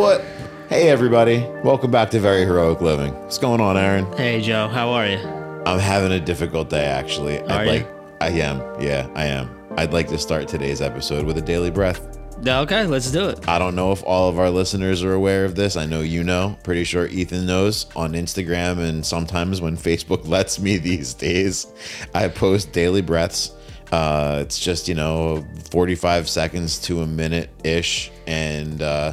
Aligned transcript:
what? 0.00 0.22
Hey, 0.70 0.88
everybody. 0.88 1.46
Welcome 1.62 1.90
back 1.90 2.10
to 2.12 2.20
Very 2.20 2.46
Heroic 2.46 2.80
Living. 2.80 3.12
What's 3.16 3.36
going 3.36 3.60
on, 3.60 3.76
Aaron? 3.76 4.10
Hey, 4.16 4.40
Joe. 4.40 4.66
How 4.66 4.88
are 4.92 5.06
you? 5.06 5.18
I'm 5.66 5.78
having 5.78 6.12
a 6.12 6.18
difficult 6.18 6.70
day, 6.70 6.86
actually. 6.86 7.38
Are 7.42 7.50
I'd 7.50 7.64
you? 7.64 7.70
like, 7.70 7.88
I 8.22 8.28
am. 8.30 8.60
Yeah, 8.80 9.10
I 9.14 9.26
am. 9.26 9.50
I'd 9.76 9.92
like 9.92 10.08
to 10.08 10.16
start 10.16 10.48
today's 10.48 10.80
episode 10.80 11.26
with 11.26 11.36
a 11.36 11.42
daily 11.42 11.70
breath. 11.70 12.18
Okay, 12.46 12.86
let's 12.86 13.10
do 13.10 13.28
it. 13.28 13.46
I 13.46 13.58
don't 13.58 13.74
know 13.74 13.92
if 13.92 14.02
all 14.04 14.30
of 14.30 14.38
our 14.38 14.48
listeners 14.48 15.04
are 15.04 15.12
aware 15.12 15.44
of 15.44 15.54
this. 15.54 15.76
I 15.76 15.84
know 15.84 16.00
you 16.00 16.24
know. 16.24 16.56
Pretty 16.64 16.84
sure 16.84 17.06
Ethan 17.06 17.44
knows 17.44 17.84
on 17.94 18.14
Instagram 18.14 18.78
and 18.78 19.04
sometimes 19.04 19.60
when 19.60 19.76
Facebook 19.76 20.26
lets 20.26 20.58
me 20.58 20.78
these 20.78 21.12
days, 21.12 21.66
I 22.14 22.28
post 22.28 22.72
daily 22.72 23.02
breaths. 23.02 23.52
Uh, 23.92 24.38
it's 24.40 24.58
just, 24.58 24.88
you 24.88 24.94
know, 24.94 25.44
45 25.70 26.26
seconds 26.26 26.78
to 26.82 27.02
a 27.02 27.06
minute 27.06 27.50
ish. 27.64 28.10
And 28.26 28.80
uh, 28.80 29.12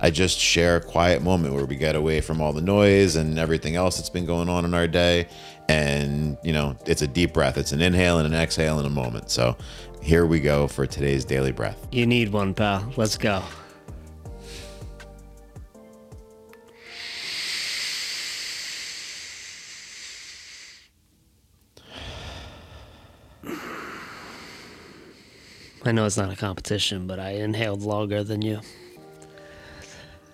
I 0.00 0.10
just 0.10 0.38
share 0.38 0.76
a 0.76 0.80
quiet 0.80 1.22
moment 1.22 1.54
where 1.54 1.64
we 1.64 1.76
get 1.76 1.96
away 1.96 2.20
from 2.20 2.40
all 2.40 2.52
the 2.52 2.60
noise 2.60 3.16
and 3.16 3.38
everything 3.38 3.76
else 3.76 3.96
that's 3.96 4.10
been 4.10 4.26
going 4.26 4.48
on 4.48 4.64
in 4.64 4.74
our 4.74 4.86
day. 4.86 5.28
And, 5.68 6.36
you 6.42 6.52
know, 6.52 6.76
it's 6.86 7.02
a 7.02 7.06
deep 7.06 7.32
breath. 7.32 7.56
It's 7.58 7.72
an 7.72 7.80
inhale 7.80 8.18
and 8.18 8.26
an 8.32 8.40
exhale 8.40 8.78
in 8.78 8.86
a 8.86 8.90
moment. 8.90 9.30
So 9.30 9.56
here 10.02 10.26
we 10.26 10.40
go 10.40 10.68
for 10.68 10.86
today's 10.86 11.24
daily 11.24 11.52
breath. 11.52 11.86
You 11.90 12.06
need 12.06 12.32
one, 12.32 12.54
pal. 12.54 12.92
Let's 12.96 13.16
go. 13.16 13.42
I 25.84 25.92
know 25.92 26.04
it's 26.04 26.16
not 26.16 26.32
a 26.32 26.36
competition, 26.36 27.06
but 27.06 27.20
I 27.20 27.30
inhaled 27.30 27.82
longer 27.82 28.24
than 28.24 28.42
you. 28.42 28.60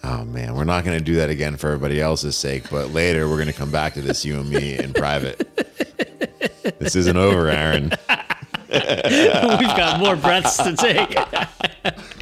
Oh 0.05 0.25
man, 0.25 0.57
we're 0.57 0.65
not 0.65 0.85
going 0.85 0.99
to 0.99 1.05
do 1.05 1.17
that 1.17 1.31
again 1.31 1.57
for 1.57 1.69
everybody 1.69 2.01
else's 2.01 2.37
sake, 2.37 2.69
but 2.71 2.91
later 2.91 3.29
we're 3.29 3.37
going 3.37 3.47
to 3.47 3.53
come 3.53 3.71
back 3.71 3.95
to 3.95 4.01
this, 4.01 4.25
you 4.25 4.41
and 4.41 4.51
me, 4.51 4.77
in 4.77 4.93
private. 4.93 5.49
This 6.79 6.97
isn't 6.97 7.17
over, 7.17 7.49
Aaron. 7.49 7.93
We've 8.69 9.77
got 9.77 10.01
more 10.01 10.17
breaths 10.17 10.57
to 10.57 10.75
take. 10.75 11.17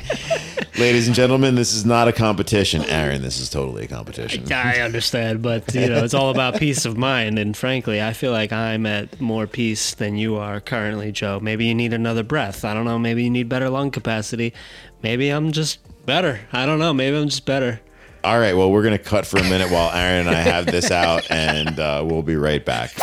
Ladies 0.81 1.07
and 1.09 1.15
gentlemen, 1.15 1.57
this 1.57 1.75
is 1.75 1.85
not 1.85 2.09
a 2.09 2.13
competition. 2.13 2.83
Aaron, 2.87 3.21
this 3.21 3.39
is 3.39 3.51
totally 3.51 3.85
a 3.85 3.87
competition. 3.87 4.51
I 4.51 4.81
understand, 4.81 5.43
but 5.43 5.75
you 5.75 5.91
know, 5.91 6.03
it's 6.03 6.15
all 6.15 6.31
about 6.31 6.57
peace 6.59 6.87
of 6.87 6.97
mind. 6.97 7.39
And 7.39 7.55
frankly, 7.55 8.01
I 8.01 8.15
feel 8.15 8.33
like 8.33 8.51
I'm 8.51 8.87
at 8.87 9.21
more 9.21 9.47
peace 9.47 9.93
than 9.93 10.17
you 10.17 10.37
are 10.37 10.59
currently, 10.59 11.13
Joe. 11.13 11.39
Maybe 11.39 11.67
you 11.67 11.75
need 11.75 11.93
another 11.93 12.23
breath. 12.23 12.65
I 12.65 12.73
don't 12.73 12.87
know. 12.87 12.99
Maybe 12.99 13.23
you 13.23 13.29
need 13.29 13.47
better 13.47 13.69
lung 13.69 13.91
capacity. 13.91 14.55
Maybe 15.03 15.29
I'm 15.29 15.53
just 15.53 15.81
better. 16.07 16.41
I 16.51 16.65
don't 16.65 16.79
know. 16.79 16.95
Maybe 16.95 17.15
I'm 17.15 17.29
just 17.29 17.45
better. 17.45 17.83
All 18.25 18.39
right, 18.39 18.55
well, 18.55 18.73
we're 18.73 18.83
going 18.83 18.97
to 18.97 19.05
cut 19.05 19.27
for 19.27 19.37
a 19.39 19.45
minute 19.45 19.71
while 19.71 19.91
Aaron 19.93 20.29
and 20.29 20.35
I 20.35 20.41
have 20.41 20.65
this 20.65 20.91
out, 20.91 21.31
and 21.31 21.79
uh, 21.79 22.03
we'll 22.07 22.23
be 22.23 22.37
right 22.37 22.65
back. 22.65 22.97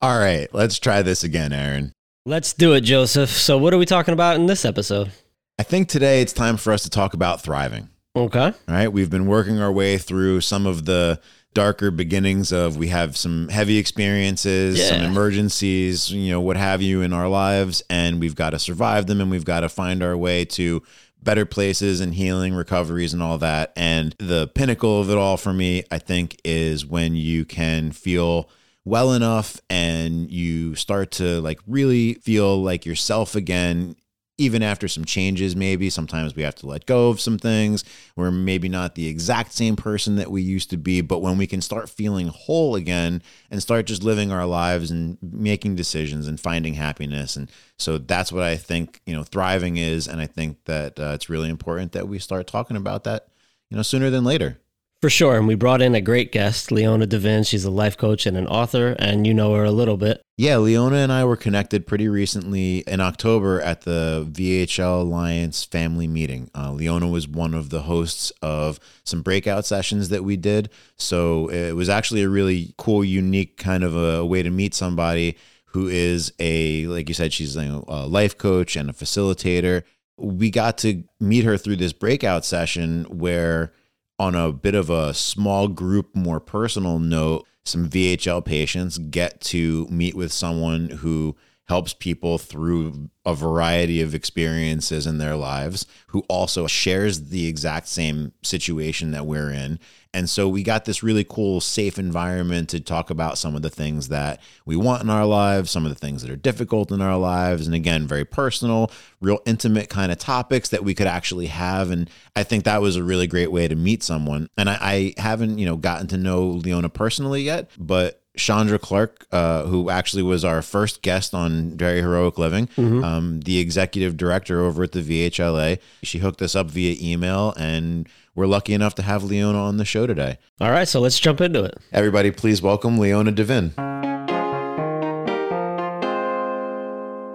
All 0.00 0.16
right, 0.16 0.46
let's 0.52 0.78
try 0.78 1.02
this 1.02 1.24
again, 1.24 1.52
Aaron. 1.52 1.93
Let's 2.26 2.54
do 2.54 2.72
it, 2.72 2.80
Joseph. 2.80 3.28
So, 3.28 3.58
what 3.58 3.74
are 3.74 3.78
we 3.78 3.84
talking 3.84 4.14
about 4.14 4.36
in 4.36 4.46
this 4.46 4.64
episode? 4.64 5.12
I 5.58 5.62
think 5.62 5.88
today 5.88 6.22
it's 6.22 6.32
time 6.32 6.56
for 6.56 6.72
us 6.72 6.82
to 6.84 6.88
talk 6.88 7.12
about 7.12 7.42
thriving. 7.42 7.90
Okay. 8.16 8.38
All 8.38 8.54
right, 8.66 8.88
we've 8.88 9.10
been 9.10 9.26
working 9.26 9.60
our 9.60 9.70
way 9.70 9.98
through 9.98 10.40
some 10.40 10.66
of 10.66 10.86
the 10.86 11.20
darker 11.52 11.90
beginnings 11.90 12.50
of 12.50 12.78
we 12.78 12.88
have 12.88 13.14
some 13.18 13.48
heavy 13.48 13.76
experiences, 13.76 14.88
some 14.88 15.02
emergencies, 15.02 16.10
you 16.10 16.30
know, 16.30 16.40
what 16.40 16.56
have 16.56 16.80
you 16.80 17.02
in 17.02 17.12
our 17.12 17.28
lives, 17.28 17.82
and 17.90 18.18
we've 18.20 18.34
got 18.34 18.50
to 18.50 18.58
survive 18.58 19.06
them 19.06 19.20
and 19.20 19.30
we've 19.30 19.44
got 19.44 19.60
to 19.60 19.68
find 19.68 20.02
our 20.02 20.16
way 20.16 20.46
to 20.46 20.82
better 21.22 21.44
places 21.44 22.00
and 22.00 22.14
healing, 22.14 22.54
recoveries, 22.54 23.12
and 23.12 23.22
all 23.22 23.36
that. 23.36 23.70
And 23.76 24.14
the 24.18 24.48
pinnacle 24.48 24.98
of 24.98 25.10
it 25.10 25.18
all 25.18 25.36
for 25.36 25.52
me, 25.52 25.84
I 25.90 25.98
think, 25.98 26.40
is 26.42 26.86
when 26.86 27.16
you 27.16 27.44
can 27.44 27.92
feel 27.92 28.48
well 28.84 29.12
enough 29.12 29.60
and 29.70 30.30
you 30.30 30.74
start 30.74 31.10
to 31.10 31.40
like 31.40 31.58
really 31.66 32.14
feel 32.14 32.62
like 32.62 32.84
yourself 32.84 33.34
again 33.34 33.96
even 34.36 34.64
after 34.64 34.88
some 34.88 35.04
changes 35.04 35.54
maybe. 35.54 35.88
Sometimes 35.88 36.34
we 36.34 36.42
have 36.42 36.56
to 36.56 36.66
let 36.66 36.86
go 36.86 37.08
of 37.08 37.20
some 37.20 37.38
things. 37.38 37.84
We're 38.16 38.32
maybe 38.32 38.68
not 38.68 38.96
the 38.96 39.06
exact 39.06 39.52
same 39.52 39.76
person 39.76 40.16
that 40.16 40.30
we 40.30 40.42
used 40.42 40.70
to 40.70 40.76
be 40.76 41.00
but 41.00 41.20
when 41.20 41.38
we 41.38 41.46
can 41.46 41.60
start 41.60 41.88
feeling 41.88 42.28
whole 42.28 42.74
again 42.74 43.22
and 43.50 43.62
start 43.62 43.86
just 43.86 44.02
living 44.02 44.32
our 44.32 44.44
lives 44.44 44.90
and 44.90 45.18
making 45.22 45.76
decisions 45.76 46.26
and 46.26 46.38
finding 46.40 46.74
happiness. 46.74 47.36
And 47.36 47.50
so 47.78 47.98
that's 47.98 48.32
what 48.32 48.42
i 48.42 48.56
think 48.56 49.00
you 49.06 49.14
know 49.14 49.22
thriving 49.22 49.76
is. 49.76 50.08
And 50.08 50.20
i 50.20 50.26
think 50.26 50.64
that 50.64 50.98
uh, 50.98 51.12
it's 51.14 51.30
really 51.30 51.48
important 51.48 51.92
that 51.92 52.08
we 52.08 52.18
start 52.18 52.46
talking 52.46 52.76
about 52.76 53.04
that 53.04 53.28
you 53.70 53.76
know 53.76 53.82
sooner 53.82 54.10
than 54.10 54.24
later 54.24 54.58
For 55.04 55.10
sure. 55.10 55.36
And 55.36 55.46
we 55.46 55.54
brought 55.54 55.82
in 55.82 55.94
a 55.94 56.00
great 56.00 56.32
guest, 56.32 56.72
Leona 56.72 57.04
Devin. 57.04 57.42
She's 57.42 57.66
a 57.66 57.70
life 57.70 57.94
coach 57.94 58.24
and 58.24 58.38
an 58.38 58.46
author, 58.46 58.96
and 58.98 59.26
you 59.26 59.34
know 59.34 59.52
her 59.52 59.62
a 59.62 59.70
little 59.70 59.98
bit. 59.98 60.22
Yeah, 60.38 60.56
Leona 60.56 60.96
and 60.96 61.12
I 61.12 61.26
were 61.26 61.36
connected 61.36 61.86
pretty 61.86 62.08
recently 62.08 62.78
in 62.86 63.02
October 63.02 63.60
at 63.60 63.82
the 63.82 64.26
VHL 64.32 65.02
Alliance 65.02 65.62
family 65.62 66.08
meeting. 66.08 66.50
Uh, 66.54 66.72
Leona 66.72 67.06
was 67.06 67.28
one 67.28 67.52
of 67.52 67.68
the 67.68 67.82
hosts 67.82 68.32
of 68.40 68.80
some 69.04 69.20
breakout 69.20 69.66
sessions 69.66 70.08
that 70.08 70.24
we 70.24 70.38
did. 70.38 70.70
So 70.96 71.48
it 71.48 71.76
was 71.76 71.90
actually 71.90 72.22
a 72.22 72.30
really 72.30 72.72
cool, 72.78 73.04
unique 73.04 73.58
kind 73.58 73.84
of 73.84 73.94
a 73.94 74.24
way 74.24 74.42
to 74.42 74.48
meet 74.48 74.72
somebody 74.72 75.36
who 75.66 75.86
is 75.86 76.32
a, 76.38 76.86
like 76.86 77.10
you 77.10 77.14
said, 77.14 77.34
she's 77.34 77.56
a 77.56 77.82
life 78.06 78.38
coach 78.38 78.74
and 78.74 78.88
a 78.88 78.94
facilitator. 78.94 79.82
We 80.16 80.50
got 80.50 80.78
to 80.78 81.04
meet 81.20 81.44
her 81.44 81.58
through 81.58 81.76
this 81.76 81.92
breakout 81.92 82.46
session 82.46 83.04
where 83.10 83.74
on 84.18 84.34
a 84.34 84.52
bit 84.52 84.74
of 84.74 84.90
a 84.90 85.14
small 85.14 85.68
group, 85.68 86.14
more 86.14 86.40
personal 86.40 86.98
note, 86.98 87.46
some 87.64 87.88
VHL 87.88 88.44
patients 88.44 88.98
get 88.98 89.40
to 89.40 89.86
meet 89.90 90.14
with 90.14 90.32
someone 90.32 90.88
who 90.90 91.34
helps 91.66 91.94
people 91.94 92.36
through 92.36 93.08
a 93.24 93.34
variety 93.34 94.02
of 94.02 94.14
experiences 94.14 95.06
in 95.06 95.16
their 95.16 95.34
lives, 95.34 95.86
who 96.08 96.20
also 96.28 96.66
shares 96.66 97.30
the 97.30 97.46
exact 97.46 97.88
same 97.88 98.32
situation 98.42 99.12
that 99.12 99.24
we're 99.24 99.50
in. 99.50 99.78
And 100.12 100.28
so 100.28 100.48
we 100.48 100.62
got 100.62 100.84
this 100.84 101.02
really 101.02 101.24
cool, 101.24 101.60
safe 101.60 101.98
environment 101.98 102.68
to 102.68 102.80
talk 102.80 103.08
about 103.08 103.38
some 103.38 103.56
of 103.56 103.62
the 103.62 103.70
things 103.70 104.08
that 104.08 104.40
we 104.66 104.76
want 104.76 105.02
in 105.02 105.10
our 105.10 105.24
lives, 105.24 105.70
some 105.70 105.84
of 105.86 105.88
the 105.90 105.98
things 105.98 106.22
that 106.22 106.30
are 106.30 106.36
difficult 106.36 106.92
in 106.92 107.00
our 107.00 107.16
lives. 107.16 107.66
And 107.66 107.74
again, 107.74 108.06
very 108.06 108.26
personal, 108.26 108.90
real 109.20 109.40
intimate 109.46 109.88
kind 109.88 110.12
of 110.12 110.18
topics 110.18 110.68
that 110.68 110.84
we 110.84 110.94
could 110.94 111.06
actually 111.06 111.46
have. 111.46 111.90
And 111.90 112.10
I 112.36 112.42
think 112.42 112.64
that 112.64 112.82
was 112.82 112.96
a 112.96 113.02
really 113.02 113.26
great 113.26 113.50
way 113.50 113.66
to 113.66 113.74
meet 113.74 114.02
someone. 114.02 114.48
And 114.56 114.68
I, 114.68 114.78
I 114.80 115.20
haven't, 115.20 115.58
you 115.58 115.66
know, 115.66 115.76
gotten 115.76 116.06
to 116.08 116.18
know 116.18 116.44
Leona 116.46 116.90
personally 116.90 117.42
yet, 117.42 117.70
but 117.78 118.20
Chandra 118.36 118.78
Clark, 118.78 119.26
uh, 119.32 119.64
who 119.64 119.90
actually 119.90 120.22
was 120.22 120.44
our 120.44 120.60
first 120.62 121.02
guest 121.02 121.34
on 121.34 121.70
Very 121.76 122.00
Heroic 122.00 122.36
Living, 122.38 122.68
um, 122.76 123.40
the 123.40 123.58
executive 123.58 124.16
director 124.16 124.60
over 124.60 124.82
at 124.82 124.92
the 124.92 125.00
VHLA. 125.02 125.78
She 126.02 126.18
hooked 126.18 126.42
us 126.42 126.54
up 126.56 126.68
via 126.70 126.96
email, 127.00 127.54
and 127.56 128.08
we're 128.34 128.46
lucky 128.46 128.74
enough 128.74 128.94
to 128.96 129.02
have 129.02 129.22
Leona 129.22 129.58
on 129.58 129.76
the 129.76 129.84
show 129.84 130.06
today. 130.06 130.38
All 130.60 130.70
right, 130.70 130.88
so 130.88 131.00
let's 131.00 131.18
jump 131.20 131.40
into 131.40 131.62
it. 131.62 131.78
Everybody, 131.92 132.30
please 132.32 132.60
welcome 132.60 132.98
Leona 132.98 133.30
Devin. 133.30 133.72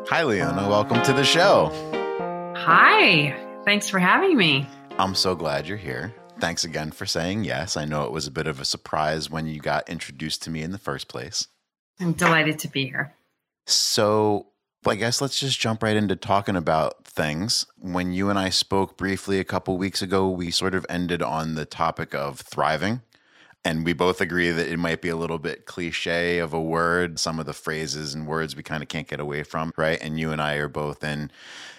Hi, 0.10 0.24
Leona. 0.24 0.68
Welcome 0.68 1.02
to 1.04 1.14
the 1.14 1.24
show. 1.24 1.72
Hi. 2.58 3.36
Thanks 3.64 3.88
for 3.88 4.00
having 4.00 4.36
me. 4.36 4.68
I'm 4.98 5.14
so 5.16 5.36
glad 5.36 5.68
you're 5.68 5.78
here. 5.78 6.14
Thanks 6.40 6.64
again 6.64 6.92
for 6.92 7.06
saying 7.06 7.44
yes. 7.44 7.76
I 7.76 7.86
know 7.86 8.06
it 8.06 8.12
was 8.12 8.26
a 8.26 8.32
bit 8.32 8.48
of 8.48 8.62
a 8.62 8.66
surprise 8.66 9.30
when 9.30 9.46
you 9.46 9.60
got 9.60 9.90
introduced 9.90 10.42
to 10.44 10.50
me 10.50 10.62
in 10.62 10.72
the 10.72 10.78
first 10.78 11.08
place. 11.08 11.48
I'm 12.00 12.14
delighted 12.14 12.60
to 12.60 12.70
be 12.70 12.88
here. 12.88 13.14
So, 13.66 14.48
I 14.86 14.96
guess 14.96 15.20
let's 15.22 15.40
just 15.40 15.60
jump 15.60 15.84
right 15.84 15.98
into 15.98 16.16
talking 16.16 16.56
about 16.56 17.06
things. 17.06 17.66
When 17.78 18.14
you 18.14 18.30
and 18.30 18.40
I 18.40 18.50
spoke 18.50 18.98
briefly 18.98 19.40
a 19.40 19.44
couple 19.44 19.78
weeks 19.78 20.02
ago, 20.02 20.30
we 20.30 20.52
sort 20.52 20.74
of 20.74 20.86
ended 20.88 21.22
on 21.22 21.56
the 21.56 21.66
topic 21.66 22.16
of 22.16 22.40
thriving. 22.40 23.02
And 23.66 23.84
we 23.84 23.92
both 23.92 24.22
agree 24.22 24.52
that 24.52 24.72
it 24.72 24.78
might 24.78 25.02
be 25.02 25.10
a 25.10 25.18
little 25.18 25.38
bit 25.38 25.66
cliche 25.66 26.40
of 26.40 26.54
a 26.54 26.62
word. 26.62 27.20
Some 27.20 27.40
of 27.40 27.46
the 27.46 27.54
phrases 27.54 28.14
and 28.14 28.26
words 28.26 28.56
we 28.56 28.64
kind 28.64 28.82
of 28.82 28.88
can't 28.88 29.08
get 29.08 29.20
away 29.20 29.44
from, 29.44 29.74
right? 29.76 30.00
And 30.02 30.18
you 30.18 30.32
and 30.32 30.42
I 30.42 30.56
are 30.56 30.70
both 30.70 31.04
in 31.04 31.30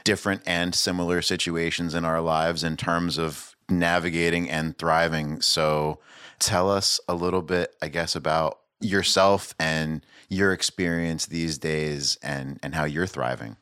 different 0.05 0.43
and 0.45 0.75
similar 0.75 1.23
situations 1.23 1.95
in 1.95 2.05
our 2.05 2.21
lives 2.21 2.63
in 2.63 2.77
terms 2.77 3.17
of 3.17 3.57
navigating 3.71 4.51
and 4.51 4.77
thriving. 4.77 5.41
So 5.41 5.99
tell 6.39 6.71
us 6.71 7.01
a 7.09 7.15
little 7.15 7.43
bit, 7.43 7.75
I 7.81 7.89
guess, 7.89 8.17
about 8.17 8.61
yourself 8.81 9.55
and 9.59 10.05
your 10.29 10.53
experience 10.53 11.27
these 11.27 11.59
days 11.59 12.19
and, 12.23 12.59
and 12.63 12.75
how 12.75 12.85
you're 12.85 13.07
thriving. 13.07 13.57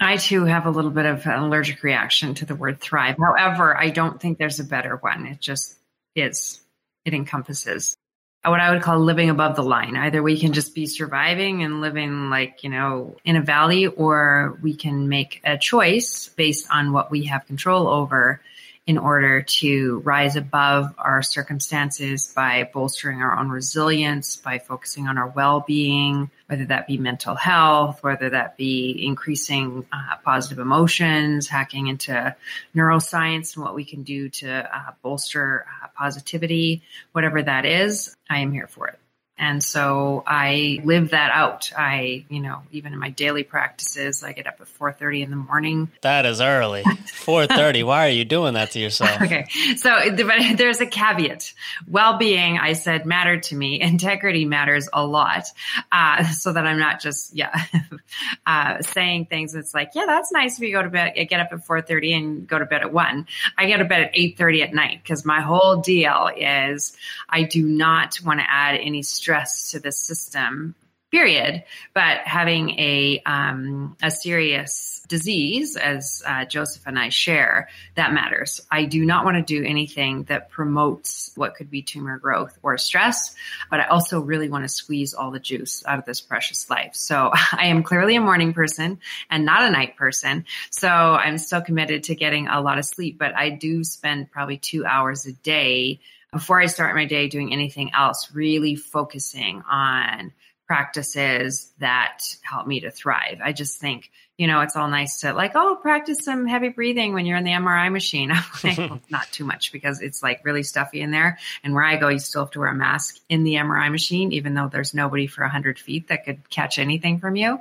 I 0.00 0.16
too 0.16 0.44
have 0.44 0.66
a 0.66 0.70
little 0.70 0.90
bit 0.90 1.06
of 1.06 1.24
an 1.26 1.38
allergic 1.38 1.82
reaction 1.82 2.34
to 2.34 2.46
the 2.46 2.56
word 2.56 2.80
thrive. 2.80 3.16
However, 3.18 3.76
I 3.76 3.90
don't 3.90 4.20
think 4.20 4.38
there's 4.38 4.58
a 4.58 4.64
better 4.64 4.96
one. 4.96 5.26
It 5.26 5.40
just 5.40 5.76
is, 6.16 6.60
it 7.04 7.14
encompasses. 7.14 7.96
what 8.44 8.60
I 8.60 8.72
would 8.72 8.82
call 8.82 8.98
living 8.98 9.30
above 9.30 9.54
the 9.54 9.62
line. 9.62 9.96
Either 9.96 10.20
we 10.20 10.38
can 10.38 10.52
just 10.52 10.74
be 10.74 10.86
surviving 10.86 11.62
and 11.62 11.80
living 11.80 12.28
like, 12.28 12.64
you 12.64 12.70
know, 12.70 13.16
in 13.24 13.36
a 13.36 13.40
valley, 13.40 13.86
or 13.86 14.58
we 14.62 14.74
can 14.74 15.08
make 15.08 15.40
a 15.44 15.56
choice 15.56 16.28
based 16.28 16.66
on 16.70 16.92
what 16.92 17.10
we 17.10 17.26
have 17.26 17.46
control 17.46 17.86
over 17.86 18.40
in 18.86 18.98
order 18.98 19.40
to 19.40 20.00
rise 20.00 20.36
above 20.36 20.94
our 20.98 21.22
circumstances 21.22 22.30
by 22.34 22.68
bolstering 22.72 23.22
our 23.22 23.38
own 23.38 23.48
resilience, 23.48 24.36
by 24.36 24.58
focusing 24.58 25.08
on 25.08 25.16
our 25.16 25.28
well 25.28 25.60
being, 25.60 26.30
whether 26.48 26.66
that 26.66 26.86
be 26.86 26.98
mental 26.98 27.34
health, 27.34 28.02
whether 28.02 28.30
that 28.30 28.58
be 28.58 29.06
increasing 29.06 29.86
uh, 29.90 30.16
positive 30.22 30.58
emotions, 30.58 31.48
hacking 31.48 31.86
into 31.86 32.36
neuroscience 32.74 33.56
and 33.56 33.64
what 33.64 33.74
we 33.74 33.84
can 33.84 34.02
do 34.02 34.28
to 34.28 34.50
uh, 34.50 34.92
bolster 35.02 35.64
uh, 35.82 35.88
positivity, 35.96 36.82
whatever 37.12 37.42
that 37.42 37.64
is, 37.64 38.14
I 38.28 38.40
am 38.40 38.52
here 38.52 38.66
for 38.66 38.88
it. 38.88 38.98
And 39.36 39.64
so 39.64 40.22
I 40.24 40.80
live 40.84 41.10
that 41.10 41.32
out. 41.32 41.72
I, 41.76 42.24
you 42.28 42.38
know, 42.38 42.62
even 42.70 42.92
in 42.92 43.00
my 43.00 43.10
daily 43.10 43.42
practices, 43.42 44.22
I 44.22 44.30
get 44.30 44.46
up 44.46 44.60
at 44.60 44.68
4:30 44.68 45.24
in 45.24 45.30
the 45.30 45.36
morning. 45.36 45.90
That 46.02 46.24
is 46.24 46.40
early. 46.40 46.84
4:30. 46.84 47.84
Why 47.84 48.06
are 48.06 48.10
you 48.12 48.24
doing 48.24 48.54
that 48.54 48.70
to 48.72 48.78
yourself? 48.78 49.10
Okay. 49.24 49.46
So 49.76 49.90
but 50.16 50.56
there's 50.58 50.80
a 50.80 50.86
caveat. 50.86 51.54
Well-being, 51.88 52.58
I 52.58 52.74
said, 52.74 53.06
mattered 53.06 53.44
to 53.44 53.56
me. 53.56 53.80
Integrity 53.80 54.44
matters 54.44 54.88
a 54.92 55.04
lot. 55.04 55.46
Uh, 55.90 56.24
so 56.24 56.52
that 56.52 56.66
I'm 56.66 56.78
not 56.78 57.00
just 57.00 57.34
yeah 57.34 57.64
uh, 58.46 58.82
saying 58.82 59.26
things. 59.26 59.54
It's 59.54 59.72
like, 59.72 59.92
yeah, 59.94 60.04
that's 60.06 60.30
nice 60.30 60.58
if 60.58 60.60
you 60.60 60.72
go 60.72 60.82
to 60.82 60.90
bed, 60.90 61.14
get 61.28 61.40
up 61.40 61.48
at 61.52 61.66
4:30 61.66 62.16
and 62.16 62.46
go 62.46 62.58
to 62.58 62.66
bed 62.66 62.82
at 62.82 62.92
one. 62.92 63.26
I 63.56 63.66
get 63.66 63.78
to 63.78 63.84
bed 63.84 64.02
at 64.02 64.14
8:30 64.14 64.62
at 64.62 64.74
night 64.74 65.00
because 65.02 65.24
my 65.24 65.40
whole 65.40 65.78
deal 65.78 66.30
is 66.36 66.96
I 67.28 67.42
do 67.42 67.64
not 67.64 68.20
want 68.24 68.40
to 68.40 68.46
add 68.48 68.76
any 68.76 69.02
stress 69.02 69.23
to 69.24 69.80
the 69.80 69.92
system 69.92 70.74
period. 71.14 71.62
But 71.94 72.22
having 72.24 72.70
a 72.70 73.22
um, 73.24 73.96
a 74.02 74.10
serious 74.10 75.00
disease 75.06 75.76
as 75.76 76.22
uh, 76.26 76.46
joseph 76.46 76.82
and 76.86 76.98
i 76.98 77.10
share 77.10 77.68
that 77.94 78.12
matters. 78.12 78.60
I 78.70 78.86
do 78.86 79.04
not 79.04 79.24
want 79.24 79.36
to 79.36 79.42
do 79.42 79.64
anything 79.64 80.24
that 80.24 80.50
promotes 80.50 81.30
what 81.36 81.54
could 81.54 81.70
be 81.70 81.82
tumor 81.82 82.18
growth 82.18 82.58
or 82.62 82.78
stress 82.78 83.34
but 83.70 83.80
i 83.80 83.84
also 83.84 84.20
really 84.20 84.48
want 84.48 84.64
to 84.64 84.68
squeeze 84.68 85.12
all 85.14 85.30
the 85.30 85.38
juice 85.38 85.84
out 85.86 85.98
of 85.98 86.04
this 86.04 86.20
precious 86.20 86.68
life. 86.68 86.94
So 86.94 87.30
i 87.52 87.66
am 87.66 87.84
clearly 87.84 88.16
a 88.16 88.20
morning 88.20 88.54
person 88.54 88.98
and 89.30 89.44
not 89.44 89.62
a 89.62 89.70
night 89.70 89.96
person. 89.96 90.46
So 90.70 90.88
i'm 90.88 91.38
still 91.38 91.60
committed 91.60 92.04
to 92.04 92.14
getting 92.16 92.48
a 92.48 92.60
lot 92.60 92.78
of 92.78 92.84
sleep 92.86 93.18
but 93.18 93.36
i 93.36 93.50
do 93.50 93.84
spend 93.84 94.32
probably 94.32 94.56
two 94.56 94.84
hours 94.84 95.26
a 95.26 95.32
day 95.32 96.00
before 96.34 96.60
I 96.60 96.66
start 96.66 96.94
my 96.94 97.06
day 97.06 97.28
doing 97.28 97.52
anything 97.52 97.92
else, 97.94 98.28
really 98.34 98.76
focusing 98.76 99.62
on 99.70 100.32
practices 100.66 101.72
that 101.78 102.18
help 102.42 102.66
me 102.66 102.80
to 102.80 102.90
thrive. 102.90 103.38
I 103.42 103.52
just 103.52 103.78
think, 103.78 104.10
you 104.38 104.46
know, 104.46 104.60
it's 104.60 104.76
all 104.76 104.88
nice 104.88 105.20
to 105.20 105.32
like, 105.32 105.52
oh, 105.54 105.78
practice 105.80 106.18
some 106.22 106.46
heavy 106.46 106.70
breathing 106.70 107.12
when 107.12 107.26
you're 107.26 107.36
in 107.36 107.44
the 107.44 107.50
MRI 107.50 107.92
machine. 107.92 108.32
like, 108.64 108.78
well, 108.78 109.00
not 109.10 109.30
too 109.30 109.44
much 109.44 109.72
because 109.72 110.00
it's 110.00 110.22
like 110.22 110.44
really 110.44 110.62
stuffy 110.62 111.00
in 111.00 111.10
there. 111.10 111.38
And 111.62 111.74
where 111.74 111.84
I 111.84 111.96
go, 111.96 112.08
you 112.08 112.18
still 112.18 112.42
have 112.42 112.50
to 112.52 112.60
wear 112.60 112.68
a 112.68 112.74
mask 112.74 113.16
in 113.28 113.44
the 113.44 113.54
MRI 113.54 113.90
machine, 113.90 114.32
even 114.32 114.54
though 114.54 114.68
there's 114.68 114.94
nobody 114.94 115.26
for 115.26 115.42
100 115.42 115.78
feet 115.78 116.08
that 116.08 116.24
could 116.24 116.48
catch 116.50 116.78
anything 116.78 117.20
from 117.20 117.36
you. 117.36 117.60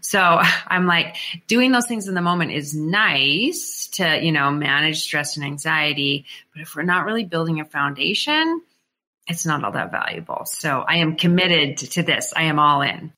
So 0.00 0.20
I'm 0.66 0.86
like, 0.86 1.16
doing 1.46 1.72
those 1.72 1.86
things 1.86 2.08
in 2.08 2.14
the 2.14 2.22
moment 2.22 2.52
is 2.52 2.74
nice 2.74 3.88
to, 3.92 4.22
you 4.22 4.32
know, 4.32 4.50
manage 4.50 5.00
stress 5.00 5.36
and 5.36 5.44
anxiety. 5.44 6.26
But 6.52 6.62
if 6.62 6.74
we're 6.76 6.82
not 6.82 7.04
really 7.04 7.24
building 7.24 7.60
a 7.60 7.64
foundation, 7.64 8.62
it's 9.26 9.44
not 9.44 9.62
all 9.64 9.72
that 9.72 9.90
valuable. 9.90 10.42
So 10.46 10.84
I 10.86 10.96
am 10.96 11.16
committed 11.16 11.78
to 11.78 12.02
this. 12.02 12.32
I 12.34 12.44
am 12.44 12.58
all 12.58 12.82
in. 12.82 13.12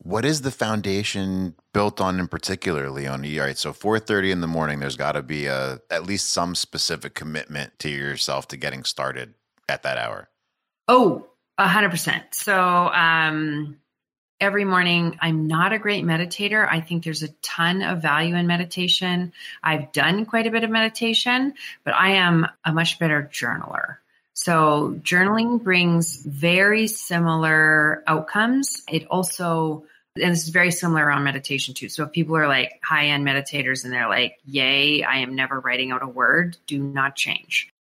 What 0.00 0.24
is 0.24 0.42
the 0.42 0.50
foundation 0.50 1.54
built 1.74 2.00
on 2.00 2.20
in 2.20 2.28
particular, 2.28 2.88
Leonie? 2.88 3.38
All 3.40 3.46
right, 3.46 3.58
so 3.58 3.72
4:30 3.72 4.30
in 4.30 4.40
the 4.40 4.46
morning, 4.46 4.78
there's 4.78 4.96
got 4.96 5.12
to 5.12 5.22
be 5.22 5.46
a 5.46 5.80
at 5.90 6.06
least 6.06 6.30
some 6.30 6.54
specific 6.54 7.14
commitment 7.14 7.78
to 7.80 7.88
yourself 7.88 8.46
to 8.48 8.56
getting 8.56 8.84
started 8.84 9.34
at 9.68 9.82
that 9.82 9.98
hour. 9.98 10.28
Oh, 10.86 11.26
a 11.58 11.66
hundred 11.66 11.90
percent. 11.90 12.22
So 12.32 12.58
um 12.58 13.78
every 14.40 14.64
morning. 14.64 15.18
I'm 15.20 15.46
not 15.46 15.72
a 15.72 15.78
great 15.78 16.04
meditator. 16.04 16.66
I 16.68 16.80
think 16.80 17.04
there's 17.04 17.22
a 17.22 17.28
ton 17.42 17.82
of 17.82 18.02
value 18.02 18.34
in 18.34 18.46
meditation. 18.46 19.32
I've 19.62 19.92
done 19.92 20.26
quite 20.26 20.46
a 20.46 20.50
bit 20.50 20.64
of 20.64 20.70
meditation, 20.70 21.54
but 21.84 21.94
I 21.94 22.12
am 22.12 22.46
a 22.64 22.72
much 22.72 22.98
better 22.98 23.28
journaler. 23.32 23.96
So 24.34 24.96
journaling 25.02 25.62
brings 25.62 26.22
very 26.24 26.86
similar 26.86 28.04
outcomes. 28.06 28.82
It 28.88 29.06
also 29.08 29.84
and 30.20 30.32
this 30.32 30.44
is 30.44 30.48
very 30.48 30.72
similar 30.72 31.10
on 31.10 31.22
meditation 31.22 31.74
too. 31.74 31.88
So 31.88 32.04
if 32.04 32.12
people 32.12 32.36
are 32.36 32.48
like 32.48 32.80
high 32.82 33.08
end 33.08 33.26
meditators 33.26 33.84
and 33.84 33.92
they're 33.92 34.08
like, 34.08 34.38
yay, 34.44 35.04
I 35.04 35.18
am 35.18 35.34
never 35.34 35.60
writing 35.60 35.92
out 35.92 36.02
a 36.02 36.08
word, 36.08 36.56
do 36.66 36.78
not 36.78 37.14
change. 37.14 37.72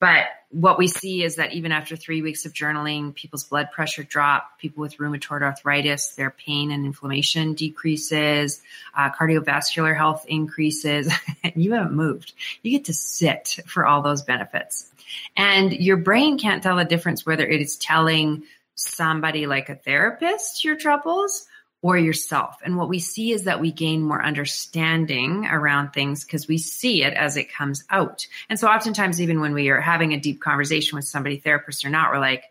But 0.00 0.24
what 0.50 0.78
we 0.78 0.88
see 0.88 1.22
is 1.22 1.36
that 1.36 1.52
even 1.52 1.70
after 1.70 1.94
three 1.94 2.22
weeks 2.22 2.46
of 2.46 2.52
journaling, 2.52 3.14
people's 3.14 3.44
blood 3.44 3.70
pressure 3.70 4.02
drop, 4.02 4.58
people 4.58 4.80
with 4.80 4.96
rheumatoid 4.96 5.42
arthritis, 5.42 6.14
their 6.16 6.30
pain 6.30 6.72
and 6.72 6.84
inflammation 6.84 7.54
decreases, 7.54 8.60
uh, 8.96 9.10
cardiovascular 9.10 9.96
health 9.96 10.24
increases. 10.26 11.12
you 11.54 11.74
haven't 11.74 11.92
moved. 11.92 12.32
You 12.62 12.72
get 12.72 12.86
to 12.86 12.94
sit 12.94 13.60
for 13.66 13.86
all 13.86 14.02
those 14.02 14.22
benefits. 14.22 14.90
And 15.36 15.72
your 15.72 15.98
brain 15.98 16.38
can't 16.38 16.62
tell 16.62 16.76
the 16.76 16.84
difference 16.84 17.26
whether 17.26 17.46
it 17.46 17.60
is 17.60 17.76
telling 17.76 18.44
somebody 18.74 19.46
like 19.46 19.68
a 19.68 19.74
therapist 19.74 20.64
your 20.64 20.76
troubles 20.76 21.46
or 21.82 21.96
yourself. 21.96 22.58
And 22.64 22.76
what 22.76 22.88
we 22.88 22.98
see 22.98 23.32
is 23.32 23.44
that 23.44 23.60
we 23.60 23.72
gain 23.72 24.02
more 24.02 24.22
understanding 24.22 25.46
around 25.46 25.92
things 25.92 26.24
because 26.24 26.46
we 26.46 26.58
see 26.58 27.02
it 27.02 27.14
as 27.14 27.36
it 27.36 27.52
comes 27.52 27.84
out. 27.88 28.26
And 28.48 28.58
so 28.58 28.68
oftentimes, 28.68 29.20
even 29.20 29.40
when 29.40 29.54
we 29.54 29.70
are 29.70 29.80
having 29.80 30.12
a 30.12 30.20
deep 30.20 30.40
conversation 30.40 30.96
with 30.96 31.06
somebody, 31.06 31.38
therapist 31.38 31.84
or 31.84 31.90
not, 31.90 32.10
we're 32.10 32.18
like, 32.18 32.44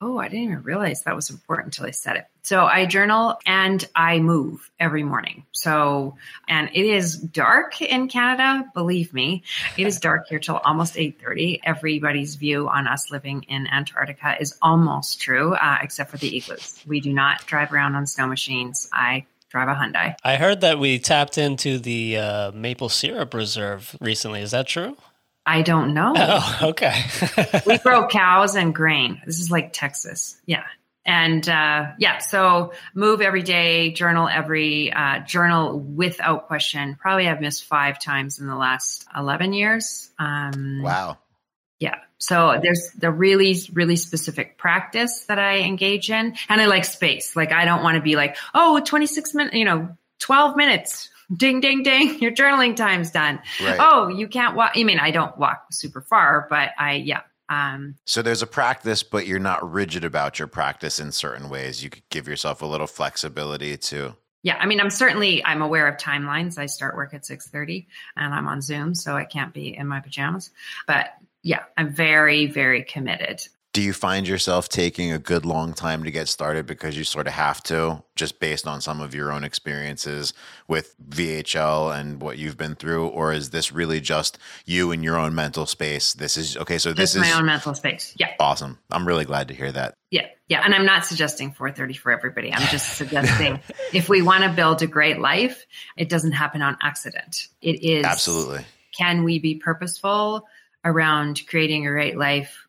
oh, 0.00 0.18
I 0.18 0.28
didn't 0.28 0.44
even 0.44 0.62
realize 0.62 1.02
that 1.02 1.16
was 1.16 1.30
important 1.30 1.68
until 1.68 1.86
I 1.86 1.90
said 1.90 2.16
it. 2.16 2.26
So 2.42 2.64
I 2.64 2.86
journal 2.86 3.38
and 3.46 3.84
I 3.94 4.20
move 4.20 4.70
every 4.78 5.02
morning. 5.02 5.44
So, 5.52 6.16
and 6.48 6.68
it 6.72 6.84
is 6.84 7.16
dark 7.16 7.80
in 7.80 8.08
Canada. 8.08 8.70
Believe 8.74 9.12
me, 9.12 9.42
it 9.76 9.86
is 9.86 9.98
dark 9.98 10.28
here 10.28 10.38
till 10.38 10.58
almost 10.58 10.94
8.30. 10.94 11.60
Everybody's 11.64 12.36
view 12.36 12.68
on 12.68 12.86
us 12.86 13.10
living 13.10 13.44
in 13.48 13.66
Antarctica 13.66 14.36
is 14.38 14.56
almost 14.62 15.20
true, 15.20 15.54
uh, 15.54 15.78
except 15.82 16.10
for 16.10 16.18
the 16.18 16.36
igloos. 16.36 16.80
We 16.86 17.00
do 17.00 17.12
not 17.12 17.46
drive 17.46 17.72
around 17.72 17.94
on 17.94 18.06
snow 18.06 18.26
machines. 18.26 18.88
I 18.92 19.26
drive 19.48 19.68
a 19.68 19.74
Hyundai. 19.74 20.14
I 20.22 20.36
heard 20.36 20.60
that 20.60 20.78
we 20.78 20.98
tapped 20.98 21.38
into 21.38 21.78
the 21.78 22.18
uh, 22.18 22.52
maple 22.52 22.90
syrup 22.90 23.32
reserve 23.32 23.96
recently. 24.00 24.42
Is 24.42 24.50
that 24.50 24.66
true? 24.66 24.96
I 25.46 25.62
don't 25.62 25.94
know. 25.94 26.14
Oh, 26.28 26.58
okay. 26.70 27.04
we 27.66 27.78
grow 27.78 28.08
cows 28.08 28.56
and 28.56 28.74
grain. 28.74 29.22
This 29.24 29.38
is 29.38 29.50
like 29.50 29.72
Texas. 29.72 30.36
Yeah. 30.44 30.64
And 31.04 31.48
uh, 31.48 31.92
yeah, 31.98 32.18
so 32.18 32.72
move 32.94 33.20
every 33.20 33.42
day, 33.42 33.92
journal 33.92 34.28
every 34.28 34.92
uh, 34.92 35.20
journal 35.20 35.78
without 35.78 36.48
question. 36.48 36.96
Probably 36.96 37.28
I've 37.28 37.40
missed 37.40 37.64
five 37.64 38.00
times 38.00 38.40
in 38.40 38.48
the 38.48 38.56
last 38.56 39.06
11 39.16 39.52
years. 39.52 40.10
Um, 40.18 40.82
wow. 40.82 41.18
Yeah. 41.78 41.96
So 42.18 42.58
there's 42.60 42.90
the 42.98 43.12
really, 43.12 43.56
really 43.72 43.96
specific 43.96 44.58
practice 44.58 45.26
that 45.28 45.38
I 45.38 45.58
engage 45.58 46.10
in. 46.10 46.34
And 46.48 46.60
I 46.60 46.66
like 46.66 46.84
space. 46.84 47.36
Like 47.36 47.52
I 47.52 47.64
don't 47.64 47.84
want 47.84 47.96
to 47.96 48.02
be 48.02 48.16
like, 48.16 48.36
oh, 48.52 48.80
26 48.84 49.34
minutes, 49.34 49.54
you 49.54 49.64
know, 49.64 49.96
12 50.18 50.56
minutes 50.56 51.10
ding 51.34 51.60
ding 51.60 51.82
ding. 51.82 52.18
Your 52.20 52.32
journaling 52.32 52.76
time's 52.76 53.10
done. 53.10 53.40
Right. 53.62 53.78
oh 53.80 54.08
you 54.08 54.28
can't 54.28 54.54
walk. 54.56 54.72
I 54.74 54.84
mean 54.84 54.98
i 54.98 55.10
don't 55.10 55.36
walk 55.38 55.66
super 55.72 56.00
far 56.00 56.46
but 56.50 56.70
i 56.78 56.94
yeah 56.94 57.22
um, 57.48 57.94
so 58.04 58.22
there's 58.22 58.42
a 58.42 58.46
practice 58.46 59.02
but 59.04 59.26
you're 59.26 59.38
not 59.38 59.70
rigid 59.72 60.04
about 60.04 60.38
your 60.38 60.48
practice 60.48 60.98
in 60.98 61.12
certain 61.12 61.48
ways. 61.48 61.82
You 61.82 61.90
could 61.90 62.08
give 62.10 62.26
yourself 62.26 62.60
a 62.62 62.66
little 62.66 62.86
flexibility 62.88 63.76
too 63.76 64.14
yeah 64.42 64.56
i 64.60 64.66
mean 64.66 64.80
i'm 64.80 64.90
certainly 64.90 65.44
i'm 65.44 65.62
aware 65.62 65.88
of 65.88 65.96
timelines. 65.96 66.58
I 66.58 66.66
start 66.66 66.96
work 66.96 67.14
at 67.14 67.22
6.30 67.22 67.86
and 68.16 68.34
i'm 68.34 68.48
on 68.48 68.60
zoom 68.60 68.94
so 68.94 69.16
i 69.16 69.24
can't 69.24 69.54
be 69.54 69.76
in 69.76 69.86
my 69.86 70.00
pajamas. 70.00 70.50
But 70.86 71.14
yeah 71.42 71.64
i'm 71.76 71.90
very 71.92 72.46
very 72.46 72.82
committed 72.82 73.46
do 73.76 73.82
you 73.82 73.92
find 73.92 74.26
yourself 74.26 74.70
taking 74.70 75.12
a 75.12 75.18
good 75.18 75.44
long 75.44 75.74
time 75.74 76.02
to 76.02 76.10
get 76.10 76.28
started 76.28 76.64
because 76.64 76.96
you 76.96 77.04
sort 77.04 77.26
of 77.26 77.34
have 77.34 77.62
to 77.62 78.02
just 78.14 78.40
based 78.40 78.66
on 78.66 78.80
some 78.80 79.02
of 79.02 79.14
your 79.14 79.30
own 79.30 79.44
experiences 79.44 80.32
with 80.66 80.96
VHL 81.10 81.94
and 81.94 82.22
what 82.22 82.38
you've 82.38 82.56
been 82.56 82.74
through? 82.74 83.08
Or 83.08 83.34
is 83.34 83.50
this 83.50 83.72
really 83.72 84.00
just 84.00 84.38
you 84.64 84.92
in 84.92 85.02
your 85.02 85.18
own 85.18 85.34
mental 85.34 85.66
space? 85.66 86.14
This 86.14 86.38
is 86.38 86.56
okay 86.56 86.78
so 86.78 86.94
this 86.94 87.14
is 87.14 87.20
my 87.20 87.32
own 87.32 87.44
mental 87.44 87.74
space. 87.74 88.14
Yeah. 88.16 88.32
Awesome. 88.40 88.78
I'm 88.90 89.06
really 89.06 89.26
glad 89.26 89.48
to 89.48 89.54
hear 89.54 89.70
that. 89.70 89.92
Yeah 90.10 90.26
yeah. 90.48 90.62
And 90.64 90.74
i'm 90.74 90.86
not 90.86 91.04
suggesting 91.04 91.52
430 91.52 91.98
for 91.98 92.10
everybody. 92.10 92.54
I'm 92.54 92.66
just 92.68 92.94
suggesting 92.96 93.60
if 93.92 94.08
we 94.08 94.22
want 94.22 94.44
to 94.44 94.48
build 94.48 94.80
a 94.80 94.86
great 94.86 95.18
life 95.20 95.66
it 95.98 96.08
doesn't 96.08 96.32
happen 96.32 96.62
on 96.62 96.78
accident. 96.80 97.48
It 97.60 97.82
is 97.82 98.06
absolutely. 98.06 98.64
Can 98.96 99.22
we 99.22 99.38
be 99.38 99.56
purposeful 99.56 100.46
around 100.82 101.46
creating 101.46 101.86
a 101.86 101.90
great 101.90 102.16
life 102.16 102.65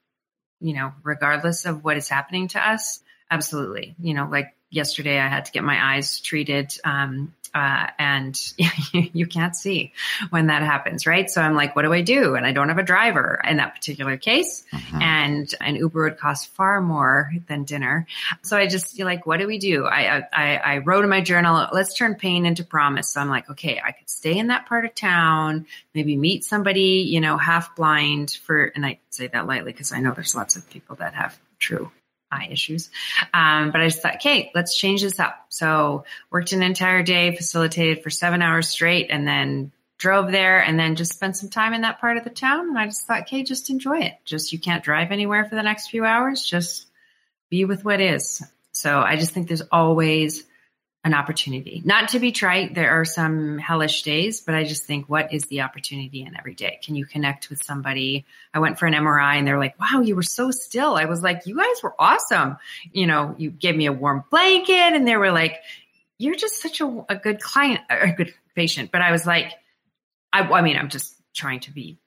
you 0.59 0.73
know, 0.73 0.93
regardless 1.03 1.65
of 1.65 1.83
what 1.83 1.97
is 1.97 2.09
happening 2.09 2.47
to 2.49 2.59
us, 2.59 3.01
absolutely. 3.29 3.95
You 3.99 4.13
know, 4.13 4.27
like 4.29 4.55
yesterday 4.69 5.19
I 5.19 5.27
had 5.27 5.45
to 5.45 5.51
get 5.51 5.63
my 5.63 5.95
eyes 5.95 6.19
treated. 6.19 6.73
Um, 6.83 7.33
uh, 7.53 7.87
and 7.97 8.39
you 8.93 9.25
can't 9.25 9.55
see 9.55 9.93
when 10.29 10.47
that 10.47 10.61
happens, 10.61 11.07
right? 11.07 11.29
So 11.29 11.41
I'm 11.41 11.55
like, 11.55 11.75
what 11.75 11.83
do 11.83 11.93
I 11.93 12.01
do? 12.01 12.35
And 12.35 12.45
I 12.45 12.51
don't 12.51 12.69
have 12.69 12.77
a 12.77 12.83
driver 12.83 13.41
in 13.47 13.57
that 13.57 13.73
particular 13.73 14.17
case, 14.17 14.63
mm-hmm. 14.71 15.01
and 15.01 15.55
an 15.59 15.75
Uber 15.75 16.03
would 16.03 16.17
cost 16.17 16.49
far 16.49 16.81
more 16.81 17.31
than 17.47 17.63
dinner. 17.63 18.05
So 18.43 18.57
I 18.57 18.67
just 18.67 18.95
feel 18.95 19.05
like, 19.05 19.25
what 19.25 19.39
do 19.39 19.47
we 19.47 19.57
do? 19.57 19.85
I, 19.85 20.23
I 20.31 20.57
I 20.57 20.77
wrote 20.79 21.03
in 21.03 21.09
my 21.09 21.21
journal, 21.21 21.67
let's 21.71 21.95
turn 21.95 22.15
pain 22.15 22.45
into 22.45 22.63
promise. 22.63 23.09
So 23.13 23.21
I'm 23.21 23.29
like, 23.29 23.49
okay, 23.49 23.81
I 23.83 23.91
could 23.91 24.09
stay 24.09 24.37
in 24.37 24.47
that 24.47 24.67
part 24.67 24.85
of 24.85 24.93
town, 24.93 25.65
maybe 25.95 26.15
meet 26.15 26.43
somebody, 26.43 27.07
you 27.07 27.21
know, 27.21 27.37
half 27.37 27.75
blind 27.75 28.31
for, 28.43 28.65
and 28.65 28.85
I 28.85 28.99
say 29.09 29.27
that 29.27 29.47
lightly 29.47 29.71
because 29.71 29.91
I 29.93 29.99
know 29.99 30.11
there's 30.11 30.35
lots 30.35 30.55
of 30.55 30.69
people 30.69 30.97
that 30.97 31.13
have 31.15 31.37
true 31.59 31.91
eye 32.31 32.47
issues. 32.51 32.89
Um, 33.33 33.71
but 33.71 33.81
I 33.81 33.87
just 33.87 34.01
thought, 34.01 34.15
okay, 34.15 34.51
let's 34.53 34.75
change 34.75 35.01
this 35.01 35.19
up. 35.19 35.45
So 35.49 36.05
worked 36.29 36.51
an 36.53 36.63
entire 36.63 37.03
day, 37.03 37.35
facilitated 37.35 38.03
for 38.03 38.09
seven 38.09 38.41
hours 38.41 38.67
straight, 38.67 39.07
and 39.09 39.27
then 39.27 39.71
drove 39.97 40.31
there 40.31 40.59
and 40.59 40.79
then 40.79 40.95
just 40.95 41.13
spent 41.13 41.35
some 41.35 41.49
time 41.49 41.73
in 41.73 41.81
that 41.81 41.99
part 41.99 42.17
of 42.17 42.23
the 42.23 42.29
town. 42.29 42.69
And 42.69 42.77
I 42.77 42.85
just 42.85 43.05
thought, 43.07 43.21
okay, 43.23 43.43
just 43.43 43.69
enjoy 43.69 43.99
it. 43.99 44.13
Just 44.25 44.53
you 44.53 44.59
can't 44.59 44.83
drive 44.83 45.11
anywhere 45.11 45.45
for 45.45 45.55
the 45.55 45.63
next 45.63 45.89
few 45.89 46.05
hours. 46.05 46.43
Just 46.45 46.87
be 47.49 47.65
with 47.65 47.83
what 47.83 47.99
is. 47.99 48.43
So 48.71 48.99
I 48.99 49.15
just 49.15 49.31
think 49.31 49.47
there's 49.47 49.63
always 49.71 50.43
an 51.03 51.13
opportunity. 51.13 51.81
Not 51.85 52.09
to 52.09 52.19
be 52.19 52.31
trite, 52.31 52.75
there 52.75 52.99
are 52.99 53.05
some 53.05 53.57
hellish 53.57 54.03
days, 54.03 54.41
but 54.41 54.55
I 54.55 54.65
just 54.65 54.83
think, 54.83 55.07
what 55.07 55.33
is 55.33 55.43
the 55.43 55.61
opportunity 55.61 56.21
in 56.21 56.35
every 56.35 56.53
day? 56.53 56.79
Can 56.83 56.95
you 56.95 57.05
connect 57.05 57.49
with 57.49 57.63
somebody? 57.63 58.25
I 58.53 58.59
went 58.59 58.77
for 58.77 58.87
an 58.87 58.93
MRI 58.93 59.35
and 59.35 59.47
they're 59.47 59.59
like, 59.59 59.79
wow, 59.79 60.01
you 60.01 60.15
were 60.15 60.23
so 60.23 60.51
still. 60.51 60.95
I 60.95 61.05
was 61.05 61.21
like, 61.21 61.45
you 61.45 61.55
guys 61.55 61.81
were 61.81 61.95
awesome. 61.97 62.57
You 62.91 63.07
know, 63.07 63.35
you 63.37 63.51
gave 63.51 63.75
me 63.75 63.85
a 63.85 63.93
warm 63.93 64.25
blanket 64.29 64.73
and 64.73 65.07
they 65.07 65.15
were 65.15 65.31
like, 65.31 65.61
you're 66.17 66.35
just 66.35 66.61
such 66.61 66.81
a, 66.81 67.05
a 67.07 67.15
good 67.15 67.39
client, 67.39 67.81
a 67.89 68.11
good 68.11 68.33
patient. 68.55 68.91
But 68.91 69.01
I 69.01 69.11
was 69.11 69.25
like, 69.25 69.53
I, 70.33 70.41
I 70.41 70.61
mean, 70.61 70.77
I'm 70.77 70.89
just 70.89 71.15
trying 71.33 71.61
to 71.61 71.71
be 71.71 71.99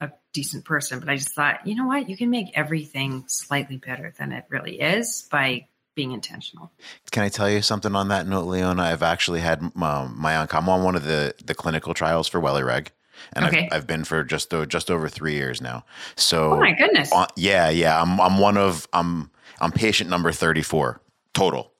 a 0.00 0.12
decent 0.32 0.64
person, 0.64 1.00
but 1.00 1.08
I 1.08 1.16
just 1.16 1.34
thought, 1.34 1.66
you 1.66 1.74
know 1.74 1.86
what? 1.86 2.08
You 2.08 2.16
can 2.16 2.30
make 2.30 2.56
everything 2.56 3.24
slightly 3.26 3.78
better 3.78 4.12
than 4.16 4.32
it 4.32 4.44
really 4.48 4.80
is 4.80 5.26
by 5.30 5.66
being 5.94 6.12
intentional. 6.12 6.70
Can 7.10 7.22
I 7.22 7.28
tell 7.28 7.50
you 7.50 7.62
something 7.62 7.94
on 7.94 8.08
that 8.08 8.26
note, 8.26 8.46
Leona? 8.46 8.82
I've 8.82 9.02
actually 9.02 9.40
had 9.40 9.62
um, 9.80 10.14
my 10.16 10.36
uncle. 10.36 10.58
I'm 10.58 10.68
on 10.68 10.82
one 10.82 10.96
of 10.96 11.04
the 11.04 11.34
the 11.44 11.54
clinical 11.54 11.94
trials 11.94 12.28
for 12.28 12.40
Welireg. 12.40 12.88
And 13.32 13.44
okay. 13.46 13.66
I've, 13.66 13.72
I've, 13.72 13.86
been 13.86 14.04
for 14.04 14.24
just 14.24 14.52
just 14.68 14.90
over 14.90 15.08
three 15.08 15.34
years 15.34 15.60
now. 15.60 15.84
So, 16.16 16.54
oh 16.54 16.60
my 16.60 16.72
goodness, 16.72 17.12
uh, 17.12 17.26
yeah, 17.36 17.70
yeah. 17.70 18.00
I'm 18.00 18.20
I'm 18.20 18.38
one 18.38 18.56
of 18.56 18.88
I'm 18.92 19.30
I'm 19.60 19.72
patient 19.72 20.10
number 20.10 20.32
34 20.32 21.00
total 21.32 21.72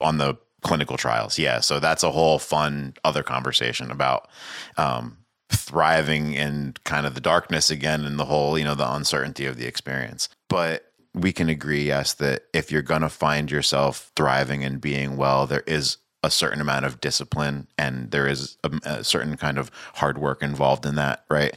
on 0.00 0.18
the 0.18 0.36
clinical 0.62 0.96
trials. 0.96 1.38
Yeah, 1.38 1.60
so 1.60 1.80
that's 1.80 2.02
a 2.02 2.10
whole 2.10 2.38
fun 2.38 2.94
other 3.04 3.22
conversation 3.22 3.90
about 3.90 4.28
um, 4.76 5.18
thriving 5.50 6.34
in 6.34 6.74
kind 6.84 7.06
of 7.06 7.14
the 7.14 7.20
darkness 7.20 7.70
again 7.70 8.04
and 8.04 8.18
the 8.18 8.24
whole 8.24 8.58
you 8.58 8.64
know 8.64 8.74
the 8.74 8.90
uncertainty 8.94 9.46
of 9.46 9.56
the 9.56 9.66
experience. 9.66 10.28
But 10.48 10.85
we 11.16 11.32
can 11.32 11.48
agree, 11.48 11.84
yes, 11.84 12.12
that 12.14 12.42
if 12.52 12.70
you're 12.70 12.82
going 12.82 13.00
to 13.00 13.08
find 13.08 13.50
yourself 13.50 14.12
thriving 14.14 14.62
and 14.62 14.80
being 14.80 15.16
well, 15.16 15.46
there 15.46 15.64
is 15.66 15.96
a 16.22 16.30
certain 16.30 16.60
amount 16.60 16.84
of 16.84 17.00
discipline 17.00 17.66
and 17.78 18.10
there 18.10 18.26
is 18.26 18.58
a, 18.62 18.70
a, 18.84 19.04
certain 19.04 19.36
kind 19.36 19.58
of 19.58 19.70
hard 19.94 20.18
work 20.18 20.42
involved 20.42 20.84
in 20.84 20.94
that, 20.96 21.24
right? 21.30 21.56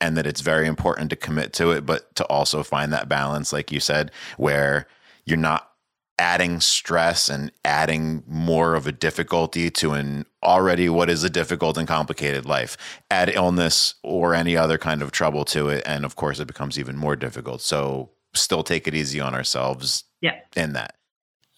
And 0.00 0.16
that 0.16 0.26
it's 0.26 0.42
very 0.42 0.66
important 0.66 1.10
to 1.10 1.16
commit 1.16 1.52
to 1.54 1.72
it, 1.72 1.84
but 1.84 2.14
to 2.14 2.24
also 2.26 2.62
find 2.62 2.92
that 2.92 3.08
balance, 3.08 3.52
like 3.52 3.72
you 3.72 3.80
said, 3.80 4.12
where 4.36 4.86
you're 5.24 5.36
not 5.36 5.70
adding 6.18 6.60
stress 6.60 7.28
and 7.28 7.50
adding 7.64 8.22
more 8.28 8.74
of 8.74 8.86
a 8.86 8.92
difficulty 8.92 9.70
to 9.70 9.92
an 9.92 10.24
already 10.42 10.88
what 10.88 11.10
is 11.10 11.24
a 11.24 11.30
difficult 11.30 11.76
and 11.76 11.88
complicated 11.88 12.46
life. 12.46 12.76
Add 13.10 13.30
illness 13.30 13.94
or 14.04 14.34
any 14.34 14.56
other 14.56 14.78
kind 14.78 15.02
of 15.02 15.10
trouble 15.10 15.44
to 15.46 15.68
it. 15.68 15.82
And 15.84 16.04
of 16.04 16.14
course, 16.14 16.38
it 16.38 16.46
becomes 16.46 16.78
even 16.78 16.96
more 16.96 17.16
difficult. 17.16 17.60
So 17.62 18.10
still 18.34 18.62
take 18.62 18.86
it 18.86 18.94
easy 18.94 19.20
on 19.20 19.34
ourselves 19.34 20.04
yeah. 20.20 20.40
in 20.56 20.72
that. 20.74 20.94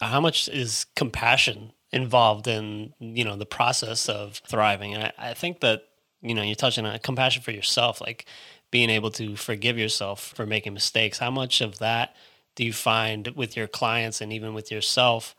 How 0.01 0.21
much 0.21 0.49
is 0.49 0.87
compassion 0.97 1.73
involved 1.93 2.47
in, 2.49 2.93
you 2.99 3.25
know, 3.25 3.37
the 3.37 3.47
process 3.47 4.09
of 4.09 4.41
thriving? 4.47 4.95
And 4.95 5.05
I, 5.05 5.13
I 5.31 5.35
think 5.35 5.61
that, 5.61 5.83
you 6.21 6.35
know, 6.35 6.43
you're 6.43 6.55
touching 6.55 6.87
on 6.87 6.99
compassion 7.01 7.43
for 7.43 7.53
yourself, 7.53 8.01
like 8.01 8.27
being 8.71 8.91
able 8.91 9.11
to 9.13 9.37
forgive 9.37 9.79
yourself 9.79 10.33
for 10.35 10.47
making 10.47 10.75
mistakes. 10.75 11.19
How 11.19 11.31
much 11.31 11.61
of 11.61 11.79
that 11.79 12.17
do 12.57 12.65
you 12.65 12.73
find 12.73 13.29
with 13.29 13.57
your 13.57 13.69
clients 13.69 14.21
and 14.21 14.33
even 14.33 14.55
with 14.55 14.71
yourself 14.71 15.37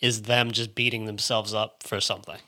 is 0.00 0.22
them 0.22 0.50
just 0.52 0.74
beating 0.74 1.06
themselves 1.06 1.54
up 1.54 1.82
for 1.82 2.00
something? 2.00 2.38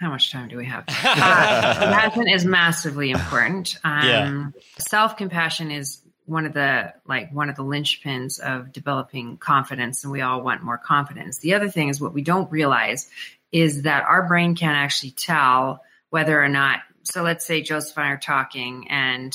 how 0.00 0.10
much 0.10 0.30
time 0.30 0.48
do 0.48 0.56
we 0.56 0.66
have? 0.66 0.84
Uh, 1.16 1.74
compassion 1.78 2.28
is 2.28 2.44
massively 2.44 3.10
important. 3.10 3.78
Um, 3.84 4.06
yeah. 4.06 4.46
Self 4.78 5.16
compassion 5.16 5.70
is 5.70 6.00
one 6.26 6.46
of 6.46 6.52
the 6.54 6.94
like 7.06 7.32
one 7.32 7.50
of 7.50 7.56
the 7.56 7.64
linchpins 7.64 8.40
of 8.40 8.72
developing 8.72 9.36
confidence 9.36 10.04
and 10.04 10.12
we 10.12 10.22
all 10.22 10.40
want 10.42 10.62
more 10.62 10.78
confidence. 10.78 11.38
The 11.38 11.54
other 11.54 11.68
thing 11.68 11.88
is 11.88 12.00
what 12.00 12.14
we 12.14 12.22
don't 12.22 12.50
realize 12.50 13.08
is 13.52 13.82
that 13.82 14.04
our 14.04 14.26
brain 14.26 14.56
can't 14.56 14.76
actually 14.76 15.12
tell 15.12 15.82
whether 16.10 16.42
or 16.42 16.48
not 16.48 16.80
so 17.04 17.22
let's 17.22 17.44
say 17.44 17.62
joseph 17.62 17.96
and 17.96 18.06
i 18.06 18.10
are 18.10 18.16
talking 18.16 18.88
and 18.90 19.32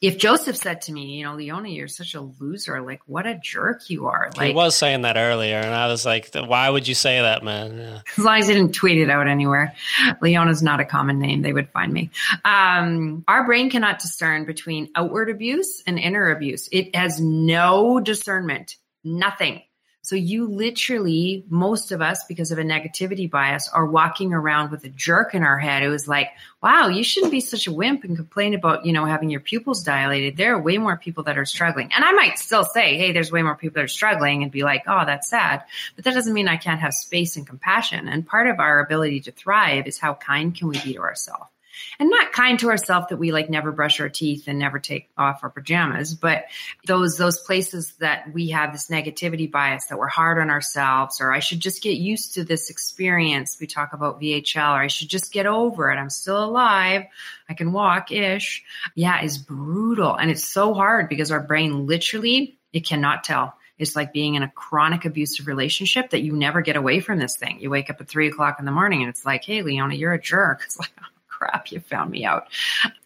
if 0.00 0.16
Joseph 0.16 0.56
said 0.56 0.82
to 0.82 0.92
me, 0.92 1.16
you 1.16 1.24
know, 1.24 1.34
Leona, 1.34 1.68
you're 1.68 1.88
such 1.88 2.14
a 2.14 2.20
loser. 2.20 2.80
Like, 2.80 3.00
what 3.06 3.26
a 3.26 3.34
jerk 3.34 3.90
you 3.90 4.06
are. 4.06 4.30
Like, 4.36 4.48
he 4.48 4.54
was 4.54 4.76
saying 4.76 5.02
that 5.02 5.16
earlier, 5.16 5.56
and 5.56 5.74
I 5.74 5.88
was 5.88 6.06
like, 6.06 6.32
why 6.34 6.70
would 6.70 6.86
you 6.86 6.94
say 6.94 7.20
that, 7.20 7.42
man? 7.42 7.76
Yeah. 7.76 8.00
As 8.16 8.24
long 8.24 8.38
as 8.38 8.48
I 8.48 8.52
didn't 8.52 8.74
tweet 8.74 8.98
it 8.98 9.10
out 9.10 9.26
anywhere. 9.26 9.74
Leona's 10.22 10.62
not 10.62 10.78
a 10.78 10.84
common 10.84 11.18
name. 11.18 11.42
They 11.42 11.52
would 11.52 11.70
find 11.70 11.92
me. 11.92 12.10
Um, 12.44 13.24
our 13.26 13.44
brain 13.44 13.70
cannot 13.70 13.98
discern 13.98 14.44
between 14.44 14.90
outward 14.94 15.30
abuse 15.30 15.82
and 15.84 15.98
inner 15.98 16.30
abuse. 16.30 16.68
It 16.70 16.94
has 16.94 17.20
no 17.20 17.98
discernment, 17.98 18.76
nothing. 19.02 19.62
So 20.08 20.16
you 20.16 20.46
literally, 20.46 21.44
most 21.50 21.92
of 21.92 22.00
us, 22.00 22.24
because 22.24 22.50
of 22.50 22.58
a 22.58 22.62
negativity 22.62 23.30
bias, 23.30 23.68
are 23.68 23.84
walking 23.84 24.32
around 24.32 24.70
with 24.70 24.82
a 24.84 24.88
jerk 24.88 25.34
in 25.34 25.42
our 25.42 25.58
head. 25.58 25.82
It 25.82 25.90
was 25.90 26.08
like, 26.08 26.30
wow, 26.62 26.88
you 26.88 27.04
shouldn't 27.04 27.30
be 27.30 27.40
such 27.40 27.66
a 27.66 27.72
wimp 27.72 28.04
and 28.04 28.16
complain 28.16 28.54
about, 28.54 28.86
you 28.86 28.94
know, 28.94 29.04
having 29.04 29.28
your 29.28 29.40
pupils 29.40 29.82
dilated. 29.82 30.38
There 30.38 30.54
are 30.54 30.62
way 30.62 30.78
more 30.78 30.96
people 30.96 31.24
that 31.24 31.36
are 31.36 31.44
struggling. 31.44 31.92
And 31.94 32.02
I 32.02 32.12
might 32.12 32.38
still 32.38 32.64
say, 32.64 32.96
hey, 32.96 33.12
there's 33.12 33.30
way 33.30 33.42
more 33.42 33.54
people 33.54 33.74
that 33.74 33.84
are 33.84 33.88
struggling 33.88 34.42
and 34.42 34.50
be 34.50 34.62
like, 34.62 34.84
oh, 34.86 35.04
that's 35.04 35.28
sad. 35.28 35.64
But 35.94 36.06
that 36.06 36.14
doesn't 36.14 36.32
mean 36.32 36.48
I 36.48 36.56
can't 36.56 36.80
have 36.80 36.94
space 36.94 37.36
and 37.36 37.46
compassion. 37.46 38.08
And 38.08 38.26
part 38.26 38.46
of 38.46 38.60
our 38.60 38.80
ability 38.80 39.20
to 39.20 39.32
thrive 39.32 39.86
is 39.86 39.98
how 39.98 40.14
kind 40.14 40.56
can 40.56 40.68
we 40.68 40.80
be 40.82 40.94
to 40.94 41.00
ourselves 41.00 41.50
and 41.98 42.10
not 42.10 42.32
kind 42.32 42.58
to 42.58 42.68
ourselves 42.68 43.06
that 43.08 43.16
we 43.16 43.32
like 43.32 43.50
never 43.50 43.72
brush 43.72 44.00
our 44.00 44.08
teeth 44.08 44.44
and 44.46 44.58
never 44.58 44.78
take 44.78 45.08
off 45.16 45.40
our 45.42 45.50
pajamas 45.50 46.14
but 46.14 46.44
those 46.86 47.16
those 47.16 47.38
places 47.40 47.94
that 48.00 48.32
we 48.32 48.48
have 48.50 48.72
this 48.72 48.88
negativity 48.88 49.50
bias 49.50 49.86
that 49.86 49.98
we're 49.98 50.08
hard 50.08 50.38
on 50.38 50.50
ourselves 50.50 51.20
or 51.20 51.32
i 51.32 51.38
should 51.38 51.60
just 51.60 51.82
get 51.82 51.96
used 51.96 52.34
to 52.34 52.44
this 52.44 52.70
experience. 52.70 53.56
We 53.60 53.66
talk 53.66 53.92
about 53.92 54.20
vhl 54.20 54.74
or 54.74 54.82
i 54.82 54.86
should 54.86 55.08
just 55.08 55.32
get 55.32 55.46
over 55.46 55.90
it. 55.90 55.96
I'm 55.96 56.10
still 56.10 56.42
alive. 56.42 57.04
I 57.48 57.54
can 57.54 57.72
walk 57.72 58.12
ish 58.12 58.64
yeah 58.94 59.22
is 59.22 59.38
brutal 59.38 60.14
and 60.14 60.30
it's 60.30 60.44
so 60.44 60.74
hard 60.74 61.08
because 61.08 61.30
our 61.30 61.40
brain 61.40 61.86
literally 61.86 62.58
it 62.72 62.86
cannot 62.86 63.24
tell. 63.24 63.54
It's 63.78 63.94
like 63.94 64.12
being 64.12 64.34
in 64.34 64.42
a 64.42 64.50
chronic 64.50 65.04
abusive 65.04 65.46
relationship 65.46 66.10
that 66.10 66.22
you 66.22 66.32
never 66.32 66.60
get 66.62 66.76
away 66.76 67.00
from 67.00 67.18
this 67.18 67.36
thing. 67.36 67.60
You 67.60 67.70
wake 67.70 67.90
up 67.90 68.00
at 68.00 68.08
three 68.08 68.28
o'clock 68.28 68.58
in 68.58 68.64
the 68.64 68.72
morning 68.72 69.02
and 69.02 69.08
it's 69.08 69.24
like, 69.24 69.44
hey, 69.44 69.62
Leona, 69.62 69.94
you're 69.94 70.12
a 70.12 70.20
jerk. 70.20 70.62
It's 70.68 70.78
like, 70.78 70.90
crap, 71.38 71.70
you 71.70 71.80
found 71.80 72.10
me 72.10 72.24
out. 72.24 72.48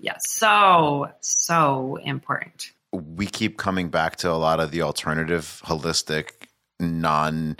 Yeah, 0.00 0.16
so, 0.18 1.10
so 1.20 1.96
important. 2.04 2.72
We 2.92 3.26
keep 3.26 3.58
coming 3.58 3.88
back 3.88 4.16
to 4.16 4.30
a 4.30 4.34
lot 4.34 4.60
of 4.60 4.70
the 4.70 4.82
alternative, 4.82 5.60
holistic, 5.64 6.30
non 6.80 7.56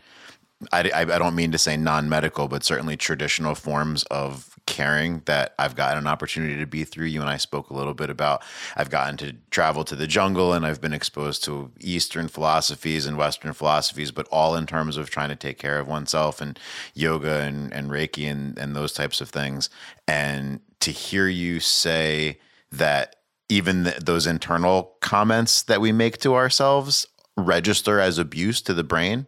I, 0.72 0.90
I, 0.94 1.04
don't 1.04 1.34
mean 1.34 1.50
to 1.52 1.58
say 1.58 1.76
non-medical, 1.76 2.46
but 2.46 2.62
certainly 2.62 2.96
traditional 2.96 3.56
forms 3.56 4.04
of 4.04 4.51
caring 4.66 5.22
that 5.26 5.54
I've 5.58 5.74
gotten 5.74 5.98
an 5.98 6.06
opportunity 6.06 6.58
to 6.58 6.66
be 6.66 6.84
through. 6.84 7.06
You 7.06 7.20
and 7.20 7.28
I 7.30 7.36
spoke 7.36 7.70
a 7.70 7.74
little 7.74 7.94
bit 7.94 8.10
about. 8.10 8.42
I've 8.76 8.90
gotten 8.90 9.16
to 9.18 9.34
travel 9.50 9.84
to 9.84 9.96
the 9.96 10.06
jungle, 10.06 10.52
and 10.52 10.64
I've 10.64 10.80
been 10.80 10.92
exposed 10.92 11.44
to 11.44 11.70
Eastern 11.80 12.28
philosophies 12.28 13.06
and 13.06 13.16
Western 13.16 13.52
philosophies, 13.52 14.10
but 14.10 14.28
all 14.30 14.54
in 14.54 14.66
terms 14.66 14.96
of 14.96 15.10
trying 15.10 15.30
to 15.30 15.36
take 15.36 15.58
care 15.58 15.78
of 15.78 15.88
oneself 15.88 16.40
and 16.40 16.58
yoga 16.94 17.40
and, 17.40 17.72
and 17.72 17.90
Reiki 17.90 18.30
and, 18.30 18.58
and 18.58 18.76
those 18.76 18.92
types 18.92 19.20
of 19.20 19.30
things. 19.30 19.68
And 20.06 20.60
to 20.80 20.90
hear 20.90 21.28
you 21.28 21.60
say 21.60 22.38
that 22.70 23.16
even 23.48 23.82
the, 23.82 23.98
those 24.02 24.26
internal 24.26 24.96
comments 25.00 25.62
that 25.62 25.80
we 25.80 25.92
make 25.92 26.18
to 26.18 26.34
ourselves 26.34 27.06
register 27.36 28.00
as 28.00 28.18
abuse 28.18 28.62
to 28.62 28.74
the 28.74 28.84
brain 28.84 29.26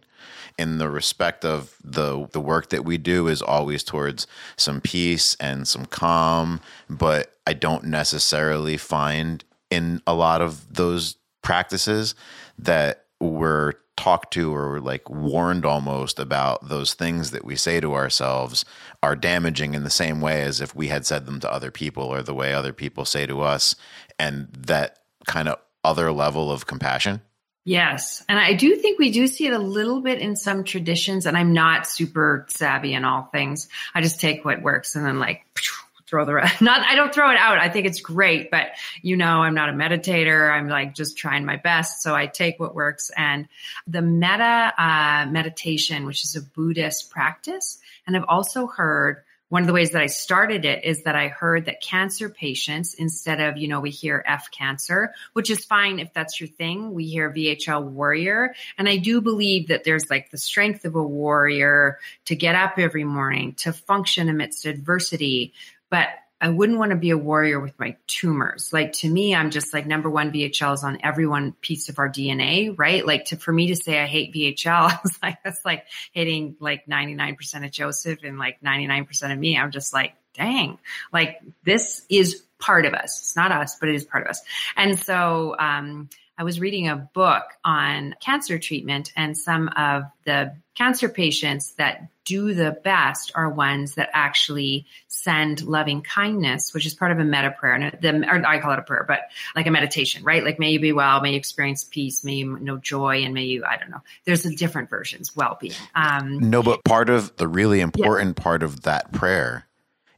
in 0.59 0.79
the 0.79 0.89
respect 0.89 1.45
of 1.45 1.77
the 1.83 2.29
the 2.33 2.41
work 2.41 2.71
that 2.71 2.85
we 2.85 2.99
do 2.99 3.29
is 3.29 3.43
always 3.43 3.83
towards 3.83 4.27
some 4.57 4.81
peace 4.81 5.37
and 5.41 5.67
some 5.67 5.87
calm, 5.87 6.61
but 6.89 7.35
I 7.47 7.55
don't 7.55 7.85
necessarily 7.85 8.77
find 8.77 9.45
in 9.71 10.01
a 10.07 10.15
lot 10.15 10.41
of 10.41 10.75
those 10.75 11.17
practices 11.43 12.15
that 12.59 13.07
were 13.21 13.75
talked 13.97 14.33
to 14.33 14.55
or 14.55 14.81
like 14.81 15.09
warned 15.09 15.65
almost 15.65 16.19
about 16.19 16.69
those 16.69 16.95
things 16.95 17.31
that 17.31 17.45
we 17.45 17.55
say 17.55 17.81
to 17.81 17.95
ourselves 17.95 18.65
are 19.03 19.15
damaging 19.15 19.75
in 19.75 19.85
the 19.85 19.91
same 19.91 20.21
way 20.21 20.43
as 20.43 20.61
if 20.61 20.75
we 20.75 20.89
had 20.89 21.07
said 21.07 21.27
them 21.27 21.39
to 21.39 21.53
other 21.53 21.71
people 21.71 22.05
or 22.05 22.23
the 22.23 22.35
way 22.35 22.53
other 22.53 22.73
people 22.73 23.05
say 23.05 23.25
to 23.25 23.41
us 23.41 23.77
and 24.19 24.49
that 24.53 24.99
kind 25.27 25.49
of 25.49 25.59
other 25.85 26.11
level 26.11 26.51
of 26.51 26.67
compassion 26.67 27.21
Yes. 27.65 28.23
And 28.29 28.39
I 28.39 28.53
do 28.53 28.77
think 28.77 28.99
we 28.99 29.11
do 29.11 29.27
see 29.27 29.47
it 29.47 29.55
a 29.55 29.59
little 29.59 30.03
bit 30.03 30.21
in 30.21 30.37
some 30.37 30.65
traditions. 30.65 31.25
And 31.25 31.37
I'm 31.37 31.55
not 31.55 31.87
super 31.87 32.45
savvy 32.49 32.93
in 32.93 33.05
all 33.05 33.23
things. 33.33 33.69
I 33.95 34.03
just 34.03 34.21
take 34.21 34.45
what 34.45 34.61
works 34.61 34.97
and 34.97 35.07
then 35.07 35.19
like 35.19 35.47
throw 36.07 36.27
the 36.27 36.35
rest. 36.35 36.61
Not, 36.61 36.87
I 36.87 36.95
don't 36.95 37.13
throw 37.13 37.31
it 37.31 37.39
out. 37.39 37.57
I 37.59 37.71
think 37.71 37.87
it's 37.87 38.01
great, 38.01 38.51
but 38.51 38.67
you 39.01 39.17
know, 39.17 39.43
I'm 39.43 39.55
not 39.55 39.71
a 39.71 39.73
meditator. 39.73 40.53
I'm 40.53 40.69
like 40.69 40.95
just 40.95 41.17
trying 41.17 41.47
my 41.47 41.57
best. 41.57 42.03
So 42.03 42.15
I 42.15 42.27
take 42.27 42.61
what 42.61 42.75
works. 42.75 43.11
And 43.17 43.49
the 43.87 44.03
metta 44.03 44.73
uh, 44.77 45.27
meditation, 45.31 46.05
which 46.05 46.23
is 46.23 46.37
a 46.37 46.43
Buddhist 46.43 47.11
practice, 47.11 47.79
and 48.07 48.15
I've 48.15 48.27
also 48.29 48.67
heard 48.67 49.23
one 49.55 49.63
of 49.63 49.69
the 49.69 49.73
ways 49.73 49.93
that 49.93 50.03
I 50.03 50.07
started 50.07 50.65
it 50.65 50.85
is 50.85 51.05
that 51.05 51.15
I 51.15 51.29
heard 51.29 51.67
that 51.67 51.81
cancer 51.81 52.29
patients, 52.29 52.95
instead 52.95 53.41
of, 53.41 53.57
you 53.57 53.69
know, 53.69 53.79
we 53.79 53.91
hear 53.91 54.25
F 54.27 54.51
cancer, 54.51 55.15
which 55.33 55.49
is 55.49 55.65
fine 55.65 56.01
if 56.01 56.13
that's 56.13 56.41
your 56.41 56.49
thing, 56.49 56.93
we 56.93 57.07
hear 57.07 57.33
VHL 57.33 57.85
warrior. 57.85 58.57
And 58.77 58.89
I 58.89 58.97
do 58.97 59.21
believe 59.21 59.69
that 59.69 59.85
there's 59.85 60.11
like 60.11 60.33
the 60.33 60.39
strength 60.39 60.85
of 60.85 60.97
a 60.97 61.03
warrior 61.05 62.01
to 62.25 62.35
get 62.35 62.57
up 62.57 62.81
every 62.81 63.05
morning, 63.05 63.55
to 63.59 63.73
function 63.73 64.29
amidst 64.29 64.67
adversity. 64.67 65.53
But 65.89 66.09
I 66.41 66.49
wouldn't 66.49 66.79
want 66.79 66.91
to 66.91 66.97
be 66.97 67.11
a 67.11 67.17
warrior 67.17 67.59
with 67.61 67.79
my 67.79 67.97
tumors. 68.07 68.71
Like 68.73 68.93
to 68.95 69.09
me, 69.09 69.35
I'm 69.35 69.51
just 69.51 69.73
like 69.73 69.87
number 69.87 70.11
one 70.11 70.33
VHL 70.33 70.75
is 70.75 70.85
on 70.85 70.99
every 71.03 71.27
one 71.27 71.53
piece 71.53 71.89
of 71.89 71.99
our 71.99 72.09
DNA, 72.09 72.75
right? 72.77 73.07
Like 73.07 73.27
to 73.27 73.37
for 73.37 73.53
me 73.53 73.69
to 73.69 73.77
say 73.77 73.99
I 73.99 74.07
hate 74.07 74.35
VHL, 74.35 74.67
I 74.91 74.99
was 75.03 75.19
like 75.23 75.39
that's 75.43 75.65
like 75.65 75.87
hitting 76.13 76.57
like 76.61 76.87
99% 76.87 77.65
of 77.65 77.71
Joseph 77.71 78.21
and 78.25 78.39
like 78.39 78.61
99% 78.61 79.33
of 79.33 79.39
me. 79.39 79.57
I'm 79.57 79.71
just 79.71 79.93
like, 79.93 80.15
dang, 80.35 80.79
like 81.13 81.41
this 81.65 82.05
is 82.11 82.43
part 82.59 82.87
of 82.87 82.95
us. 82.95 83.19
It's 83.21 83.37
not 83.37 83.53
us, 83.53 83.77
but 83.79 83.89
it 83.89 83.95
is 83.95 84.05
part 84.05 84.25
of 84.25 84.31
us. 84.31 84.41
And 84.77 84.99
so 84.99 85.55
um, 85.59 86.09
I 86.37 86.45
was 86.45 86.59
reading 86.59 86.89
a 86.89 86.97
book 86.97 87.45
on 87.65 88.17
cancer 88.21 88.59
treatment, 88.59 89.13
and 89.17 89.37
some 89.37 89.69
of 89.69 90.05
the 90.25 90.57
cancer 90.75 91.09
patients 91.09 91.73
that 91.75 92.09
do 92.25 92.55
the 92.55 92.73
best 92.73 93.33
are 93.35 93.49
ones 93.49 93.95
that 93.95 94.11
actually 94.13 94.87
send 95.09 95.63
loving 95.63 96.03
kindness, 96.03 96.75
which 96.75 96.87
is 96.87 96.95
part 96.95 97.13
of 97.13 97.19
a 97.19 97.25
metta 97.25 97.51
prayer. 97.51 97.75
And 97.75 97.99
the, 98.01 98.29
or 98.29 98.45
I 98.45 98.59
call 98.61 98.73
it 98.73 98.79
a 98.79 98.83
prayer, 98.83 99.05
but 99.07 99.21
like 99.55 99.67
a 99.67 99.71
meditation, 99.71 100.25
right? 100.25 100.43
Like, 100.43 100.59
may 100.59 100.73
you 100.73 100.81
be 100.81 100.93
well, 100.93 101.21
may 101.21 101.33
you 101.33 101.37
experience 101.37 101.85
peace, 101.85 102.25
may 102.25 102.35
you 102.35 102.59
know 102.59 102.79
joy, 102.79 103.23
and 103.23 103.35
may 103.35 103.45
you, 103.45 103.65
I 103.65 103.77
don't 103.77 103.91
know. 103.91 104.03
There's 104.25 104.45
a 104.45 104.55
different 104.55 104.91
versions, 104.91 105.37
well 105.37 105.57
being. 105.61 105.75
Um, 105.95 106.51
no, 106.51 106.63
but 106.63 106.83
part 106.85 107.11
of 107.11 107.37
the 107.37 107.47
really 107.47 107.81
important 107.81 108.37
yeah. 108.39 108.43
part 108.43 108.63
of 108.63 108.83
that 108.83 109.13
prayer 109.13 109.67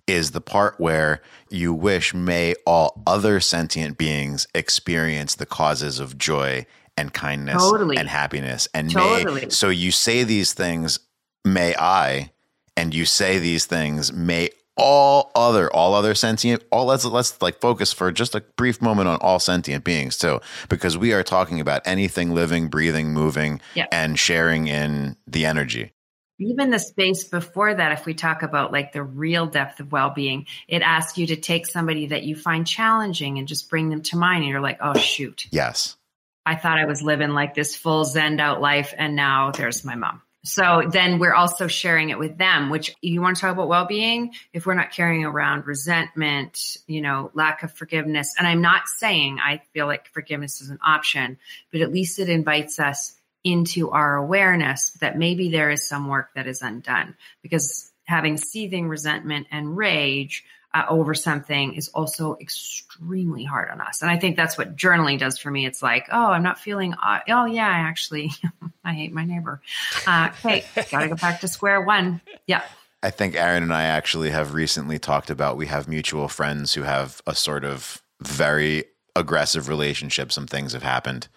is 0.06 0.30
the 0.30 0.40
part 0.40 0.78
where 0.78 1.20
you 1.50 1.72
wish 1.74 2.14
may 2.14 2.54
all 2.66 3.02
other 3.06 3.40
sentient 3.40 3.98
beings 3.98 4.46
experience 4.54 5.34
the 5.34 5.46
causes 5.46 5.98
of 5.98 6.18
joy 6.18 6.64
and 6.96 7.12
kindness 7.12 7.62
totally. 7.62 7.96
and 7.96 8.08
happiness 8.08 8.68
and 8.72 8.90
totally. 8.90 9.42
may 9.42 9.48
so 9.50 9.68
you 9.68 9.90
say 9.90 10.24
these 10.24 10.52
things 10.52 10.98
may 11.44 11.74
i 11.76 12.30
and 12.76 12.94
you 12.94 13.04
say 13.04 13.38
these 13.38 13.66
things 13.66 14.12
may 14.12 14.48
all 14.76 15.30
other 15.34 15.72
all 15.72 15.94
other 15.94 16.14
sentient 16.14 16.62
all 16.70 16.84
let's 16.84 17.04
let's 17.04 17.40
like 17.40 17.60
focus 17.60 17.92
for 17.92 18.12
just 18.12 18.34
a 18.34 18.40
brief 18.56 18.82
moment 18.82 19.08
on 19.08 19.18
all 19.22 19.38
sentient 19.38 19.84
beings 19.84 20.18
too 20.18 20.38
because 20.68 20.98
we 20.98 21.12
are 21.12 21.22
talking 21.22 21.60
about 21.60 21.80
anything 21.86 22.34
living 22.34 22.68
breathing 22.68 23.12
moving 23.12 23.60
yeah. 23.74 23.86
and 23.90 24.18
sharing 24.18 24.66
in 24.66 25.16
the 25.26 25.46
energy 25.46 25.92
even 26.38 26.70
the 26.70 26.78
space 26.78 27.24
before 27.24 27.74
that 27.74 27.92
if 27.92 28.06
we 28.06 28.14
talk 28.14 28.42
about 28.42 28.72
like 28.72 28.92
the 28.92 29.02
real 29.02 29.46
depth 29.46 29.80
of 29.80 29.92
well-being 29.92 30.46
it 30.68 30.82
asks 30.82 31.18
you 31.18 31.28
to 31.28 31.36
take 31.36 31.66
somebody 31.66 32.08
that 32.08 32.24
you 32.24 32.36
find 32.36 32.66
challenging 32.66 33.38
and 33.38 33.48
just 33.48 33.70
bring 33.70 33.88
them 33.88 34.02
to 34.02 34.16
mind 34.16 34.42
and 34.42 34.50
you're 34.50 34.60
like 34.60 34.78
oh 34.80 34.94
shoot. 34.94 35.46
Yes. 35.50 35.96
I 36.44 36.54
thought 36.54 36.78
i 36.78 36.84
was 36.86 37.02
living 37.02 37.30
like 37.30 37.54
this 37.54 37.74
full 37.74 38.04
zen 38.04 38.38
out 38.40 38.60
life 38.60 38.94
and 38.96 39.16
now 39.16 39.50
there's 39.50 39.84
my 39.84 39.94
mom. 39.94 40.22
So 40.44 40.88
then 40.88 41.18
we're 41.18 41.34
also 41.34 41.66
sharing 41.66 42.10
it 42.10 42.18
with 42.20 42.38
them 42.38 42.70
which 42.70 42.94
you 43.00 43.20
want 43.20 43.36
to 43.36 43.40
talk 43.40 43.52
about 43.52 43.68
well-being? 43.68 44.32
If 44.52 44.64
we're 44.64 44.74
not 44.74 44.92
carrying 44.92 45.24
around 45.24 45.66
resentment 45.66 46.76
you 46.86 47.00
know 47.00 47.30
lack 47.34 47.62
of 47.62 47.72
forgiveness 47.72 48.34
and 48.38 48.46
i'm 48.46 48.60
not 48.60 48.88
saying 48.88 49.38
i 49.42 49.60
feel 49.72 49.86
like 49.86 50.12
forgiveness 50.12 50.60
is 50.60 50.70
an 50.70 50.78
option 50.84 51.38
but 51.72 51.80
at 51.80 51.92
least 51.92 52.18
it 52.18 52.28
invites 52.28 52.78
us 52.78 53.15
into 53.46 53.90
our 53.90 54.16
awareness 54.16 54.90
that 55.00 55.16
maybe 55.16 55.50
there 55.50 55.70
is 55.70 55.88
some 55.88 56.08
work 56.08 56.30
that 56.34 56.48
is 56.48 56.62
undone 56.62 57.14
because 57.42 57.92
having 58.04 58.36
seething 58.36 58.88
resentment 58.88 59.46
and 59.52 59.76
rage 59.76 60.44
uh, 60.74 60.84
over 60.88 61.14
something 61.14 61.74
is 61.74 61.88
also 61.88 62.36
extremely 62.40 63.44
hard 63.44 63.70
on 63.70 63.80
us. 63.80 64.02
And 64.02 64.10
I 64.10 64.18
think 64.18 64.36
that's 64.36 64.58
what 64.58 64.74
journaling 64.74 65.20
does 65.20 65.38
for 65.38 65.48
me. 65.48 65.64
It's 65.64 65.80
like, 65.80 66.08
oh, 66.10 66.26
I'm 66.26 66.42
not 66.42 66.58
feeling, 66.58 66.94
uh, 66.94 67.20
oh, 67.28 67.44
yeah, 67.44 67.68
I 67.68 67.78
actually, 67.78 68.32
I 68.84 68.92
hate 68.92 69.12
my 69.12 69.24
neighbor. 69.24 69.62
Uh, 70.08 70.30
okay, 70.44 70.64
got 70.90 71.02
to 71.02 71.08
go 71.08 71.14
back 71.14 71.40
to 71.40 71.48
square 71.48 71.80
one. 71.80 72.20
Yeah. 72.48 72.62
I 73.00 73.10
think 73.10 73.36
Aaron 73.36 73.62
and 73.62 73.72
I 73.72 73.84
actually 73.84 74.30
have 74.30 74.54
recently 74.54 74.98
talked 74.98 75.30
about 75.30 75.56
we 75.56 75.66
have 75.66 75.86
mutual 75.86 76.26
friends 76.26 76.74
who 76.74 76.82
have 76.82 77.22
a 77.28 77.34
sort 77.36 77.64
of 77.64 78.02
very 78.20 78.86
aggressive 79.14 79.68
relationship. 79.68 80.32
Some 80.32 80.48
things 80.48 80.72
have 80.72 80.82
happened. 80.82 81.28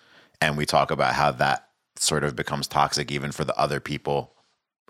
And 0.41 0.57
we 0.57 0.65
talk 0.65 0.89
about 0.89 1.13
how 1.13 1.31
that 1.33 1.68
sort 1.99 2.23
of 2.23 2.35
becomes 2.35 2.67
toxic 2.67 3.11
even 3.11 3.31
for 3.31 3.43
the 3.43 3.57
other 3.57 3.79
people 3.79 4.33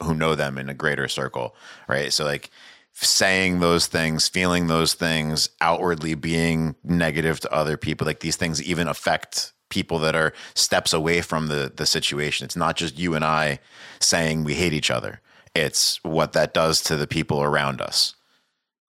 who 0.02 0.14
know 0.14 0.36
them 0.36 0.58
in 0.58 0.70
a 0.70 0.74
greater 0.74 1.08
circle, 1.08 1.56
right? 1.88 2.14
So 2.14 2.24
like 2.24 2.50
saying 2.94 3.60
those 3.60 3.88
things, 3.88 4.28
feeling 4.28 4.68
those 4.68 4.94
things, 4.94 5.50
outwardly 5.62 6.16
being 6.16 6.76
negative 6.84 7.40
to 7.42 7.54
other 7.54 7.78
people, 7.78 8.06
like 8.06 8.20
these 8.20 8.36
things 8.36 8.62
even 8.62 8.88
affect 8.88 9.54
people 9.70 10.00
that 10.00 10.16
are 10.16 10.34
steps 10.56 10.94
away 10.94 11.22
from 11.22 11.48
the 11.48 11.72
the 11.76 11.86
situation. 11.86 12.46
It's 12.46 12.56
not 12.56 12.76
just 12.76 12.98
you 12.98 13.16
and 13.16 13.24
I 13.26 13.60
saying 14.00 14.44
we 14.44 14.56
hate 14.56 14.74
each 14.74 14.92
other. 14.92 15.22
It's 15.56 16.04
what 16.04 16.34
that 16.34 16.54
does 16.54 16.82
to 16.84 16.96
the 16.96 17.08
people 17.08 17.42
around 17.42 17.82
us. 17.82 18.16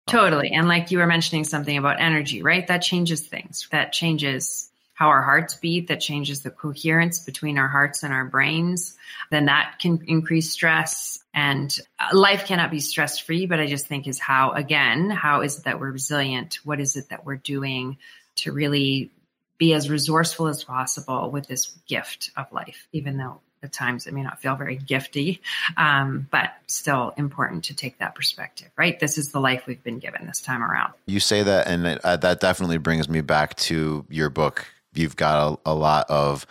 Totally. 0.07 0.51
And 0.51 0.69
like 0.69 0.91
you 0.91 0.99
were 0.99 1.07
mentioning 1.07 1.45
something 1.45 1.77
about 1.77 2.01
energy, 2.01 2.43
right? 2.43 2.67
That 2.67 2.83
changes 2.83 3.21
things. 3.21 3.69
That 3.71 3.93
changes 3.93 4.70
how 5.01 5.09
our 5.09 5.23
hearts 5.23 5.55
beat 5.55 5.89
that 5.89 5.99
changes 5.99 6.43
the 6.43 6.51
coherence 6.51 7.21
between 7.21 7.57
our 7.57 7.69
hearts 7.69 8.03
and 8.03 8.13
our 8.13 8.27
brains, 8.27 8.99
then 9.31 9.47
that 9.47 9.79
can 9.81 10.05
increase 10.07 10.51
stress. 10.51 11.25
And 11.33 11.75
uh, 11.99 12.15
life 12.15 12.45
cannot 12.45 12.71
be 12.71 12.81
stress 12.81 13.19
free, 13.19 13.47
but 13.47 13.59
I 13.59 13.67
just 13.67 13.87
think 13.87 14.07
is 14.07 14.19
how, 14.19 14.53
again, 14.53 15.09
how 15.09 15.41
is 15.41 15.59
it 15.59 15.65
that 15.65 15.81
we're 15.81 15.91
resilient? 15.91 16.59
What 16.65 16.81
is 16.81 16.97
it 16.97 17.09
that 17.09 17.25
we're 17.25 17.37
doing 17.37 17.97
to 18.37 18.53
really 18.53 19.11
be 19.57 19.73
as 19.73 19.89
resourceful 19.89 20.49
as 20.49 20.65
possible 20.65 21.31
with 21.31 21.47
this 21.47 21.73
gift 21.89 22.31
of 22.37 22.53
life, 22.53 22.87
even 22.93 23.17
though 23.17 23.41
at 23.63 23.73
times 23.73 24.07
it 24.07 24.13
may 24.13 24.23
not 24.23 24.43
feel 24.43 24.55
very 24.55 24.77
gifty, 24.77 25.39
um, 25.79 26.29
but 26.31 26.51
still 26.67 27.15
important 27.17 27.65
to 27.65 27.75
take 27.75 27.99
that 27.99 28.15
perspective, 28.15 28.69
right? 28.77 29.01
This 29.01 29.17
is 29.17 29.33
the 29.33 29.41
life 29.41 29.67
we've 29.67 29.83
been 29.83 29.99
given 29.99 30.27
this 30.27 30.43
time 30.43 30.63
around. 30.63 30.93
You 31.07 31.21
say 31.21 31.43
that, 31.43 31.69
and 31.69 31.87
it, 31.87 32.05
uh, 32.05 32.17
that 32.19 32.41
definitely 32.41 32.79
brings 32.79 33.09
me 33.09 33.23
back 33.23 33.57
to 33.57 34.05
your 34.11 34.29
book, 34.29 34.67
you've 34.95 35.17
got 35.17 35.59
a, 35.67 35.71
a 35.71 35.75
lot 35.75 36.07
of 36.09 36.47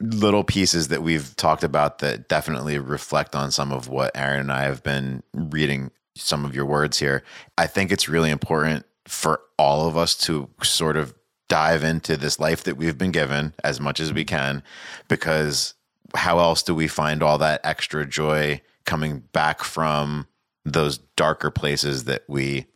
little 0.00 0.42
pieces 0.42 0.88
that 0.88 1.02
we've 1.02 1.34
talked 1.36 1.62
about 1.62 1.98
that 1.98 2.28
definitely 2.28 2.78
reflect 2.78 3.36
on 3.36 3.50
some 3.50 3.72
of 3.72 3.88
what 3.88 4.10
Aaron 4.16 4.40
and 4.40 4.52
I 4.52 4.64
have 4.64 4.82
been 4.82 5.22
reading 5.32 5.90
some 6.16 6.44
of 6.44 6.54
your 6.54 6.66
words 6.66 6.98
here. 6.98 7.22
I 7.56 7.66
think 7.66 7.92
it's 7.92 8.08
really 8.08 8.30
important 8.30 8.84
for 9.06 9.40
all 9.58 9.86
of 9.86 9.96
us 9.96 10.16
to 10.16 10.48
sort 10.62 10.96
of 10.96 11.14
dive 11.48 11.84
into 11.84 12.16
this 12.16 12.40
life 12.40 12.64
that 12.64 12.76
we've 12.76 12.98
been 12.98 13.12
given 13.12 13.54
as 13.62 13.80
much 13.80 14.00
as 14.00 14.12
we 14.12 14.24
can 14.24 14.62
because 15.08 15.74
how 16.14 16.38
else 16.38 16.62
do 16.62 16.74
we 16.74 16.88
find 16.88 17.22
all 17.22 17.38
that 17.38 17.60
extra 17.64 18.06
joy 18.06 18.60
coming 18.84 19.20
back 19.32 19.62
from 19.62 20.26
those 20.64 20.98
darker 21.16 21.50
places 21.50 22.04
that 22.04 22.22
we 22.28 22.66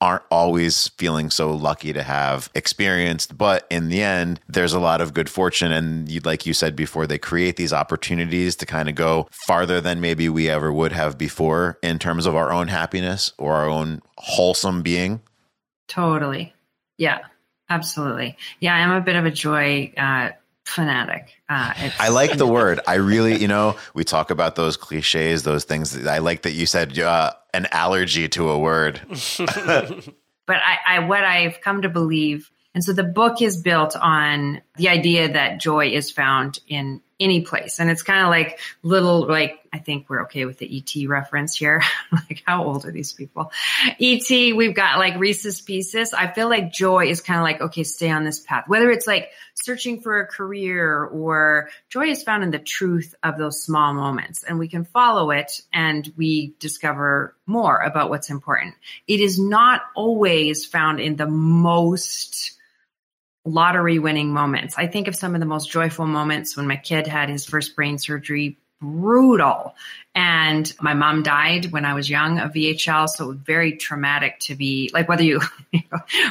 aren't 0.00 0.24
always 0.30 0.88
feeling 0.88 1.30
so 1.30 1.52
lucky 1.52 1.92
to 1.92 2.02
have 2.02 2.50
experienced. 2.54 3.36
But 3.36 3.66
in 3.70 3.88
the 3.88 4.02
end, 4.02 4.40
there's 4.48 4.72
a 4.72 4.80
lot 4.80 5.00
of 5.00 5.14
good 5.14 5.30
fortune. 5.30 5.72
And 5.72 6.08
you, 6.08 6.20
like 6.24 6.44
you 6.44 6.52
said 6.52 6.76
before, 6.76 7.06
they 7.06 7.18
create 7.18 7.56
these 7.56 7.72
opportunities 7.72 8.56
to 8.56 8.66
kind 8.66 8.88
of 8.88 8.94
go 8.94 9.28
farther 9.30 9.80
than 9.80 10.00
maybe 10.00 10.28
we 10.28 10.48
ever 10.50 10.72
would 10.72 10.92
have 10.92 11.16
before 11.16 11.78
in 11.82 11.98
terms 11.98 12.26
of 12.26 12.34
our 12.34 12.52
own 12.52 12.68
happiness 12.68 13.32
or 13.38 13.54
our 13.54 13.68
own 13.68 14.02
wholesome 14.18 14.82
being. 14.82 15.20
Totally. 15.88 16.52
Yeah, 16.98 17.20
absolutely. 17.70 18.36
Yeah, 18.60 18.74
I'm 18.74 18.92
a 18.92 19.00
bit 19.00 19.16
of 19.16 19.24
a 19.24 19.30
joy. 19.30 19.92
Uh, 19.96 20.30
fanatic. 20.66 21.40
Uh, 21.48 21.72
I 21.98 22.08
like 22.08 22.36
the 22.36 22.46
word. 22.46 22.80
I 22.86 22.94
really, 22.94 23.40
you 23.40 23.48
know, 23.48 23.76
we 23.94 24.04
talk 24.04 24.30
about 24.30 24.56
those 24.56 24.76
cliches, 24.76 25.44
those 25.44 25.64
things. 25.64 26.06
I 26.06 26.18
like 26.18 26.42
that 26.42 26.52
you 26.52 26.66
said 26.66 26.98
uh, 26.98 27.32
an 27.54 27.66
allergy 27.70 28.28
to 28.30 28.50
a 28.50 28.58
word. 28.58 29.00
but 29.46 30.56
I, 30.56 30.78
I, 30.86 30.98
what 31.00 31.24
I've 31.24 31.60
come 31.60 31.82
to 31.82 31.88
believe, 31.88 32.50
And 32.74 32.82
so 32.82 32.92
the 32.92 33.04
book 33.04 33.40
is 33.40 33.62
built 33.62 33.96
on 33.96 34.60
the 34.76 34.88
idea 34.88 35.32
that 35.32 35.60
joy 35.60 35.86
is 35.88 36.10
found 36.10 36.58
in 36.66 37.00
any 37.18 37.42
place. 37.42 37.80
And 37.80 37.90
it's 37.90 38.02
kind 38.02 38.22
of 38.22 38.28
like 38.28 38.58
little, 38.82 39.26
like, 39.26 39.60
I 39.72 39.78
think 39.78 40.08
we're 40.08 40.22
okay 40.22 40.44
with 40.44 40.58
the 40.58 40.78
ET 40.78 41.08
reference 41.08 41.56
here. 41.56 41.82
like, 42.12 42.42
how 42.46 42.64
old 42.64 42.84
are 42.84 42.90
these 42.90 43.12
people? 43.12 43.52
ET, 44.00 44.28
we've 44.30 44.74
got 44.74 44.98
like 44.98 45.18
Reese's 45.18 45.60
Pieces. 45.60 46.12
I 46.12 46.28
feel 46.28 46.48
like 46.48 46.72
joy 46.72 47.06
is 47.06 47.20
kind 47.20 47.38
of 47.38 47.44
like, 47.44 47.60
okay, 47.60 47.84
stay 47.84 48.10
on 48.10 48.24
this 48.24 48.40
path. 48.40 48.64
Whether 48.66 48.90
it's 48.90 49.06
like 49.06 49.30
searching 49.54 50.00
for 50.00 50.20
a 50.20 50.26
career 50.26 51.04
or 51.04 51.70
joy 51.88 52.06
is 52.08 52.22
found 52.22 52.42
in 52.42 52.50
the 52.50 52.58
truth 52.58 53.14
of 53.22 53.38
those 53.38 53.62
small 53.62 53.94
moments 53.94 54.44
and 54.44 54.58
we 54.58 54.68
can 54.68 54.84
follow 54.84 55.30
it 55.30 55.62
and 55.72 56.12
we 56.16 56.54
discover 56.58 57.34
more 57.46 57.78
about 57.78 58.10
what's 58.10 58.30
important. 58.30 58.74
It 59.06 59.20
is 59.20 59.38
not 59.38 59.82
always 59.94 60.64
found 60.64 61.00
in 61.00 61.16
the 61.16 61.26
most 61.26 62.55
lottery 63.46 63.98
winning 63.98 64.32
moments. 64.32 64.74
I 64.76 64.88
think 64.88 65.08
of 65.08 65.16
some 65.16 65.34
of 65.34 65.40
the 65.40 65.46
most 65.46 65.70
joyful 65.70 66.06
moments 66.06 66.56
when 66.56 66.66
my 66.66 66.76
kid 66.76 67.06
had 67.06 67.30
his 67.30 67.46
first 67.46 67.76
brain 67.76 67.98
surgery. 67.98 68.58
Brutal. 68.78 69.74
And 70.14 70.70
my 70.82 70.92
mom 70.92 71.22
died 71.22 71.72
when 71.72 71.86
I 71.86 71.94
was 71.94 72.10
young 72.10 72.38
of 72.38 72.52
VHL. 72.52 73.08
So 73.08 73.32
very 73.32 73.76
traumatic 73.76 74.38
to 74.40 74.54
be 74.54 74.90
like, 74.92 75.08
whether 75.08 75.22
you, 75.22 75.40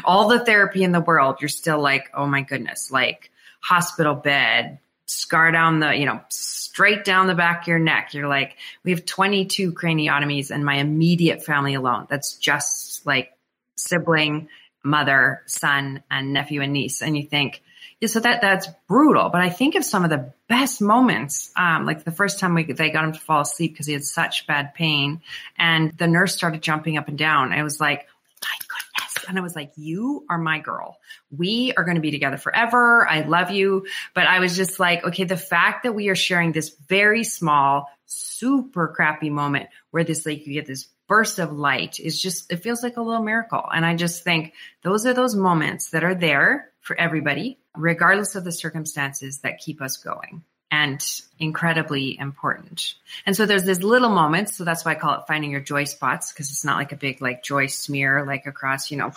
all 0.06 0.28
the 0.28 0.46
therapy 0.46 0.84
in 0.84 0.92
the 0.92 1.02
world, 1.02 1.38
you're 1.42 1.50
still 1.50 1.82
like, 1.82 2.12
oh 2.14 2.28
my 2.28 2.42
goodness, 2.42 2.92
like 2.92 3.32
hospital 3.62 4.14
bed, 4.14 4.78
scar 5.08 5.52
down 5.52 5.80
the, 5.80 5.96
you 5.96 6.06
know, 6.06 6.22
straight 6.30 7.04
down 7.04 7.26
the 7.28 7.34
back 7.36 7.62
of 7.62 7.68
your 7.68 7.80
neck. 7.80 8.14
You're 8.14 8.28
like, 8.28 8.58
we 8.84 8.92
have 8.92 9.06
22 9.06 9.74
craniotomies 9.74 10.52
in 10.52 10.64
my 10.64 10.76
immediate 10.76 11.44
family 11.44 11.74
alone. 11.74 12.06
That's 12.10 12.36
just 12.36 13.06
like 13.08 13.32
sibling 13.76 14.50
mother, 14.86 15.42
son, 15.48 16.04
and 16.10 16.32
nephew 16.32 16.62
and 16.62 16.72
niece, 16.72 17.02
and 17.02 17.18
you 17.18 17.24
think, 17.24 17.62
yeah, 18.00 18.08
so 18.08 18.20
that 18.20 18.42
that's 18.42 18.68
brutal. 18.88 19.30
But 19.30 19.42
I 19.42 19.50
think 19.50 19.76
of 19.76 19.84
some 19.84 20.04
of 20.04 20.10
the 20.10 20.34
best 20.48 20.82
moments, 20.82 21.52
um, 21.56 21.86
like 21.86 22.04
the 22.04 22.12
first 22.12 22.40
time 22.40 22.54
we 22.54 22.64
they 22.64 22.90
got 22.90 23.04
him 23.04 23.14
to 23.14 23.20
fall 23.20 23.42
asleep 23.42 23.74
because 23.74 23.88
he 23.88 23.94
had 23.94 24.04
such 24.04 24.48
bad 24.48 24.74
pain, 24.74 25.22
and 25.58 25.98
the 25.98 26.08
nurse 26.08 26.36
started 26.36 26.62
jumping 26.62 26.98
up 26.98 27.08
and 27.08 27.18
down. 27.18 27.52
I 27.52 27.64
was 27.64 27.80
like, 27.80 28.08
my 28.42 28.58
goodness. 28.60 29.26
And 29.28 29.38
I 29.40 29.42
was 29.42 29.56
like, 29.56 29.72
you 29.76 30.26
are 30.30 30.38
my 30.38 30.60
girl. 30.60 30.98
We 31.36 31.74
are 31.76 31.84
going 31.84 31.96
to 31.96 32.02
be 32.02 32.12
together 32.12 32.38
forever. 32.38 33.08
I 33.10 33.22
love 33.22 33.50
you. 33.50 33.88
But 34.14 34.28
I 34.28 34.40
was 34.40 34.56
just 34.56 34.80
like, 34.80 35.04
okay, 35.04 35.24
the 35.24 35.38
fact 35.38 35.84
that 35.84 35.94
we 35.94 36.10
are 36.10 36.16
sharing 36.16 36.52
this 36.52 36.76
very 36.88 37.24
small, 37.24 37.90
super 38.06 38.88
crappy 38.90 39.30
moment 39.30 39.70
where 39.92 40.04
this, 40.04 40.26
like, 40.26 40.46
you 40.46 40.54
get 40.54 40.68
this 40.68 40.88
burst 41.08 41.40
of 41.40 41.54
light 41.54 42.00
is 42.00 42.22
just, 42.22 42.52
it 42.52 42.58
feels 42.58 42.84
like 42.84 42.98
a 42.98 43.02
little 43.02 43.24
miracle. 43.24 43.64
And 43.74 43.86
I 43.86 43.96
just 43.96 44.24
think 44.24 44.54
those 44.82 45.06
are 45.06 45.14
those 45.14 45.36
moments 45.36 45.92
that 45.92 46.04
are 46.04 46.16
there 46.16 46.72
for 46.82 47.00
everybody, 47.00 47.58
regardless 47.76 48.36
of 48.36 48.44
the 48.44 48.52
circumstances 48.52 49.40
that 49.40 49.60
keep 49.60 49.82
us 49.82 49.98
going 49.98 50.44
and 50.72 51.22
incredibly 51.40 52.18
important. 52.18 52.96
And 53.26 53.36
so 53.36 53.46
there's 53.46 53.64
these 53.64 53.84
little 53.84 54.10
moments. 54.10 54.58
So 54.58 54.64
that's 54.64 54.84
why 54.84 54.92
I 54.92 54.96
call 54.96 55.16
it 55.16 55.22
finding 55.28 55.52
your 55.52 55.62
joy 55.62 55.86
spots 55.86 56.32
because 56.32 56.50
it's 56.52 56.66
not 56.66 56.78
like 56.78 56.92
a 56.92 56.96
big 56.98 57.22
like 57.22 57.44
joy 57.44 57.68
smear 57.68 58.26
like 58.26 58.46
across, 58.46 58.92
you 58.92 58.98
know, 58.98 59.12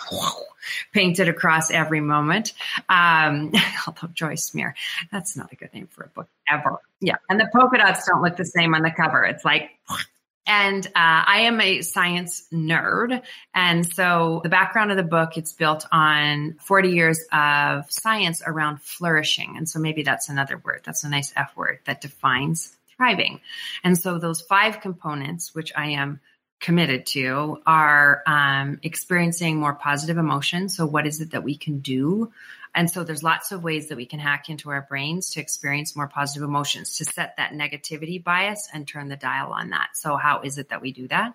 painted 0.93 1.27
across 1.27 1.71
every 1.71 2.01
moment. 2.01 2.53
Um, 2.87 3.51
although 3.87 4.07
joy 4.13 4.35
smear, 4.35 4.75
that's 5.11 5.35
not 5.35 5.51
a 5.51 5.55
good 5.55 5.73
name 5.73 5.87
for 5.87 6.03
a 6.03 6.09
book 6.09 6.29
ever. 6.47 6.77
Yeah. 7.01 7.17
And 7.29 7.39
the 7.39 7.49
polka 7.53 7.77
dots 7.77 8.07
don't 8.07 8.21
look 8.21 8.37
the 8.37 8.45
same 8.45 8.73
on 8.73 8.81
the 8.81 8.91
cover. 8.91 9.23
It's 9.23 9.43
like 9.43 9.71
and 10.49 10.87
uh, 10.87 10.89
I 10.95 11.41
am 11.41 11.61
a 11.61 11.83
science 11.83 12.47
nerd. 12.51 13.21
And 13.53 13.85
so 13.85 14.41
the 14.41 14.49
background 14.49 14.89
of 14.89 14.97
the 14.97 15.03
book, 15.03 15.37
it's 15.37 15.53
built 15.53 15.85
on 15.91 16.55
40 16.65 16.89
years 16.89 17.19
of 17.31 17.85
science 17.89 18.41
around 18.43 18.81
flourishing. 18.81 19.57
And 19.57 19.69
so 19.69 19.77
maybe 19.77 20.01
that's 20.01 20.27
another 20.27 20.57
word. 20.57 20.81
That's 20.83 21.03
a 21.03 21.09
nice 21.09 21.31
F 21.35 21.55
word 21.55 21.81
that 21.85 22.01
defines 22.01 22.75
thriving. 22.97 23.41
And 23.83 23.95
so 23.95 24.17
those 24.17 24.41
five 24.41 24.81
components, 24.81 25.53
which 25.53 25.71
I 25.75 25.89
am 25.89 26.19
committed 26.59 27.05
to, 27.09 27.61
are 27.67 28.23
um, 28.25 28.79
experiencing 28.81 29.57
more 29.57 29.75
positive 29.75 30.17
emotions. 30.17 30.75
So 30.75 30.87
what 30.87 31.05
is 31.05 31.21
it 31.21 31.29
that 31.31 31.43
we 31.43 31.57
can 31.57 31.77
do 31.77 32.31
and 32.75 32.89
so 32.89 33.03
there's 33.03 33.23
lots 33.23 33.51
of 33.51 33.63
ways 33.63 33.87
that 33.87 33.97
we 33.97 34.05
can 34.05 34.19
hack 34.19 34.49
into 34.49 34.69
our 34.69 34.85
brains 34.87 35.31
to 35.31 35.41
experience 35.41 35.95
more 35.95 36.07
positive 36.07 36.43
emotions, 36.43 36.97
to 36.97 37.05
set 37.05 37.35
that 37.37 37.53
negativity 37.53 38.23
bias 38.23 38.69
and 38.73 38.87
turn 38.87 39.09
the 39.09 39.15
dial 39.15 39.51
on 39.51 39.69
that. 39.71 39.89
So 39.95 40.17
how 40.17 40.41
is 40.41 40.57
it 40.57 40.69
that 40.69 40.81
we 40.81 40.91
do 40.91 41.07
that? 41.07 41.33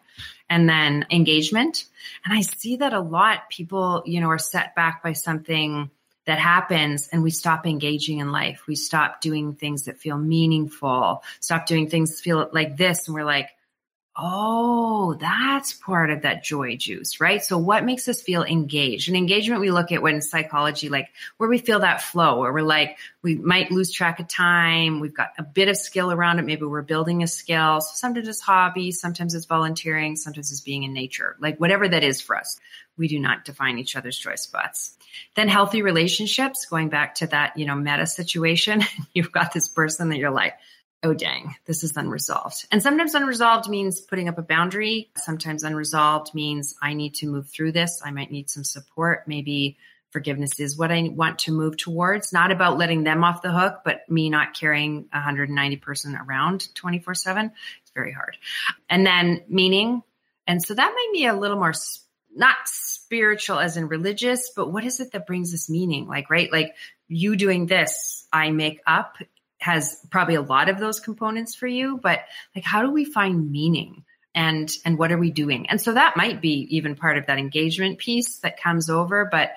And 0.48 0.68
then 0.68 1.06
engagement. 1.10 1.86
And 2.24 2.32
I 2.32 2.42
see 2.42 2.76
that 2.76 2.92
a 2.92 3.00
lot 3.00 3.48
people, 3.48 4.02
you 4.06 4.20
know, 4.20 4.28
are 4.28 4.38
set 4.38 4.74
back 4.74 5.02
by 5.02 5.12
something 5.12 5.90
that 6.26 6.38
happens 6.38 7.08
and 7.08 7.22
we 7.22 7.30
stop 7.30 7.66
engaging 7.66 8.18
in 8.18 8.32
life. 8.32 8.64
We 8.66 8.76
stop 8.76 9.20
doing 9.20 9.54
things 9.54 9.84
that 9.84 9.98
feel 9.98 10.16
meaningful, 10.16 11.22
stop 11.40 11.66
doing 11.66 11.88
things 11.88 12.20
feel 12.20 12.48
like 12.52 12.76
this. 12.76 13.06
And 13.06 13.14
we're 13.14 13.24
like, 13.24 13.50
Oh, 14.16 15.14
that's 15.14 15.72
part 15.72 16.10
of 16.10 16.22
that 16.22 16.44
joy 16.44 16.76
juice, 16.76 17.20
right? 17.20 17.44
So 17.44 17.58
what 17.58 17.84
makes 17.84 18.06
us 18.06 18.22
feel 18.22 18.44
engaged? 18.44 19.08
And 19.08 19.16
engagement 19.16 19.60
we 19.60 19.72
look 19.72 19.90
at 19.90 20.02
when 20.02 20.22
psychology, 20.22 20.88
like 20.88 21.08
where 21.36 21.48
we 21.48 21.58
feel 21.58 21.80
that 21.80 22.00
flow, 22.00 22.38
where 22.38 22.52
we're 22.52 22.62
like, 22.62 22.96
we 23.22 23.34
might 23.34 23.72
lose 23.72 23.90
track 23.90 24.20
of 24.20 24.28
time. 24.28 25.00
We've 25.00 25.16
got 25.16 25.30
a 25.36 25.42
bit 25.42 25.68
of 25.68 25.76
skill 25.76 26.12
around 26.12 26.38
it. 26.38 26.44
Maybe 26.44 26.64
we're 26.64 26.82
building 26.82 27.24
a 27.24 27.26
skill. 27.26 27.80
So 27.80 27.90
sometimes 27.94 28.28
it's 28.28 28.40
hobby, 28.40 28.92
sometimes 28.92 29.34
it's 29.34 29.46
volunteering, 29.46 30.14
sometimes 30.14 30.52
it's 30.52 30.60
being 30.60 30.84
in 30.84 30.92
nature, 30.92 31.34
like 31.40 31.58
whatever 31.58 31.88
that 31.88 32.04
is 32.04 32.20
for 32.20 32.36
us. 32.36 32.60
We 32.96 33.08
do 33.08 33.18
not 33.18 33.44
define 33.44 33.78
each 33.78 33.96
other's 33.96 34.16
joy 34.16 34.36
spots. 34.36 34.96
Then 35.34 35.48
healthy 35.48 35.82
relationships, 35.82 36.66
going 36.66 36.88
back 36.88 37.16
to 37.16 37.26
that, 37.28 37.58
you 37.58 37.66
know, 37.66 37.74
metta 37.74 38.06
situation. 38.06 38.84
You've 39.12 39.32
got 39.32 39.52
this 39.52 39.68
person 39.68 40.10
that 40.10 40.18
you're 40.18 40.30
like, 40.30 40.54
oh 41.04 41.14
dang, 41.14 41.54
this 41.66 41.84
is 41.84 41.96
unresolved. 41.96 42.66
And 42.72 42.82
sometimes 42.82 43.14
unresolved 43.14 43.68
means 43.68 44.00
putting 44.00 44.28
up 44.28 44.38
a 44.38 44.42
boundary. 44.42 45.10
Sometimes 45.16 45.62
unresolved 45.62 46.34
means 46.34 46.74
I 46.82 46.94
need 46.94 47.14
to 47.16 47.26
move 47.26 47.48
through 47.48 47.72
this. 47.72 48.00
I 48.04 48.10
might 48.10 48.32
need 48.32 48.50
some 48.50 48.64
support. 48.64 49.28
Maybe 49.28 49.76
forgiveness 50.10 50.58
is 50.60 50.78
what 50.78 50.90
I 50.90 51.02
want 51.12 51.40
to 51.40 51.52
move 51.52 51.76
towards. 51.76 52.32
Not 52.32 52.50
about 52.50 52.78
letting 52.78 53.04
them 53.04 53.22
off 53.22 53.42
the 53.42 53.52
hook, 53.52 53.80
but 53.84 54.08
me 54.08 54.30
not 54.30 54.54
carrying 54.54 55.06
190 55.12 55.76
person 55.76 56.16
around 56.16 56.74
24 56.74 57.14
seven. 57.14 57.52
It's 57.82 57.92
very 57.92 58.12
hard. 58.12 58.36
And 58.88 59.06
then 59.06 59.42
meaning. 59.48 60.02
And 60.46 60.62
so 60.62 60.74
that 60.74 60.92
might 60.94 61.10
be 61.12 61.26
a 61.26 61.34
little 61.34 61.58
more 61.58 61.74
not 62.36 62.56
spiritual 62.64 63.60
as 63.60 63.76
in 63.76 63.88
religious, 63.88 64.50
but 64.56 64.72
what 64.72 64.84
is 64.84 65.00
it 65.00 65.12
that 65.12 65.26
brings 65.26 65.52
this 65.52 65.70
meaning? 65.70 66.06
Like, 66.06 66.30
right? 66.30 66.50
Like 66.50 66.74
you 67.08 67.36
doing 67.36 67.66
this, 67.66 68.26
I 68.32 68.50
make 68.50 68.80
up 68.86 69.16
has 69.64 69.98
probably 70.10 70.34
a 70.34 70.42
lot 70.42 70.68
of 70.68 70.78
those 70.78 71.00
components 71.00 71.54
for 71.54 71.66
you, 71.66 71.98
but 72.02 72.20
like 72.54 72.64
how 72.64 72.82
do 72.82 72.90
we 72.90 73.06
find 73.06 73.50
meaning? 73.50 74.04
And 74.34 74.70
and 74.84 74.98
what 74.98 75.10
are 75.12 75.18
we 75.18 75.30
doing? 75.30 75.70
And 75.70 75.80
so 75.80 75.94
that 75.94 76.16
might 76.16 76.42
be 76.42 76.66
even 76.76 76.96
part 76.96 77.16
of 77.16 77.26
that 77.26 77.38
engagement 77.38 77.98
piece 77.98 78.40
that 78.40 78.60
comes 78.60 78.90
over. 78.90 79.28
But 79.30 79.52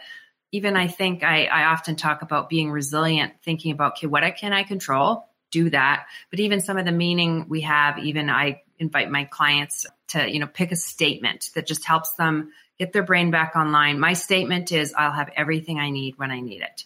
even 0.52 0.78
I 0.78 0.88
think 0.88 1.24
I, 1.24 1.46
I 1.46 1.65
often 1.65 1.96
talk 1.96 2.22
about 2.22 2.48
being 2.48 2.72
resilient, 2.72 3.34
thinking 3.43 3.72
about, 3.72 3.93
okay, 3.93 4.08
what 4.08 4.24
can 4.38 4.54
I 4.54 4.63
control? 4.63 5.28
Do 5.52 5.72
that. 5.72 6.06
But 6.30 6.39
even 6.39 6.62
some 6.62 6.78
of 6.78 6.86
the 6.86 6.91
meaning 6.91 7.48
we 7.50 7.62
have, 7.62 7.98
even 8.00 8.30
I 8.30 8.62
invite 8.80 9.10
my 9.10 9.26
clients 9.26 9.88
to, 10.10 10.30
you 10.32 10.39
know, 10.39 10.48
pick 10.48 10.72
a 10.72 10.76
statement 10.76 11.50
that 11.56 11.67
just 11.67 11.84
helps 11.84 12.13
them 12.13 12.52
get 12.78 12.93
their 12.93 13.04
brain 13.04 13.32
back 13.32 13.56
online. 13.56 14.00
My 14.00 14.13
statement 14.13 14.72
is 14.72 14.93
I'll 14.93 15.12
have 15.12 15.32
everything 15.36 15.80
I 15.80 15.89
need 15.89 16.17
when 16.17 16.32
I 16.32 16.39
need 16.39 16.62
it. 16.62 16.86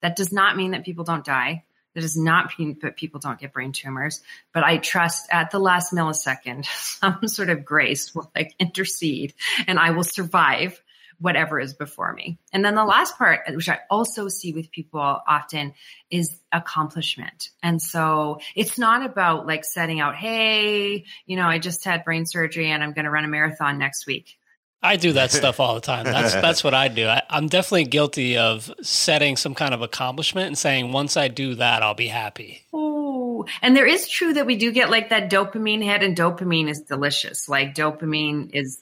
That 0.00 0.16
does 0.16 0.32
not 0.32 0.56
mean 0.56 0.72
that 0.72 0.84
people 0.84 1.04
don't 1.04 1.24
die. 1.24 1.64
That 1.96 2.02
does 2.02 2.16
not 2.16 2.50
mean 2.58 2.76
that 2.82 2.98
people 2.98 3.20
don't 3.20 3.40
get 3.40 3.54
brain 3.54 3.72
tumors, 3.72 4.20
but 4.52 4.62
I 4.62 4.76
trust 4.76 5.28
at 5.30 5.50
the 5.50 5.58
last 5.58 5.94
millisecond, 5.94 6.66
some 6.76 7.26
sort 7.26 7.48
of 7.48 7.64
grace 7.64 8.14
will 8.14 8.30
like 8.36 8.54
intercede 8.58 9.32
and 9.66 9.78
I 9.78 9.92
will 9.92 10.04
survive 10.04 10.78
whatever 11.18 11.58
is 11.58 11.72
before 11.72 12.12
me. 12.12 12.38
And 12.52 12.62
then 12.62 12.74
the 12.74 12.84
last 12.84 13.16
part, 13.16 13.40
which 13.48 13.70
I 13.70 13.80
also 13.88 14.28
see 14.28 14.52
with 14.52 14.70
people 14.70 15.00
often, 15.00 15.72
is 16.10 16.38
accomplishment. 16.52 17.48
And 17.62 17.80
so 17.80 18.40
it's 18.54 18.78
not 18.78 19.02
about 19.02 19.46
like 19.46 19.64
setting 19.64 19.98
out, 19.98 20.16
hey, 20.16 21.06
you 21.24 21.36
know, 21.36 21.48
I 21.48 21.58
just 21.58 21.82
had 21.82 22.04
brain 22.04 22.26
surgery 22.26 22.70
and 22.70 22.84
I'm 22.84 22.92
going 22.92 23.06
to 23.06 23.10
run 23.10 23.24
a 23.24 23.28
marathon 23.28 23.78
next 23.78 24.06
week. 24.06 24.36
I 24.82 24.96
do 24.96 25.12
that 25.14 25.30
stuff 25.32 25.60
all 25.60 25.74
the 25.74 25.80
time. 25.80 26.04
That's 26.04 26.34
that's 26.34 26.64
what 26.64 26.74
I 26.74 26.88
do. 26.88 27.06
I, 27.06 27.22
am 27.30 27.48
definitely 27.48 27.84
guilty 27.84 28.36
of 28.36 28.72
setting 28.82 29.36
some 29.36 29.54
kind 29.54 29.74
of 29.74 29.82
accomplishment 29.82 30.48
and 30.48 30.58
saying 30.58 30.92
once 30.92 31.16
I 31.16 31.28
do 31.28 31.56
that, 31.56 31.82
I'll 31.82 31.94
be 31.94 32.08
happy. 32.08 32.64
Oh, 32.72 33.46
and 33.62 33.76
there 33.76 33.86
is 33.86 34.08
true 34.08 34.34
that 34.34 34.46
we 34.46 34.56
do 34.56 34.72
get 34.72 34.90
like 34.90 35.10
that 35.10 35.30
dopamine 35.30 35.82
hit, 35.82 36.02
and 36.02 36.16
dopamine 36.16 36.68
is 36.68 36.82
delicious. 36.82 37.48
Like 37.48 37.74
dopamine 37.74 38.50
is 38.52 38.80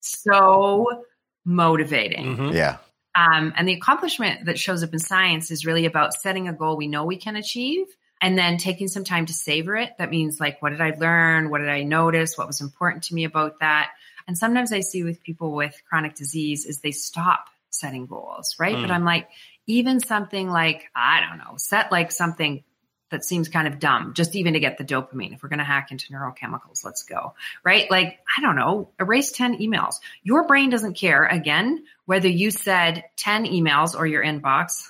so 0.00 1.04
motivating. 1.44 2.36
Mm-hmm. 2.36 2.56
Yeah. 2.56 2.78
Um, 3.14 3.52
and 3.56 3.68
the 3.68 3.74
accomplishment 3.74 4.46
that 4.46 4.58
shows 4.58 4.82
up 4.82 4.92
in 4.92 4.98
science 4.98 5.50
is 5.50 5.64
really 5.64 5.86
about 5.86 6.14
setting 6.14 6.48
a 6.48 6.52
goal 6.52 6.76
we 6.76 6.88
know 6.88 7.04
we 7.04 7.16
can 7.16 7.36
achieve 7.36 7.86
and 8.20 8.36
then 8.36 8.56
taking 8.56 8.88
some 8.88 9.04
time 9.04 9.26
to 9.26 9.32
savor 9.32 9.76
it. 9.76 9.92
That 9.98 10.10
means 10.10 10.40
like, 10.40 10.60
what 10.60 10.70
did 10.70 10.80
I 10.80 10.94
learn? 10.98 11.50
What 11.50 11.58
did 11.58 11.68
I 11.68 11.82
notice? 11.84 12.36
What 12.36 12.46
was 12.46 12.60
important 12.60 13.04
to 13.04 13.14
me 13.14 13.24
about 13.24 13.60
that? 13.60 13.90
And 14.26 14.36
sometimes 14.38 14.72
I 14.72 14.80
see 14.80 15.02
with 15.02 15.22
people 15.22 15.52
with 15.52 15.80
chronic 15.88 16.14
disease 16.14 16.66
is 16.66 16.80
they 16.80 16.92
stop 16.92 17.46
setting 17.70 18.06
goals, 18.06 18.56
right? 18.58 18.76
Mm. 18.76 18.82
But 18.82 18.90
I'm 18.90 19.04
like, 19.04 19.28
even 19.66 20.00
something 20.00 20.48
like, 20.48 20.84
I 20.94 21.20
don't 21.20 21.38
know, 21.38 21.56
set 21.56 21.90
like 21.90 22.12
something 22.12 22.62
that 23.10 23.24
seems 23.24 23.48
kind 23.48 23.68
of 23.68 23.78
dumb, 23.78 24.12
just 24.14 24.34
even 24.34 24.54
to 24.54 24.60
get 24.60 24.78
the 24.78 24.84
dopamine. 24.84 25.34
If 25.34 25.42
we're 25.42 25.48
going 25.48 25.58
to 25.58 25.64
hack 25.64 25.90
into 25.90 26.12
neurochemicals, 26.12 26.84
let's 26.84 27.02
go. 27.02 27.34
Right? 27.64 27.90
Like, 27.90 28.18
I 28.36 28.40
don't 28.40 28.56
know, 28.56 28.90
erase 28.98 29.30
10 29.32 29.58
emails. 29.58 29.96
Your 30.22 30.46
brain 30.46 30.70
doesn't 30.70 30.94
care, 30.94 31.24
again, 31.24 31.84
whether 32.06 32.28
you 32.28 32.50
said 32.50 33.04
10 33.16 33.44
emails 33.46 33.96
or 33.96 34.06
your 34.06 34.24
inbox. 34.24 34.88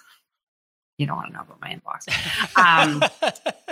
You 0.99 1.07
don't 1.07 1.17
want 1.17 1.29
to 1.29 1.35
know 1.35 1.41
about 1.43 1.61
my 1.61 1.75
inbox. 1.75 2.57
Um, 2.57 3.03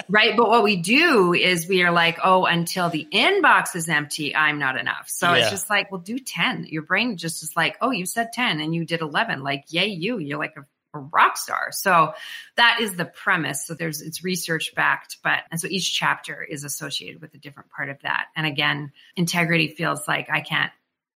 right. 0.08 0.37
But 0.37 0.48
what 0.48 0.64
we 0.64 0.76
do 0.76 1.32
is 1.35 1.68
we 1.68 1.82
are 1.85 1.92
like, 1.92 2.18
oh, 2.24 2.46
until 2.46 2.90
the 2.90 3.06
inbox 3.12 3.76
is 3.76 3.88
empty, 3.88 4.35
I'm 4.35 4.58
not 4.58 4.76
enough. 4.76 5.04
So 5.08 5.32
Yeah. 5.32 5.42
it's 5.42 5.50
just 5.50 5.70
like, 5.70 5.92
well, 5.92 6.00
do 6.00 6.18
10. 6.18 6.66
Your 6.68 6.82
brain 6.82 7.16
just 7.16 7.42
is 7.44 7.54
like, 7.56 7.76
oh, 7.80 7.90
you 7.92 8.06
said 8.06 8.32
10 8.32 8.61
and 8.61 8.74
you 8.74 8.85
did 8.85 9.02
11. 9.02 9.42
Like, 9.44 9.66
yay, 9.68 9.87
you. 9.87 10.18
You're 10.18 10.38
like 10.38 10.56
a 10.56 10.64
a 10.94 10.98
rock 10.98 11.38
star. 11.38 11.68
So 11.72 12.12
that 12.56 12.80
is 12.82 12.96
the 12.96 13.06
premise. 13.06 13.66
So 13.66 13.72
there's 13.72 14.02
it's 14.02 14.22
research 14.22 14.74
backed, 14.74 15.16
but 15.24 15.38
and 15.50 15.58
so 15.58 15.66
each 15.70 15.90
chapter 15.98 16.42
is 16.42 16.64
associated 16.64 17.22
with 17.22 17.32
a 17.32 17.38
different 17.38 17.70
part 17.70 17.88
of 17.88 17.96
that. 18.02 18.26
And 18.37 18.44
again, 18.46 18.92
integrity 19.16 19.68
feels 19.68 20.06
like 20.06 20.28
I 20.30 20.42
can't 20.42 20.70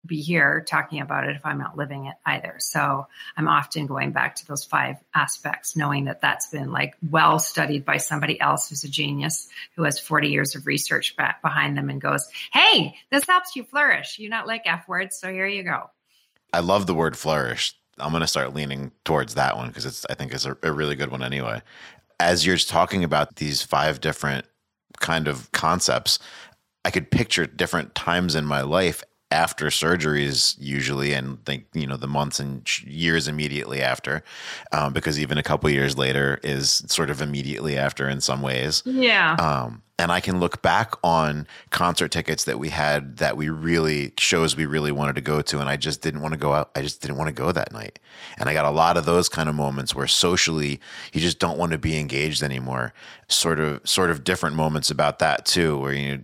be 0.06 0.22
here 0.22 0.64
talking 0.68 1.00
about 1.00 1.28
it 1.28 1.36
if 1.36 1.46
I'm 1.46 1.58
not 1.58 1.78
living 1.78 2.08
it 2.08 2.16
either. 2.26 2.56
So 2.60 3.08
I'm 3.38 3.48
often 3.48 3.86
going 3.86 4.12
back 4.12 4.36
to 4.36 4.48
those 4.48 4.64
five 4.64 4.98
aspects, 5.16 5.76
knowing 5.76 6.06
that 6.06 6.22
that's 6.22 6.48
been 6.48 6.72
like 6.72 6.96
well 7.10 7.40
studied 7.40 7.86
by 7.86 7.98
somebody 7.98 8.40
else 8.42 8.70
who's 8.70 8.84
a 8.84 8.90
genius 8.90 9.48
who 9.76 9.84
has 9.84 10.00
40 10.00 10.28
years 10.28 10.56
of 10.56 10.68
research 10.68 11.16
back 11.16 11.42
behind 11.42 11.78
them 11.78 11.90
and 11.90 12.02
goes, 12.02 12.28
Hey, 12.52 12.96
this 13.12 13.26
helps 13.28 13.56
you 13.56 13.64
flourish. 13.64 14.20
You're 14.20 14.30
not 14.30 14.48
like 14.48 14.64
F 14.66 14.88
words. 14.88 15.18
So 15.18 15.32
here 15.32 15.48
you 15.48 15.64
go. 15.64 15.90
I 16.52 16.60
love 16.60 16.86
the 16.86 16.94
word 16.94 17.18
flourish. 17.18 17.74
I'm 17.98 18.12
going 18.12 18.22
to 18.22 18.28
start 18.28 18.54
leaning 18.54 18.92
towards 19.06 19.36
that 19.36 19.56
one 19.56 19.68
because 19.68 19.86
it's 19.86 20.06
I 20.10 20.16
think 20.16 20.34
it's 20.34 20.46
a, 20.46 20.58
a 20.64 20.72
really 20.72 20.96
good 20.96 21.12
one 21.12 21.24
anyway. 21.24 21.62
As 22.20 22.46
you're 22.46 22.58
talking 22.58 23.04
about 23.04 23.38
these 23.38 23.62
five 23.62 24.02
different 24.02 24.46
kind 25.00 25.28
of 25.28 25.52
concepts, 25.52 26.20
I 26.86 26.92
could 26.92 27.10
picture 27.10 27.46
different 27.46 27.96
times 27.96 28.36
in 28.36 28.46
my 28.46 28.62
life 28.62 29.04
after 29.34 29.66
surgeries 29.68 30.56
usually 30.60 31.12
and 31.14 31.44
think 31.46 31.66
you 31.74 31.88
know 31.88 31.98
the 31.98 32.08
months 32.08 32.40
and 32.40 32.68
years 32.86 33.28
immediately 33.28 33.82
after 33.82 34.24
um, 34.72 34.94
because 34.94 35.20
even 35.20 35.38
a 35.38 35.44
couple 35.44 35.70
years 35.70 35.98
later 35.98 36.40
is 36.44 36.84
sort 36.88 37.10
of 37.10 37.22
immediately 37.22 37.78
after 37.78 38.08
in 38.08 38.22
some 38.22 38.42
ways 38.42 38.84
Yeah. 38.86 39.34
um, 39.40 39.82
and 40.00 40.12
I 40.12 40.20
can 40.22 40.40
look 40.40 40.62
back 40.62 40.94
on 41.04 41.48
concert 41.70 42.10
tickets 42.12 42.44
that 42.46 42.58
we 42.60 42.70
had 42.70 43.18
that 43.18 43.38
we 43.38 43.50
really 43.50 44.12
shows 44.18 44.58
we 44.58 44.66
really 44.66 44.92
wanted 44.92 45.16
to 45.16 45.22
go 45.22 45.42
to, 45.44 45.60
and 45.60 45.70
I 45.70 45.78
just 45.78 46.02
didn't 46.02 46.22
want 46.22 46.34
to 46.34 46.40
go 46.40 46.52
out. 46.52 46.72
I 46.76 46.82
just 46.82 47.00
didn't 47.02 47.18
want 47.18 47.28
to 47.30 47.34
go 47.44 47.52
that 47.52 47.72
night. 47.72 48.00
And 48.40 48.50
I 48.50 48.54
got 48.54 48.66
a 48.66 48.72
lot 48.72 48.98
of 48.98 49.06
those 49.06 49.30
kind 49.30 49.48
of 49.48 49.54
moments 49.56 49.94
where 49.94 50.08
socially 50.08 50.80
you 51.14 51.22
just 51.22 51.38
don't 51.38 51.60
want 51.60 51.74
to 51.74 51.78
be 51.78 51.96
engaged 52.00 52.42
anymore. 52.42 52.92
Sort 53.30 53.60
of, 53.60 53.88
sort 53.88 54.10
of 54.10 54.24
different 54.24 54.56
moments 54.56 54.90
about 54.90 55.20
that 55.20 55.46
too, 55.46 55.78
where 55.78 55.94
you 55.94 56.18
know 56.18 56.24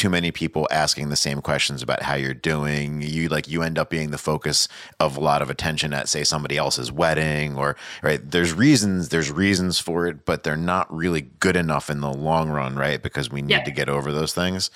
too 0.00 0.08
many 0.08 0.30
people 0.32 0.66
asking 0.70 1.10
the 1.10 1.16
same 1.16 1.42
questions 1.42 1.82
about 1.82 2.02
how 2.02 2.14
you're 2.14 2.32
doing. 2.32 3.02
You 3.02 3.28
like 3.28 3.48
you 3.48 3.62
end 3.62 3.78
up 3.78 3.90
being 3.90 4.12
the 4.12 4.16
focus 4.16 4.66
of 4.98 5.18
a 5.18 5.20
lot 5.20 5.42
of 5.42 5.50
attention 5.50 5.92
at 5.92 6.08
say 6.08 6.24
somebody 6.24 6.56
else's 6.56 6.90
wedding 6.90 7.54
or 7.58 7.76
right. 8.02 8.18
There's 8.30 8.54
reasons, 8.54 9.10
there's 9.10 9.30
reasons 9.30 9.78
for 9.78 10.06
it, 10.06 10.24
but 10.24 10.42
they're 10.42 10.56
not 10.56 10.90
really 10.90 11.20
good 11.20 11.54
enough 11.54 11.90
in 11.90 12.00
the 12.00 12.10
long 12.10 12.48
run, 12.48 12.76
right? 12.76 13.02
Because 13.02 13.30
we 13.30 13.42
need 13.42 13.50
Yeah. 13.50 13.64
to 13.64 13.70
get 13.70 13.90
over 13.90 14.10
those 14.10 14.32
things. 14.32 14.70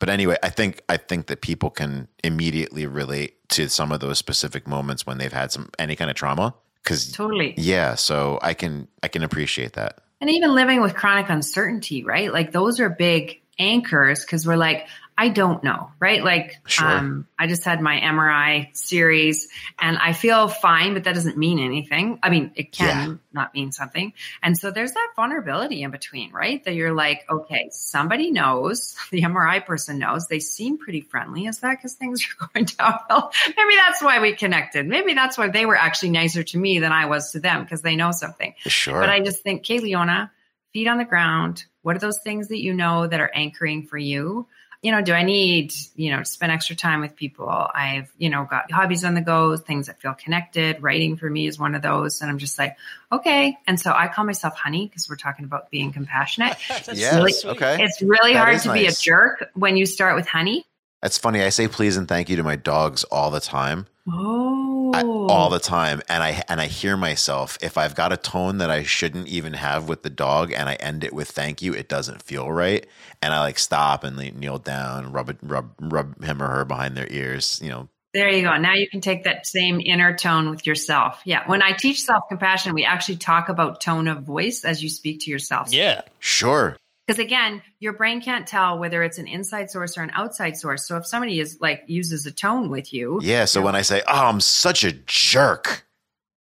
But 0.00 0.08
anyway, 0.08 0.38
I 0.42 0.48
think 0.48 0.80
I 0.88 0.96
think 0.96 1.26
that 1.26 1.42
people 1.42 1.68
can 1.68 2.08
immediately 2.24 2.86
relate 2.86 3.46
to 3.50 3.68
some 3.68 3.92
of 3.92 4.00
those 4.00 4.16
specific 4.18 4.66
moments 4.66 5.06
when 5.06 5.18
they've 5.18 5.30
had 5.32 5.52
some 5.52 5.68
any 5.78 5.94
kind 5.94 6.10
of 6.10 6.16
trauma. 6.16 6.54
Cause 6.84 7.12
totally. 7.12 7.52
yeah, 7.58 7.96
so 7.96 8.38
I 8.40 8.54
can 8.54 8.88
I 9.02 9.08
can 9.08 9.22
appreciate 9.22 9.74
that. 9.74 9.98
And 10.22 10.30
even 10.30 10.54
living 10.54 10.80
with 10.80 10.94
chronic 10.94 11.28
uncertainty, 11.28 12.02
right? 12.02 12.32
Like 12.32 12.52
those 12.52 12.80
are 12.80 12.88
big 12.88 13.42
anchors 13.58 14.24
because 14.24 14.46
we're 14.46 14.56
like, 14.56 14.86
I 15.16 15.28
don't 15.28 15.62
know, 15.62 15.92
right? 16.00 16.24
Like, 16.24 16.56
Sure. 16.66 16.88
um, 16.90 17.28
I 17.38 17.46
just 17.46 17.62
had 17.62 17.80
my 17.80 18.00
MRI 18.00 18.76
series 18.76 19.46
and 19.78 19.96
I 19.96 20.12
feel 20.12 20.48
fine, 20.48 20.92
but 20.92 21.04
that 21.04 21.14
doesn't 21.14 21.36
mean 21.38 21.60
anything. 21.60 22.18
I 22.20 22.30
mean, 22.30 22.50
it 22.56 22.72
can 22.72 23.10
Yeah. 23.10 23.14
not 23.32 23.54
mean 23.54 23.70
something. 23.70 24.12
And 24.42 24.58
so 24.58 24.72
there's 24.72 24.90
that 24.90 25.12
vulnerability 25.14 25.82
in 25.84 25.92
between, 25.92 26.32
right? 26.32 26.64
That 26.64 26.74
you're 26.74 26.92
like, 26.92 27.24
okay, 27.30 27.68
somebody 27.70 28.32
knows, 28.32 28.96
the 29.12 29.22
MRI 29.22 29.64
person 29.64 30.00
knows, 30.00 30.26
they 30.26 30.40
seem 30.40 30.78
pretty 30.78 31.02
friendly. 31.02 31.46
Is 31.46 31.60
that 31.60 31.76
because 31.76 31.92
things 31.94 32.26
are 32.40 32.48
going 32.52 32.64
downhill? 32.76 33.30
Maybe 33.56 33.76
that's 33.76 34.02
why 34.02 34.18
we 34.20 34.32
connected. 34.34 34.84
Maybe 34.84 35.14
that's 35.14 35.38
why 35.38 35.46
they 35.48 35.64
were 35.64 35.76
actually 35.76 36.10
nicer 36.10 36.42
to 36.42 36.58
me 36.58 36.80
than 36.80 36.90
I 36.90 37.06
was 37.06 37.30
to 37.32 37.38
them 37.38 37.62
because 37.62 37.82
they 37.82 37.94
know 37.94 38.10
something. 38.10 38.54
Sure. 38.66 38.98
But 38.98 39.10
I 39.10 39.20
just 39.20 39.44
think, 39.44 39.60
okay, 39.60 39.78
Leona, 39.78 40.32
feet 40.74 40.88
on 40.88 40.98
the 40.98 41.04
ground. 41.04 41.64
What 41.80 41.96
are 41.96 42.00
those 42.00 42.18
things 42.18 42.48
that 42.48 42.60
you 42.60 42.74
know 42.74 43.06
that 43.06 43.20
are 43.20 43.30
anchoring 43.34 43.84
for 43.86 43.96
you? 43.96 44.46
You 44.82 44.92
know, 44.92 45.00
do 45.00 45.14
I 45.14 45.22
need, 45.22 45.72
you 45.94 46.10
know, 46.10 46.18
to 46.18 46.24
spend 46.26 46.52
extra 46.52 46.76
time 46.76 47.00
with 47.00 47.16
people? 47.16 47.48
I've, 47.48 48.12
you 48.18 48.28
know, 48.28 48.44
got 48.44 48.70
hobbies 48.70 49.02
on 49.02 49.14
the 49.14 49.22
go, 49.22 49.56
things 49.56 49.86
that 49.86 50.02
feel 50.02 50.12
connected. 50.12 50.82
Writing 50.82 51.16
for 51.16 51.30
me 51.30 51.46
is 51.46 51.58
one 51.58 51.74
of 51.74 51.80
those. 51.80 52.20
And 52.20 52.30
I'm 52.30 52.36
just 52.36 52.58
like, 52.58 52.76
okay. 53.10 53.56
And 53.66 53.80
so 53.80 53.92
I 53.92 54.08
call 54.08 54.26
myself 54.26 54.54
honey 54.54 54.86
because 54.86 55.08
we're 55.08 55.16
talking 55.16 55.46
about 55.46 55.70
being 55.70 55.90
compassionate. 55.90 56.58
yes. 56.68 57.14
really- 57.14 57.32
okay. 57.56 57.82
It's 57.82 58.02
really 58.02 58.34
That 58.34 58.44
hard 58.44 58.60
to 58.60 58.72
be 58.74 58.86
a 58.86 58.92
jerk 58.92 59.48
when 59.54 59.78
you 59.78 59.86
start 59.86 60.16
with 60.16 60.26
honey. 60.26 60.66
That's 61.04 61.18
funny. 61.18 61.42
I 61.42 61.50
say 61.50 61.68
please 61.68 61.98
and 61.98 62.08
thank 62.08 62.30
you 62.30 62.36
to 62.36 62.42
my 62.42 62.56
dogs 62.56 63.04
all 63.04 63.30
the 63.30 63.38
time. 63.38 63.88
Oh, 64.10 64.90
I, 64.94 65.02
all 65.02 65.50
the 65.50 65.56
oh. 65.56 65.58
time 65.58 66.02
and 66.10 66.22
i 66.22 66.42
and 66.46 66.60
i 66.60 66.66
hear 66.66 66.94
myself 66.94 67.56
if 67.62 67.78
i've 67.78 67.94
got 67.94 68.12
a 68.12 68.18
tone 68.18 68.58
that 68.58 68.70
i 68.70 68.82
shouldn't 68.82 69.28
even 69.28 69.54
have 69.54 69.88
with 69.88 70.02
the 70.02 70.10
dog 70.10 70.52
and 70.52 70.68
i 70.68 70.74
end 70.74 71.04
it 71.04 71.14
with 71.14 71.30
thank 71.30 71.62
you 71.62 71.72
it 71.72 71.88
doesn't 71.88 72.22
feel 72.22 72.52
right 72.52 72.86
and 73.22 73.32
i 73.32 73.40
like 73.40 73.58
stop 73.58 74.04
and 74.04 74.18
like, 74.18 74.34
kneel 74.34 74.58
down 74.58 75.10
rub 75.10 75.30
it 75.30 75.38
rub 75.40 75.70
rub 75.80 76.22
him 76.22 76.42
or 76.42 76.48
her 76.48 76.66
behind 76.66 76.98
their 76.98 77.10
ears 77.10 77.58
you 77.62 77.70
know 77.70 77.88
There 78.12 78.28
you 78.28 78.42
go. 78.42 78.54
Now 78.58 78.74
you 78.74 78.88
can 78.90 79.00
take 79.00 79.24
that 79.24 79.46
same 79.46 79.80
inner 79.80 80.14
tone 80.14 80.50
with 80.50 80.66
yourself. 80.66 81.20
Yeah. 81.24 81.42
When 81.48 81.62
I 81.62 81.72
teach 81.72 82.02
self 82.02 82.22
compassion, 82.28 82.72
we 82.72 82.84
actually 82.84 83.16
talk 83.16 83.48
about 83.48 83.80
tone 83.80 84.06
of 84.06 84.22
voice 84.22 84.64
as 84.64 84.84
you 84.84 84.88
speak 84.88 85.22
to 85.22 85.30
yourself. 85.30 85.72
Yeah. 85.72 86.02
sure 86.20 86.76
Because 87.06 87.18
again, 87.18 87.62
your 87.80 87.92
brain 87.92 88.22
can't 88.22 88.46
tell 88.46 88.78
whether 88.78 89.02
it's 89.02 89.18
an 89.18 89.26
inside 89.26 89.70
source 89.70 89.98
or 89.98 90.02
an 90.02 90.10
outside 90.14 90.56
source. 90.56 90.86
So 90.88 90.96
if 90.96 91.06
somebody 91.06 91.38
is 91.38 91.58
like 91.60 91.82
uses 91.86 92.24
a 92.26 92.32
tone 92.32 92.70
with 92.70 92.92
you, 92.92 93.20
yeah 93.22 93.44
so 93.44 93.60
when 93.62 93.74
i 93.74 93.82
say 93.82 94.02
oh 94.06 94.26
i'm 94.26 94.40
such 94.40 94.84
a 94.84 94.92
jerk 94.92 95.86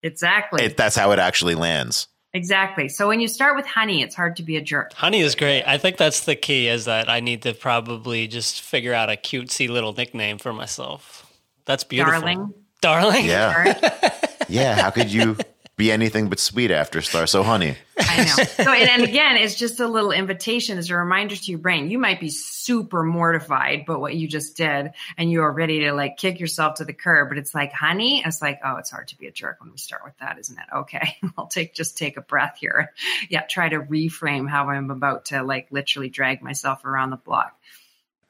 exactly, 0.02 0.64
it, 0.64 0.76
that's 0.76 0.96
how 0.96 1.12
it 1.12 1.18
actually 1.18 1.54
lands 1.54 2.08
exactly. 2.34 2.88
So 2.88 3.08
when 3.08 3.20
you 3.20 3.28
start 3.28 3.56
with 3.56 3.66
honey, 3.66 4.02
it's 4.02 4.14
hard 4.14 4.36
to 4.36 4.42
be 4.42 4.56
a 4.56 4.62
jerk. 4.62 4.94
Honey 4.94 5.20
is 5.20 5.34
great. 5.34 5.64
I 5.64 5.76
think 5.76 5.98
that's 5.98 6.24
the 6.24 6.34
key 6.34 6.66
is 6.66 6.86
that 6.86 7.10
I 7.10 7.20
need 7.20 7.42
to 7.42 7.52
probably 7.52 8.26
just 8.26 8.62
figure 8.62 8.94
out 8.94 9.10
a 9.10 9.16
cutesy 9.16 9.68
little 9.68 9.92
nickname 9.92 10.38
for 10.38 10.52
myself. 10.52 11.30
That's 11.66 11.84
beautiful. 11.84 12.20
Darling. 12.20 12.54
Darling? 12.80 13.24
yeah 13.26 13.74
Darling. 13.74 13.92
yeah 14.48 14.80
how 14.80 14.90
could 14.90 15.12
you 15.12 15.36
be 15.82 15.90
anything 15.90 16.28
but 16.28 16.38
sweet 16.38 16.70
after 16.70 17.02
star 17.02 17.26
so 17.26 17.42
honey 17.42 17.76
I 17.98 18.24
know. 18.24 18.44
So, 18.44 18.72
and, 18.72 18.88
and 18.88 19.02
again, 19.02 19.36
it's 19.36 19.54
just 19.54 19.78
a 19.80 19.86
little 19.86 20.12
invitation 20.12 20.78
as 20.78 20.88
a 20.88 20.96
reminder 20.96 21.36
to 21.36 21.50
your 21.50 21.58
brain. 21.58 21.90
You 21.90 21.98
might 21.98 22.20
be 22.20 22.30
super 22.30 23.02
mortified, 23.02 23.84
but 23.86 24.00
what 24.00 24.14
you 24.14 24.26
just 24.26 24.56
did, 24.56 24.92
and 25.18 25.30
you 25.30 25.42
are 25.42 25.52
ready 25.52 25.80
to 25.80 25.92
like 25.92 26.16
kick 26.16 26.40
yourself 26.40 26.76
to 26.76 26.86
the 26.86 26.94
curb. 26.94 27.28
But 27.28 27.36
it's 27.36 27.54
like, 27.54 27.72
honey, 27.72 28.22
it's 28.24 28.40
like, 28.40 28.60
oh, 28.64 28.76
it's 28.76 28.90
hard 28.90 29.08
to 29.08 29.18
be 29.18 29.26
a 29.26 29.30
jerk 29.30 29.60
when 29.60 29.70
we 29.70 29.76
start 29.76 30.02
with 30.04 30.16
that, 30.18 30.38
isn't 30.38 30.58
it? 30.58 30.64
Okay, 30.74 31.18
I'll 31.38 31.48
take 31.48 31.74
just 31.74 31.98
take 31.98 32.16
a 32.16 32.22
breath 32.22 32.56
here. 32.58 32.92
Yeah, 33.28 33.42
try 33.42 33.68
to 33.68 33.80
reframe 33.80 34.48
how 34.48 34.70
I'm 34.70 34.90
about 34.90 35.26
to 35.26 35.42
like 35.42 35.68
literally 35.70 36.08
drag 36.08 36.42
myself 36.42 36.86
around 36.86 37.10
the 37.10 37.16
block. 37.16 37.54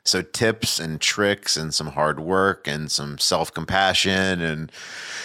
So 0.04 0.20
tips 0.20 0.80
and 0.80 1.00
tricks 1.00 1.56
and 1.56 1.72
some 1.72 1.86
hard 1.86 2.18
work 2.18 2.66
and 2.66 2.90
some 2.90 3.18
self-compassion 3.18 4.40
and 4.40 4.72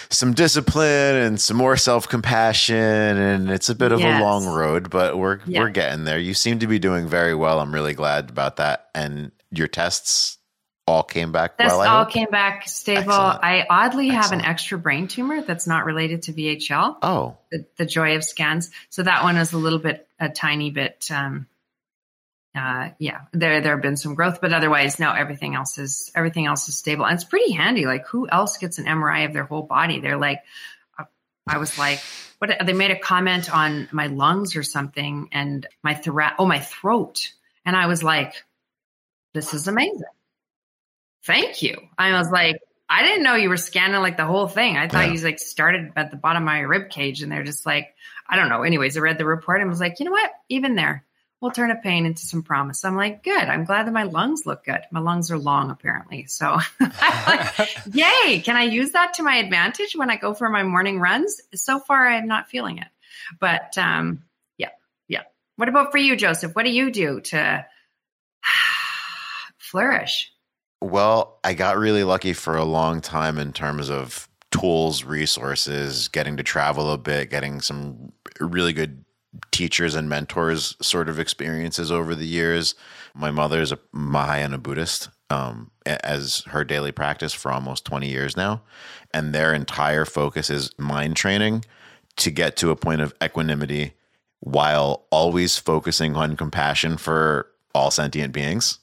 some 0.10 0.34
discipline 0.34 1.16
and 1.16 1.42
some 1.42 1.58
more 1.58 1.76
self-compassion 1.78 2.76
and 2.76 3.50
it's 3.50 3.70
a 3.70 3.76
bit 3.76 3.92
of 3.92 4.00
Yes. 4.00 4.22
a 4.22 4.24
long 4.24 4.46
road 4.46 4.90
but 4.90 5.18
we're 5.18 5.40
Yeah. 5.46 5.62
we're 5.62 5.70
getting 5.70 6.04
there. 6.04 6.20
You 6.20 6.34
seem 6.34 6.60
to 6.60 6.68
be 6.68 6.78
doing 6.80 7.08
very 7.08 7.34
well. 7.34 7.60
I'm 7.60 7.74
really 7.74 7.94
glad 7.96 8.30
about 8.30 8.58
that 8.58 8.90
and 8.94 9.32
your 9.52 9.68
tests 9.68 10.38
all 10.86 11.04
came 11.04 11.32
back 11.32 11.58
This 11.58 11.68
well. 11.68 11.82
I 11.82 11.88
all 11.88 12.04
hope? 12.06 12.14
came 12.14 12.30
back 12.30 12.68
stable. 12.68 13.12
Excellent. 13.12 13.44
I 13.44 13.66
oddly 13.70 14.10
have 14.10 14.32
an 14.32 14.42
extra 14.42 14.78
brain 14.78 15.08
tumor 15.08 15.42
that's 15.42 15.68
not 15.68 15.86
related 15.86 16.22
to 16.24 16.34
VHL. 16.34 16.98
oh, 17.02 17.38
the, 17.52 17.66
the 17.78 17.86
joy 17.86 18.16
of 18.16 18.24
scans. 18.24 18.70
So 18.90 19.04
that 19.04 19.24
one 19.24 19.36
is 19.38 19.52
a 19.54 19.58
little 19.58 19.80
bit, 19.80 20.08
a 20.20 20.30
tiny 20.30 20.70
bit, 20.70 21.08
um, 21.12 21.48
uh, 22.58 22.90
yeah, 23.00 23.22
there, 23.34 23.62
there 23.62 23.74
have 23.74 23.82
been 23.82 23.98
some 23.98 24.16
growth, 24.16 24.40
but 24.42 24.54
otherwise, 24.54 25.00
no, 25.00 25.12
everything 25.12 25.56
else 25.56 25.78
is, 25.78 26.12
everything 26.16 26.46
else 26.46 26.68
is 26.68 26.78
stable. 26.78 27.06
And 27.06 27.16
it's 27.16 27.24
pretty 27.24 27.52
handy. 27.54 27.86
Like 27.86 28.06
who 28.08 28.28
else 28.28 28.58
gets 28.58 28.80
an 28.80 28.86
MRI 28.86 29.26
of 29.26 29.34
their 29.34 29.44
whole 29.46 29.64
body? 29.64 30.00
They're 30.00 30.18
like, 30.18 30.42
uh, 30.98 31.06
I 31.48 31.58
was 31.58 31.78
like, 31.78 32.00
what, 32.40 32.52
they 32.66 32.74
made 32.74 32.92
a 32.92 33.00
comment 33.00 33.54
on 33.54 33.88
my 33.92 34.08
lungs 34.08 34.56
or 34.56 34.64
something 34.64 35.30
and 35.32 35.66
my 35.84 35.94
throat, 35.94 36.34
oh, 36.40 36.46
my 36.46 36.60
throat. 36.60 37.32
And 37.66 37.76
I 37.76 37.88
was 37.88 38.04
like, 38.04 38.34
this 39.34 39.54
is 39.54 39.68
amazing. 39.68 40.02
Thank 41.26 41.62
you. 41.62 41.78
I 41.98 42.18
was 42.18 42.30
like, 42.32 42.62
I 42.90 43.04
didn't 43.04 43.24
know 43.24 43.36
you 43.36 43.50
were 43.50 43.58
scanning 43.58 44.00
like 44.02 44.16
the 44.18 44.26
whole 44.26 44.48
thing. 44.48 44.78
I 44.78 44.88
thought 44.88 45.08
Yeah. 45.08 45.14
you 45.14 45.20
like 45.20 45.40
started 45.40 45.92
at 45.98 46.10
the 46.12 46.18
bottom 46.18 46.44
of 46.44 46.46
my 46.46 46.60
rib 46.62 46.90
cage 46.90 47.22
and 47.22 47.32
they're 47.32 47.44
just 47.44 47.66
like, 47.66 47.94
I 48.30 48.36
don't 48.38 48.50
know. 48.50 48.64
Anyways, 48.64 48.96
I 48.98 49.02
read 49.02 49.18
the 49.18 49.26
report 49.26 49.60
and 49.62 49.70
was 49.70 49.80
like, 49.80 50.00
you 50.00 50.06
know 50.06 50.12
what? 50.12 50.32
Even 50.50 50.76
there, 50.76 51.04
we'll 51.42 51.52
turn 51.52 51.72
a 51.72 51.76
pain 51.76 52.06
into 52.06 52.26
some 52.26 52.42
promise. 52.42 52.84
I'm 52.84 52.96
like, 52.96 53.24
good. 53.24 53.38
I'm 53.38 53.66
glad 53.66 53.88
that 53.88 53.94
my 53.94 54.04
lungs 54.04 54.46
look 54.46 54.66
good. 54.66 54.82
My 54.92 55.00
lungs 55.00 55.32
are 55.32 55.38
long 55.38 55.70
apparently. 55.70 56.26
So 56.26 56.58
I'm 56.80 57.38
like, 57.58 57.70
yay. 57.94 58.42
Can 58.42 58.56
I 58.56 58.64
use 58.64 58.92
that 58.92 59.16
to 59.16 59.24
my 59.24 59.38
advantage 59.38 59.96
when 59.96 60.10
I 60.10 60.18
go 60.18 60.34
for 60.34 60.50
my 60.50 60.64
morning 60.64 61.00
runs? 61.00 61.42
So 61.54 61.80
far, 61.80 62.08
I'm 62.08 62.28
not 62.28 62.50
feeling 62.50 62.80
it. 62.80 62.88
But 63.40 63.78
um, 63.78 64.24
yeah, 64.58 64.70
yeah. 65.08 65.24
What 65.58 65.70
about 65.70 65.92
for 65.92 65.98
you, 65.98 66.16
Joseph? 66.16 66.56
What 66.56 66.64
do 66.64 66.72
you 66.72 66.92
do 66.92 67.22
to 67.22 67.66
flourish? 69.58 70.32
Well, 70.82 71.40
I 71.44 71.54
got 71.54 71.78
really 71.78 72.04
lucky 72.04 72.34
for 72.34 72.56
a 72.56 72.64
long 72.64 73.02
time 73.02 73.40
in 73.40 73.52
terms 73.52 73.90
of 73.90 74.30
tools, 74.52 75.04
resources, 75.04 76.08
getting 76.08 76.38
to 76.38 76.44
travel 76.44 76.92
a 76.92 76.98
bit, 76.98 77.30
getting 77.30 77.62
some 77.62 78.12
really 78.40 78.74
good 78.74 79.04
teachers 79.52 79.96
and 79.96 80.10
mentors 80.10 80.76
sort 80.82 81.10
of 81.10 81.20
experiences 81.20 81.92
over 81.92 82.16
the 82.16 82.28
years. 82.28 82.76
My 83.14 83.32
mother 83.32 83.62
is 83.62 83.72
a 83.72 83.80
Mahayana 83.92 84.58
Buddhist 84.58 85.10
um, 85.30 85.72
as 85.86 86.44
her 86.48 86.64
daily 86.64 86.92
practice 86.92 87.34
for 87.34 87.52
almost 87.52 87.86
20 87.86 88.08
years 88.08 88.38
now. 88.38 88.62
And 89.14 89.34
their 89.34 89.54
entire 89.54 90.06
focus 90.06 90.50
is 90.50 90.72
mind 90.78 91.16
training 91.16 91.66
to 92.18 92.32
get 92.32 92.56
to 92.58 92.72
a 92.72 92.76
point 92.76 93.02
of 93.02 93.14
equanimity 93.24 93.94
while 94.40 95.06
always 95.12 95.58
focusing 95.58 96.16
on 96.16 96.36
compassion 96.36 96.98
for 96.98 97.48
all 97.74 97.92
sentient 97.92 98.34
beings 98.34 98.80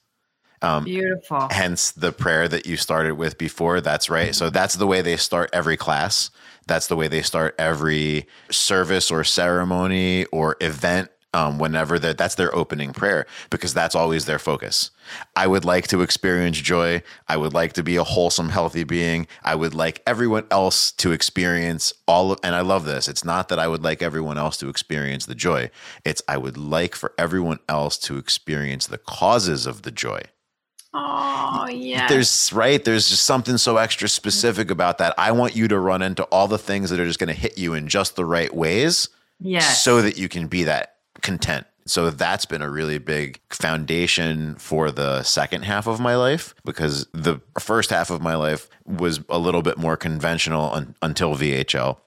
Beautiful. 0.85 1.49
hence 1.51 1.93
the 1.93 2.12
prayer 2.12 2.49
that 2.49 2.67
you 2.67 2.77
started 2.77 3.14
with 3.14 3.38
before 3.38 3.81
that's 3.81 4.09
right 4.09 4.35
so 4.35 4.51
that's 4.51 4.75
the 4.75 4.87
way 4.87 5.03
they 5.03 5.17
start 5.17 5.51
every 5.53 5.77
class 5.77 6.31
that's 6.66 6.87
the 6.87 6.96
way 6.96 7.09
they 7.09 7.22
start 7.22 7.55
every 7.59 8.27
service 8.50 9.11
or 9.11 9.24
ceremony 9.24 10.24
or 10.27 10.57
event 10.61 11.11
um, 11.35 11.59
whenever 11.59 11.98
that 11.98 12.16
that's 12.16 12.37
their 12.37 12.55
opening 12.55 12.92
prayer 12.92 13.27
because 13.50 13.74
that's 13.74 13.96
always 13.96 14.24
their 14.24 14.38
focus. 14.38 14.92
I 15.35 15.48
would 15.48 15.64
like 15.64 15.88
to 15.88 16.00
experience 16.00 16.59
joy. 16.59 17.03
I 17.29 17.37
would 17.37 17.53
like 17.53 17.72
to 17.74 17.83
be 17.83 17.96
a 17.96 18.05
wholesome 18.05 18.50
healthy 18.50 18.85
being. 18.85 19.27
I 19.42 19.57
would 19.57 19.74
like 19.74 20.00
everyone 20.07 20.46
else 20.50 20.92
to 20.92 21.11
experience 21.11 21.92
all 22.07 22.31
of 22.31 22.38
and 22.44 22.55
i 22.55 22.61
love 22.61 22.85
this. 22.85 23.09
It's 23.09 23.24
not 23.24 23.48
that 23.48 23.59
i 23.59 23.66
would 23.66 23.83
like 23.83 24.00
everyone 24.00 24.38
else 24.38 24.57
to 24.59 24.68
experience 24.68 25.27
the 25.27 25.35
joy. 25.35 25.70
It's 26.05 26.22
i 26.29 26.38
would 26.38 26.57
like 26.57 26.94
for 26.94 27.12
everyone 27.18 27.59
else 27.68 27.98
to 27.98 28.16
experience 28.16 28.87
the 28.87 28.98
causes 28.98 29.66
of 29.66 29.83
the 29.83 29.90
joy 29.90 30.22
Oh, 30.96 31.66
yeah. 31.70 32.07
there's 32.07 32.52
right 32.52 32.85
there's 32.85 33.09
just 33.09 33.26
something 33.26 33.59
so 33.59 33.76
extra 33.78 34.07
mm-hmm. 34.07 34.12
specific 34.12 34.70
about 34.70 34.98
that 34.98 35.12
i 35.18 35.33
want 35.33 35.57
you 35.57 35.66
to 35.68 35.78
run 35.78 36.02
into 36.02 36.22
all 36.24 36.46
the 36.46 36.59
things 36.59 36.90
that 36.90 37.00
are 37.00 37.04
just 37.04 37.18
going 37.18 37.28
to 37.28 37.35
hit 37.35 37.59
you 37.59 37.74
in 37.74 37.88
just 37.88 38.14
the 38.14 38.24
right 38.24 38.54
ways 38.54 39.09
yes. 39.40 39.83
so 39.83 40.00
that 40.00 40.16
you 40.16 40.28
can 40.28 40.46
be 40.46 40.64
that 40.64 40.96
content 41.20 41.66
so 41.87 42.11
that's 42.11 42.46
been 42.46 42.62
a 42.62 42.70
really 42.70 42.98
big 42.98 43.40
foundation 43.50 44.54
for 44.57 44.90
the 44.90 45.22
second 45.22 45.62
half 45.62 45.87
of 45.87 46.00
my 46.00 46.16
life 46.16 46.54
because 46.64 47.07
the 47.12 47.40
first 47.59 47.90
half 47.90 48.11
of 48.11 48.22
my 48.22 48.37
life 48.37 48.68
was 48.87 49.20
a 49.28 49.38
little 49.38 49.62
bit 49.62 49.76
more 49.76 49.96
conventional 49.96 50.72
un- 50.72 50.94
until 51.02 51.35
VHL. 51.35 51.98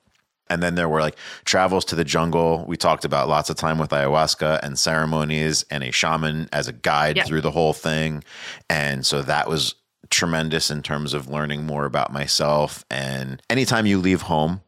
And 0.50 0.62
then 0.64 0.76
there 0.76 0.90
were 0.90 1.02
like 1.02 1.18
travels 1.46 1.86
to 1.86 1.96
the 1.96 2.04
jungle. 2.04 2.66
We 2.68 2.78
talked 2.78 3.06
about 3.06 3.28
lots 3.30 3.50
of 3.50 3.56
time 3.56 3.78
with 3.78 3.90
ayahuasca 3.92 4.60
and 4.64 4.78
ceremonies 4.80 5.66
and 5.70 5.84
a 5.84 5.92
shaman 5.92 6.50
as 6.52 6.68
a 6.68 6.74
guide 6.74 7.18
Yeah. 7.18 7.24
through 7.26 7.42
the 7.42 7.52
whole 7.52 7.74
thing. 7.74 8.24
And 8.70 9.06
so 9.06 9.22
that 9.24 9.48
was 9.50 9.76
tremendous 10.10 10.72
in 10.72 10.82
terms 10.84 11.14
of 11.14 11.28
learning 11.28 11.66
more 11.66 11.86
about 11.86 12.14
myself. 12.14 12.86
And 12.90 13.42
anytime 13.50 13.86
you 13.86 13.98
leave 13.98 14.24
home 14.24 14.62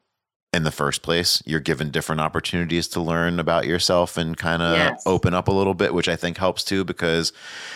in 0.52 0.64
the 0.64 0.72
first 0.72 1.02
place, 1.04 1.42
you're 1.46 1.60
given 1.60 1.92
different 1.92 2.20
opportunities 2.20 2.88
to 2.90 3.00
learn 3.00 3.40
about 3.40 3.66
yourself 3.68 4.18
and 4.18 4.36
kind 4.36 4.62
of 4.64 4.76
Yes. 4.76 5.04
open 5.06 5.34
up 5.36 5.48
a 5.48 5.52
little 5.52 5.76
bit, 5.76 5.94
which 5.94 6.10
I 6.10 6.16
think 6.16 6.38
helps 6.38 6.64
too, 6.64 6.84
because 6.84 7.32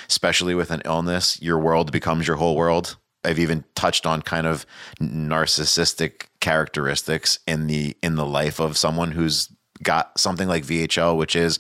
especially 0.10 0.56
with 0.56 0.72
an 0.72 0.82
illness, 0.84 1.40
your 1.42 1.60
world 1.60 1.92
becomes 1.92 2.28
your 2.28 2.38
whole 2.38 2.56
world. 2.56 2.98
I've 3.24 3.40
even 3.40 3.64
touched 3.76 4.06
on 4.06 4.22
kind 4.22 4.48
of 4.48 4.66
narcissistic 5.00 6.28
characteristics 6.40 7.40
in 7.48 7.68
the 7.68 7.96
in 8.04 8.16
the 8.16 8.26
life 8.26 8.60
of 8.60 8.78
someone 8.78 9.12
who's 9.12 9.50
got 9.82 10.18
something 10.20 10.48
like 10.48 10.64
VHL, 10.64 11.18
which 11.18 11.36
is 11.36 11.60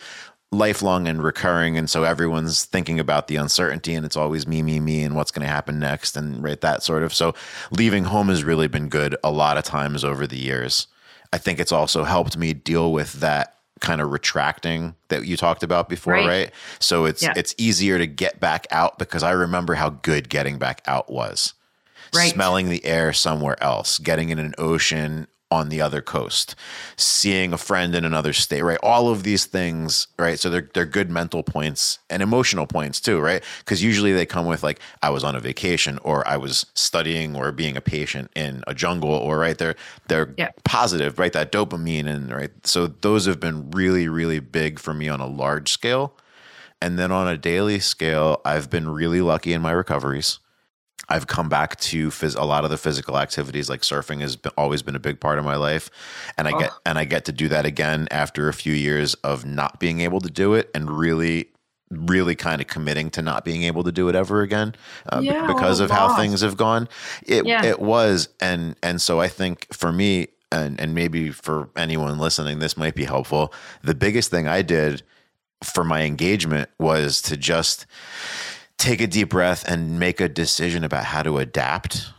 lifelong 0.51 1.07
and 1.07 1.23
recurring 1.23 1.77
and 1.77 1.89
so 1.89 2.03
everyone's 2.03 2.65
thinking 2.65 2.99
about 2.99 3.27
the 3.27 3.35
uncertainty 3.35 3.95
and 3.95 4.05
it's 4.05 4.15
always 4.15 4.45
me 4.45 4.61
me 4.61 4.79
me 4.79 5.03
and 5.03 5.15
what's 5.15 5.31
going 5.31 5.41
to 5.41 5.51
happen 5.51 5.79
next 5.79 6.15
and 6.15 6.43
right 6.43 6.61
that 6.61 6.83
sort 6.83 7.03
of. 7.03 7.13
So 7.13 7.33
leaving 7.71 8.05
home 8.05 8.29
has 8.29 8.43
really 8.43 8.67
been 8.67 8.87
good 8.87 9.15
a 9.23 9.31
lot 9.31 9.57
of 9.57 9.63
times 9.63 10.03
over 10.03 10.27
the 10.27 10.37
years. 10.37 10.87
I 11.31 11.39
think 11.39 11.59
it's 11.59 11.71
also 11.71 12.03
helped 12.03 12.37
me 12.37 12.53
deal 12.53 12.91
with 12.91 13.13
that 13.13 13.57
kind 13.81 13.99
of 14.01 14.11
retracting 14.11 14.95
that 15.09 15.25
you 15.25 15.35
talked 15.35 15.63
about 15.63 15.89
before 15.89 16.13
right, 16.13 16.25
Right. 16.27 16.51
so 16.79 17.05
it's 17.05 17.21
Yeah. 17.23 17.33
it's 17.35 17.53
easier 17.57 17.97
to 17.97 18.07
get 18.07 18.39
back 18.39 18.65
out 18.71 18.97
because 18.97 19.23
i 19.23 19.31
remember 19.31 19.73
how 19.75 19.89
good 19.89 20.29
getting 20.29 20.57
back 20.57 20.81
out 20.87 21.11
was 21.11 21.53
Right. 22.15 22.31
smelling 22.31 22.69
the 22.69 22.85
air 22.85 23.11
somewhere 23.11 23.61
else, 23.63 23.97
getting 23.97 24.29
in 24.29 24.37
an 24.37 24.53
ocean 24.59 25.27
on 25.53 25.69
the 25.69 25.81
other 25.81 26.01
coast, 26.01 26.55
seeing 26.97 27.53
a 27.53 27.57
friend 27.57 27.93
in 27.95 28.03
another 28.05 28.33
state, 28.33 28.63
right? 28.63 28.79
All 28.81 29.09
of 29.09 29.23
these 29.23 29.45
things, 29.45 30.07
right? 30.17 30.39
So 30.39 30.49
they're 30.49 30.69
they're 30.73 30.85
good 30.99 31.09
mental 31.09 31.43
points 31.43 31.99
and 32.09 32.21
emotional 32.23 32.65
points 32.67 32.99
too, 32.99 33.19
right? 33.19 33.43
Because 33.59 33.83
usually 33.83 34.13
they 34.13 34.25
come 34.25 34.45
with 34.45 34.63
like 34.63 34.79
I 35.01 35.09
was 35.09 35.23
on 35.23 35.35
a 35.35 35.39
vacation 35.39 35.99
or 36.03 36.27
I 36.27 36.37
was 36.37 36.65
studying 36.73 37.35
or 37.35 37.51
being 37.51 37.77
a 37.77 37.81
patient 37.81 38.31
in 38.35 38.63
a 38.67 38.73
jungle 38.73 39.11
or 39.11 39.37
right 39.37 39.57
they're 39.57 39.75
they're 40.07 40.33
Yeah. 40.37 40.49
positive, 40.63 41.19
right? 41.19 41.33
That 41.33 41.51
dopamine 41.51 42.07
and 42.07 42.31
right. 42.31 42.51
So 42.65 42.87
those 42.87 43.25
have 43.27 43.39
been 43.39 43.71
really 43.71 44.07
really 44.07 44.39
big 44.39 44.79
for 44.79 44.93
me 44.93 45.07
on 45.09 45.19
a 45.21 45.27
large 45.27 45.69
scale. 45.71 46.13
And 46.81 46.99
then 46.99 47.11
on 47.11 47.27
a 47.29 47.37
daily 47.37 47.79
scale, 47.79 48.41
I've 48.43 48.69
been 48.69 48.89
really 48.89 49.21
lucky 49.21 49.53
in 49.53 49.61
my 49.61 49.71
recoveries. 49.71 50.39
I've 51.09 51.27
come 51.27 51.49
back 51.49 51.79
to 51.81 52.07
phys- 52.09 52.37
a 52.37 52.45
lot 52.45 52.63
of 52.63 52.69
the 52.69 52.77
physical 52.77 53.17
activities, 53.17 53.69
like 53.69 53.81
surfing, 53.81 54.21
has 54.21 54.35
been, 54.35 54.51
always 54.57 54.81
been 54.81 54.95
a 54.95 54.99
big 54.99 55.19
part 55.19 55.37
of 55.37 55.45
my 55.45 55.55
life, 55.55 55.89
and 56.37 56.47
I 56.47 56.51
get 56.57 56.69
Oh. 56.71 56.79
and 56.85 56.97
I 56.97 57.05
get 57.05 57.25
to 57.25 57.31
do 57.31 57.47
that 57.49 57.65
again 57.65 58.07
after 58.11 58.47
a 58.49 58.53
few 58.53 58.73
years 58.73 59.13
of 59.15 59.45
not 59.45 59.79
being 59.79 59.99
able 60.01 60.21
to 60.21 60.29
do 60.29 60.53
it, 60.53 60.69
and 60.73 60.89
really, 60.89 61.49
really 61.89 62.35
kind 62.35 62.59
of 62.61 62.67
committing 62.67 63.09
to 63.11 63.21
not 63.21 63.43
being 63.45 63.63
able 63.63 63.83
to 63.83 63.91
do 63.91 64.07
it 64.09 64.15
ever 64.15 64.41
again 64.41 64.73
uh, 65.11 65.19
Yeah, 65.21 65.45
because 65.45 65.79
oh, 65.81 65.83
of 65.85 65.91
how 65.91 66.15
things 66.15 66.41
have 66.41 66.57
gone. 66.57 66.87
It 67.27 67.45
Yeah. 67.45 67.63
it 67.65 67.79
was, 67.79 68.29
and 68.39 68.75
and 68.81 69.01
so 69.01 69.19
I 69.19 69.27
think 69.27 69.67
for 69.73 69.91
me, 69.91 70.27
and 70.51 70.79
and 70.79 70.95
maybe 70.95 71.29
for 71.31 71.69
anyone 71.75 72.17
listening, 72.17 72.59
this 72.59 72.77
might 72.77 72.95
be 72.95 73.03
helpful. 73.05 73.53
The 73.83 73.93
biggest 73.95 74.31
thing 74.31 74.47
I 74.47 74.61
did 74.61 75.03
for 75.63 75.83
my 75.83 76.01
engagement 76.03 76.69
was 76.79 77.21
to 77.23 77.37
just 77.37 77.85
take 78.77 79.01
a 79.01 79.07
deep 79.07 79.29
breath 79.29 79.63
and 79.67 79.99
make 79.99 80.19
a 80.19 80.29
decision 80.29 80.83
about 80.83 81.05
how 81.05 81.23
to 81.23 81.37
adapt 81.37 82.11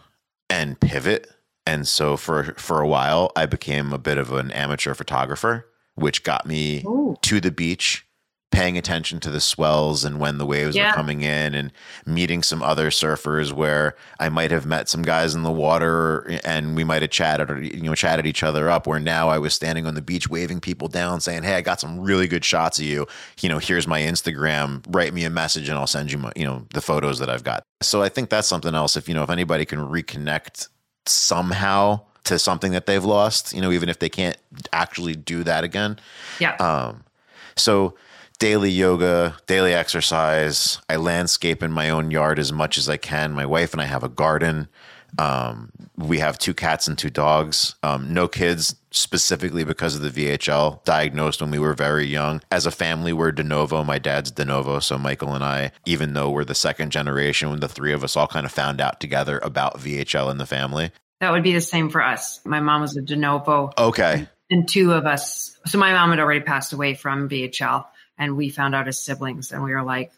and 0.48 0.78
pivot. 0.80 1.30
And 1.66 1.86
so 1.88 2.16
for 2.16 2.54
for 2.56 2.80
a 2.80 2.88
while 2.88 3.32
I 3.36 3.46
became 3.46 3.92
a 3.92 3.98
bit 3.98 4.18
of 4.18 4.32
an 4.32 4.50
amateur 4.50 4.94
photographer, 4.94 5.66
which 5.94 6.22
got 6.22 6.46
me 6.46 6.82
Ooh. 6.86 7.16
to 7.22 7.40
the 7.40 7.50
beach, 7.50 8.06
paying 8.54 8.78
attention 8.78 9.18
to 9.20 9.30
the 9.30 9.40
swells 9.40 10.04
and 10.04 10.18
when 10.20 10.38
the 10.38 10.46
waves 10.46 10.74
Yeah. 10.76 10.88
were 10.88 10.94
coming 10.94 11.22
in 11.22 11.54
and 11.54 11.72
meeting 12.06 12.42
some 12.42 12.62
other 12.62 12.88
surfers 12.90 13.52
where 13.52 13.94
I 14.20 14.28
might 14.28 14.50
have 14.52 14.64
met 14.64 14.88
some 14.88 15.02
guys 15.02 15.34
in 15.34 15.42
the 15.42 15.50
water 15.50 16.38
and 16.44 16.76
we 16.76 16.84
might 16.84 17.02
have 17.02 17.10
chatted 17.10 17.50
or 17.50 17.60
you 17.60 17.82
know 17.82 17.94
chatted 17.94 18.26
each 18.26 18.42
other 18.42 18.70
up 18.70 18.86
where 18.86 19.00
now 19.00 19.28
I 19.28 19.38
was 19.38 19.54
standing 19.54 19.86
on 19.86 19.94
the 19.94 20.02
beach 20.02 20.28
waving 20.28 20.60
people 20.60 20.88
down 20.88 21.20
saying, 21.20 21.42
"Hey, 21.42 21.54
I 21.56 21.60
got 21.60 21.80
some 21.80 22.00
really 22.00 22.26
good 22.28 22.44
shots 22.44 22.78
of 22.78 22.84
you. 22.84 23.06
You 23.40 23.48
know, 23.48 23.58
here's 23.58 23.86
my 23.86 24.00
Instagram. 24.00 24.84
Write 24.88 25.12
me 25.12 25.24
a 25.24 25.30
message 25.30 25.68
and 25.68 25.76
I'll 25.78 25.86
send 25.86 26.12
you 26.12 26.18
my, 26.18 26.32
you 26.36 26.44
know, 26.44 26.64
the 26.72 26.80
photos 26.80 27.18
that 27.18 27.28
I've 27.28 27.44
got." 27.44 27.62
So 27.82 28.02
I 28.02 28.08
think 28.08 28.30
that's 28.30 28.48
something 28.48 28.74
else 28.74 28.96
if 28.96 29.08
you 29.08 29.14
know 29.14 29.22
if 29.24 29.30
anybody 29.30 29.64
can 29.64 29.80
reconnect 29.80 30.68
somehow 31.06 32.00
to 32.24 32.38
something 32.38 32.72
that 32.72 32.86
they've 32.86 33.04
lost, 33.04 33.52
you 33.52 33.60
know, 33.60 33.70
even 33.70 33.88
if 33.88 33.98
they 33.98 34.08
can't 34.08 34.36
actually 34.72 35.14
do 35.14 35.44
that 35.44 35.62
again, 35.64 35.98
Yeah. 36.38 36.54
um, 36.56 37.04
so 37.56 37.94
daily 38.38 38.70
yoga, 38.70 39.36
daily 39.46 39.72
exercise. 39.74 40.78
I 40.88 40.96
landscape 40.96 41.62
in 41.62 41.72
my 41.72 41.90
own 41.90 42.10
yard 42.10 42.38
as 42.38 42.52
much 42.52 42.78
as 42.78 42.88
I 42.88 42.96
can. 42.96 43.32
My 43.32 43.46
wife 43.46 43.72
and 43.72 43.80
I 43.80 43.86
have 43.86 44.04
a 44.04 44.08
garden. 44.08 44.68
Um, 45.16 45.70
we 45.96 46.18
have 46.18 46.38
two 46.38 46.54
cats 46.54 46.88
and 46.88 46.98
two 46.98 47.10
dogs. 47.10 47.76
Um, 47.84 48.12
no 48.12 48.26
kids 48.26 48.74
specifically 48.90 49.62
because 49.62 49.94
of 49.94 50.02
the 50.02 50.10
VHL 50.10 50.82
diagnosed 50.84 51.40
when 51.40 51.52
we 51.52 51.58
were 51.60 51.72
very 51.74 52.04
young. 52.06 52.42
As 52.50 52.66
a 52.66 52.72
family, 52.72 53.12
we're 53.12 53.30
de 53.30 53.44
novo. 53.44 53.84
My 53.84 53.98
dad's 54.00 54.32
de 54.32 54.44
novo. 54.44 54.80
So 54.80 54.98
Michael 54.98 55.34
and 55.34 55.44
I, 55.44 55.70
even 55.86 56.14
though 56.14 56.30
we're 56.30 56.44
the 56.44 56.54
second 56.54 56.90
generation, 56.90 57.50
when 57.50 57.60
the 57.60 57.68
three 57.68 57.92
of 57.92 58.02
us 58.02 58.16
all 58.16 58.26
kind 58.26 58.44
of 58.44 58.50
found 58.52 58.80
out 58.80 58.98
together 59.00 59.38
about 59.44 59.78
VHL 59.78 60.30
in 60.32 60.38
the 60.38 60.46
family. 60.46 60.90
that 61.20 61.30
would 61.30 61.44
be 61.44 61.52
the 61.52 61.60
same 61.60 61.90
for 61.90 62.02
us. 62.02 62.40
My 62.44 62.58
mom 62.60 62.80
was 62.80 62.96
a 62.96 63.02
de 63.02 63.14
novo, 63.16 63.70
Okay. 63.78 64.26
and 64.50 64.68
two 64.68 64.92
of 64.92 65.06
us. 65.06 65.56
So 65.66 65.78
my 65.78 65.92
mom 65.92 66.10
had 66.10 66.18
already 66.18 66.40
passed 66.40 66.72
away 66.72 66.94
from 66.94 67.28
VHL, 67.28 67.86
and 68.18 68.36
we 68.36 68.48
found 68.48 68.74
out 68.74 68.88
as 68.88 68.98
siblings, 68.98 69.52
and 69.52 69.62
we 69.62 69.72
were 69.72 69.82
like, 69.82 70.12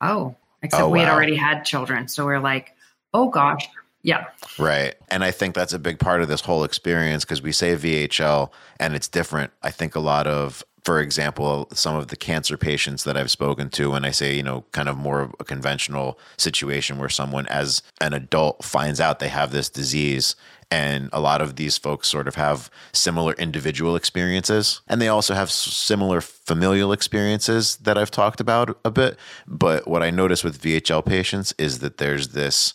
"Oh," 0.00 0.36
except 0.62 0.82
Oh, 0.82 0.88
we 0.88 1.00
had 1.00 1.08
already 1.08 1.36
had 1.36 1.64
children, 1.64 2.08
so 2.08 2.26
we 2.26 2.34
are 2.34 2.40
like, 2.40 2.74
"Oh 3.12 3.28
gosh." 3.28 3.68
Yeah. 4.02 4.26
Right. 4.58 4.94
And 5.08 5.24
I 5.24 5.32
think 5.32 5.54
that's 5.54 5.72
a 5.72 5.78
big 5.78 5.98
part 5.98 6.22
of 6.22 6.28
this 6.28 6.40
whole 6.40 6.64
experience 6.64 7.24
because 7.24 7.42
we 7.42 7.52
say 7.52 7.74
VHL 7.74 8.52
and 8.78 8.94
it's 8.94 9.08
different. 9.08 9.52
I 9.62 9.70
think 9.70 9.96
a 9.96 10.00
lot 10.00 10.26
of, 10.26 10.62
for 10.84 11.00
example, 11.00 11.68
some 11.72 11.96
of 11.96 12.06
the 12.06 12.16
cancer 12.16 12.56
patients 12.56 13.04
that 13.04 13.16
I've 13.16 13.30
spoken 13.30 13.70
to, 13.70 13.94
and 13.94 14.06
I 14.06 14.12
say, 14.12 14.36
you 14.36 14.42
know, 14.44 14.64
kind 14.72 14.88
of 14.88 14.96
more 14.96 15.20
of 15.20 15.34
a 15.40 15.44
conventional 15.44 16.18
situation 16.36 16.98
where 16.98 17.08
someone 17.08 17.46
as 17.48 17.82
an 18.00 18.14
adult 18.14 18.64
finds 18.64 19.00
out 19.00 19.18
they 19.18 19.28
have 19.28 19.50
this 19.50 19.68
disease. 19.68 20.36
And 20.70 21.08
a 21.12 21.20
lot 21.20 21.40
of 21.40 21.56
these 21.56 21.78
folks 21.78 22.08
sort 22.08 22.28
of 22.28 22.34
have 22.34 22.70
similar 22.92 23.32
individual 23.34 23.96
experiences. 23.96 24.82
And 24.86 25.00
they 25.00 25.08
also 25.08 25.34
have 25.34 25.50
similar 25.50 26.20
familial 26.20 26.92
experiences 26.92 27.76
that 27.76 27.96
I've 27.96 28.10
talked 28.10 28.40
about 28.40 28.78
a 28.84 28.90
bit. 28.90 29.16
But 29.46 29.88
what 29.88 30.02
I 30.02 30.10
notice 30.10 30.44
with 30.44 30.60
VHL 30.60 31.04
patients 31.04 31.54
is 31.58 31.78
that 31.78 31.96
there's 31.96 32.28
this 32.28 32.74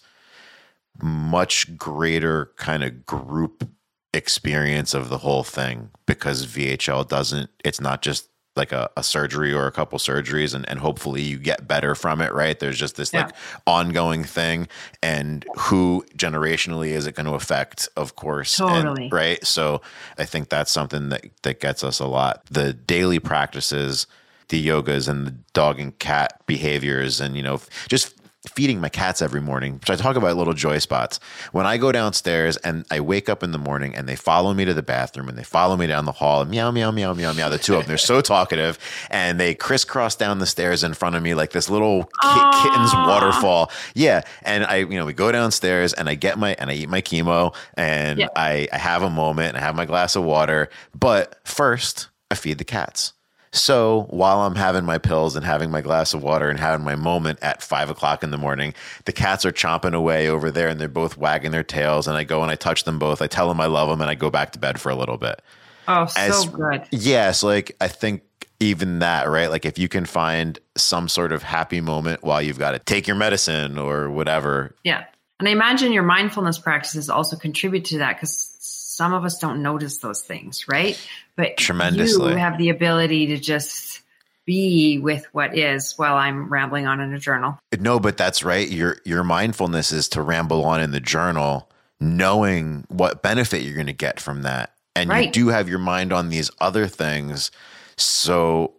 much 1.01 1.77
greater 1.77 2.51
kind 2.57 2.83
of 2.83 3.05
group 3.05 3.69
experience 4.13 4.93
of 4.93 5.09
the 5.09 5.19
whole 5.19 5.43
thing 5.43 5.89
because 6.05 6.47
VHL 6.47 7.07
doesn't, 7.07 7.49
it's 7.63 7.81
not 7.81 8.01
just 8.01 8.29
like 8.55 8.71
a, 8.71 8.89
a 8.95 9.03
surgery 9.03 9.51
or 9.51 9.65
a 9.65 9.71
couple 9.71 9.97
surgeries 9.97 10.53
and, 10.53 10.67
and 10.69 10.79
hopefully 10.79 11.21
you 11.21 11.37
get 11.37 11.67
better 11.67 11.95
from 11.95 12.21
it, 12.21 12.31
right? 12.33 12.59
There's 12.59 12.77
just 12.77 12.95
this 12.95 13.11
yeah. 13.11 13.25
like 13.25 13.35
ongoing 13.65 14.23
thing 14.23 14.67
and 15.01 15.45
who 15.57 16.05
generationally 16.15 16.89
is 16.89 17.07
it 17.07 17.15
going 17.15 17.25
to 17.25 17.33
affect, 17.33 17.89
of 17.97 18.15
course. 18.15 18.57
Totally. 18.57 19.05
And, 19.05 19.13
right. 19.13 19.43
So 19.45 19.81
I 20.17 20.25
think 20.25 20.49
that's 20.49 20.71
something 20.71 21.09
that, 21.09 21.25
that 21.41 21.59
gets 21.59 21.83
us 21.83 21.99
a 21.99 22.05
lot. 22.05 22.45
The 22.51 22.73
daily 22.73 23.19
practices, 23.19 24.05
the 24.49 24.65
yogas 24.65 25.07
and 25.07 25.25
the 25.25 25.35
dog 25.53 25.79
and 25.79 25.97
cat 25.97 26.39
behaviors 26.45 27.19
and, 27.19 27.35
you 27.35 27.41
know, 27.41 27.59
just 27.87 28.15
feeding 28.49 28.81
my 28.81 28.89
cats 28.89 29.21
every 29.21 29.39
morning, 29.39 29.75
which 29.75 29.89
I 29.89 29.95
talk 29.95 30.17
about 30.17 30.35
little 30.35 30.53
joy 30.53 30.79
spots. 30.79 31.19
When 31.53 31.65
I 31.65 31.77
go 31.77 31.91
downstairs 31.91 32.57
and 32.57 32.85
I 32.91 32.99
wake 32.99 33.29
up 33.29 33.41
in 33.41 33.51
the 33.51 33.57
morning 33.57 33.95
and 33.95 34.07
they 34.07 34.17
follow 34.17 34.53
me 34.53 34.65
to 34.65 34.73
the 34.73 34.83
bathroom 34.83 35.29
and 35.29 35.37
they 35.37 35.43
follow 35.43 35.77
me 35.77 35.87
down 35.87 36.05
the 36.05 36.11
hall 36.11 36.41
and 36.41 36.51
meow, 36.51 36.69
meow, 36.69 36.91
meow, 36.91 37.13
meow, 37.13 37.31
meow. 37.31 37.49
The 37.49 37.57
two 37.57 37.75
of 37.75 37.81
them, 37.81 37.87
they're 37.87 37.97
so 37.97 38.19
talkative 38.19 38.77
and 39.09 39.39
they 39.39 39.55
crisscross 39.55 40.15
down 40.15 40.39
the 40.39 40.45
stairs 40.45 40.83
in 40.83 40.93
front 40.93 41.15
of 41.15 41.23
me 41.23 41.33
like 41.35 41.51
this 41.51 41.69
little 41.69 42.03
ki- 42.03 42.51
kitten's 42.63 42.93
waterfall. 42.93 43.71
Yeah. 43.95 44.23
And 44.41 44.65
I, 44.65 44.77
you 44.77 44.99
know, 44.99 45.05
we 45.05 45.13
go 45.13 45.31
downstairs 45.31 45.93
and 45.93 46.09
I 46.09 46.15
get 46.15 46.37
my, 46.37 46.53
and 46.59 46.69
I 46.69 46.73
eat 46.73 46.89
my 46.89 47.01
chemo 47.01 47.55
and 47.75 48.19
yeah. 48.19 48.27
I, 48.35 48.67
I 48.73 48.77
have 48.77 49.03
a 49.03 49.09
moment 49.09 49.49
and 49.49 49.57
I 49.57 49.61
have 49.61 49.75
my 49.75 49.85
glass 49.85 50.17
of 50.17 50.23
water. 50.23 50.69
But 50.93 51.39
first, 51.45 52.09
I 52.29 52.35
feed 52.35 52.57
the 52.57 52.65
cats. 52.65 53.13
So 53.53 54.07
while 54.09 54.41
I'm 54.41 54.55
having 54.55 54.83
my 54.83 54.97
pills 54.97 55.35
and 55.35 55.45
having 55.45 55.69
my 55.69 55.81
glass 55.81 56.15
of 56.15 56.23
water 56.23 56.49
and 56.49 56.59
having 56.59 56.83
my 56.83 56.95
moment 56.95 57.37
at 57.43 57.61
five 57.61 57.89
o'clock 57.89 58.23
in 58.23 58.31
the 58.31 58.37
morning, 58.37 58.73
the 59.05 59.13
cats 59.13 59.45
are 59.45 59.51
chomping 59.51 59.93
away 59.93 60.27
over 60.27 60.49
there 60.49 60.67
and 60.67 60.81
they're 60.81 60.87
both 60.87 61.17
wagging 61.17 61.51
their 61.51 61.63
tails. 61.63 62.07
And 62.07 62.17
I 62.17 62.23
go 62.23 62.41
and 62.41 62.51
I 62.51 62.55
touch 62.55 62.83
them 62.83 62.97
both. 62.97 63.21
I 63.21 63.27
tell 63.27 63.47
them 63.47 63.61
I 63.61 63.67
love 63.67 63.89
them 63.89 64.01
and 64.01 64.09
I 64.09 64.15
go 64.15 64.31
back 64.31 64.51
to 64.53 64.59
bed 64.59 64.81
for 64.81 64.89
a 64.89 64.95
little 64.95 65.17
bit. 65.17 65.39
Oh, 65.87 66.07
so 66.07 66.19
As, 66.19 66.45
good. 66.47 66.83
Yes. 66.91 67.43
Like 67.43 67.75
I 67.79 67.89
think 67.89 68.23
even 68.59 68.99
that, 68.99 69.29
right? 69.29 69.51
Like 69.51 69.65
if 69.65 69.77
you 69.77 69.87
can 69.87 70.05
find 70.05 70.57
some 70.75 71.07
sort 71.07 71.31
of 71.31 71.43
happy 71.43 71.79
moment 71.79 72.23
while 72.23 72.41
you've 72.41 72.59
got 72.59 72.71
to 72.71 72.79
take 72.79 73.07
your 73.07 73.17
medicine 73.17 73.77
or 73.77 74.09
whatever. 74.09 74.75
Yeah. 74.83 75.05
And 75.39 75.47
I 75.47 75.51
imagine 75.51 75.91
your 75.91 76.03
mindfulness 76.03 76.57
practices 76.57 77.09
also 77.09 77.35
contribute 77.35 77.85
to 77.85 77.99
that 77.99 78.15
because 78.15 78.52
some 78.93 79.13
of 79.13 79.25
us 79.25 79.39
don't 79.39 79.63
notice 79.63 79.97
those 79.97 80.21
things, 80.21 80.67
right? 80.67 80.99
But 81.35 81.57
tremendously. 81.57 82.31
you 82.31 82.37
have 82.37 82.59
the 82.59 82.69
ability 82.69 83.25
to 83.27 83.37
just 83.37 84.01
be 84.45 84.99
with 84.99 85.25
what 85.31 85.57
is 85.57 85.93
while 85.97 86.15
I'm 86.15 86.47
rambling 86.47 86.85
on 86.85 86.99
in 86.99 87.11
a 87.11 87.17
journal. 87.17 87.57
No, 87.79 87.99
but 87.99 88.17
that's 88.17 88.43
right. 88.43 88.69
Your 88.69 88.97
your 89.03 89.23
mindfulness 89.23 89.91
is 89.91 90.07
to 90.09 90.21
ramble 90.21 90.63
on 90.65 90.79
in 90.79 90.91
the 90.91 90.99
journal, 90.99 91.71
knowing 91.99 92.85
what 92.87 93.23
benefit 93.23 93.63
you're 93.63 93.73
going 93.73 93.87
to 93.87 93.93
get 93.93 94.19
from 94.19 94.43
that. 94.43 94.75
And 94.95 95.09
right. 95.09 95.25
you 95.25 95.31
do 95.31 95.47
have 95.47 95.67
your 95.67 95.79
mind 95.79 96.13
on 96.13 96.29
these 96.29 96.51
other 96.59 96.85
things. 96.85 97.49
So 97.97 98.75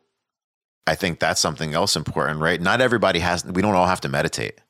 I 0.86 0.94
think 0.94 1.18
that's 1.18 1.40
something 1.40 1.74
else 1.74 1.96
important, 1.96 2.38
right? 2.38 2.60
Not 2.60 2.80
everybody 2.80 3.18
has 3.18 3.44
we 3.44 3.62
don't 3.62 3.74
all 3.74 3.86
have 3.86 4.02
to 4.02 4.08
meditate. 4.08 4.60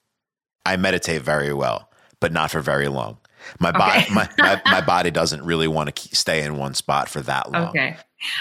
I 0.65 0.79
meditate 0.79 1.21
very 1.21 1.53
well, 1.53 1.91
but 2.19 2.33
not 2.33 2.51
for 2.51 2.63
very 2.63 2.89
long. 2.89 3.19
My 3.59 3.73
body, 3.73 4.07
my, 4.13 4.29
my, 4.39 4.63
my, 4.67 4.81
body 4.81 5.11
doesn't 5.11 5.45
really 5.45 5.69
want 5.69 5.95
to 5.95 6.17
stay 6.17 6.43
in 6.43 6.57
one 6.57 6.75
spot 6.75 7.09
for 7.09 7.21
that 7.23 7.51
long. 7.51 7.69
Okay. 7.69 7.97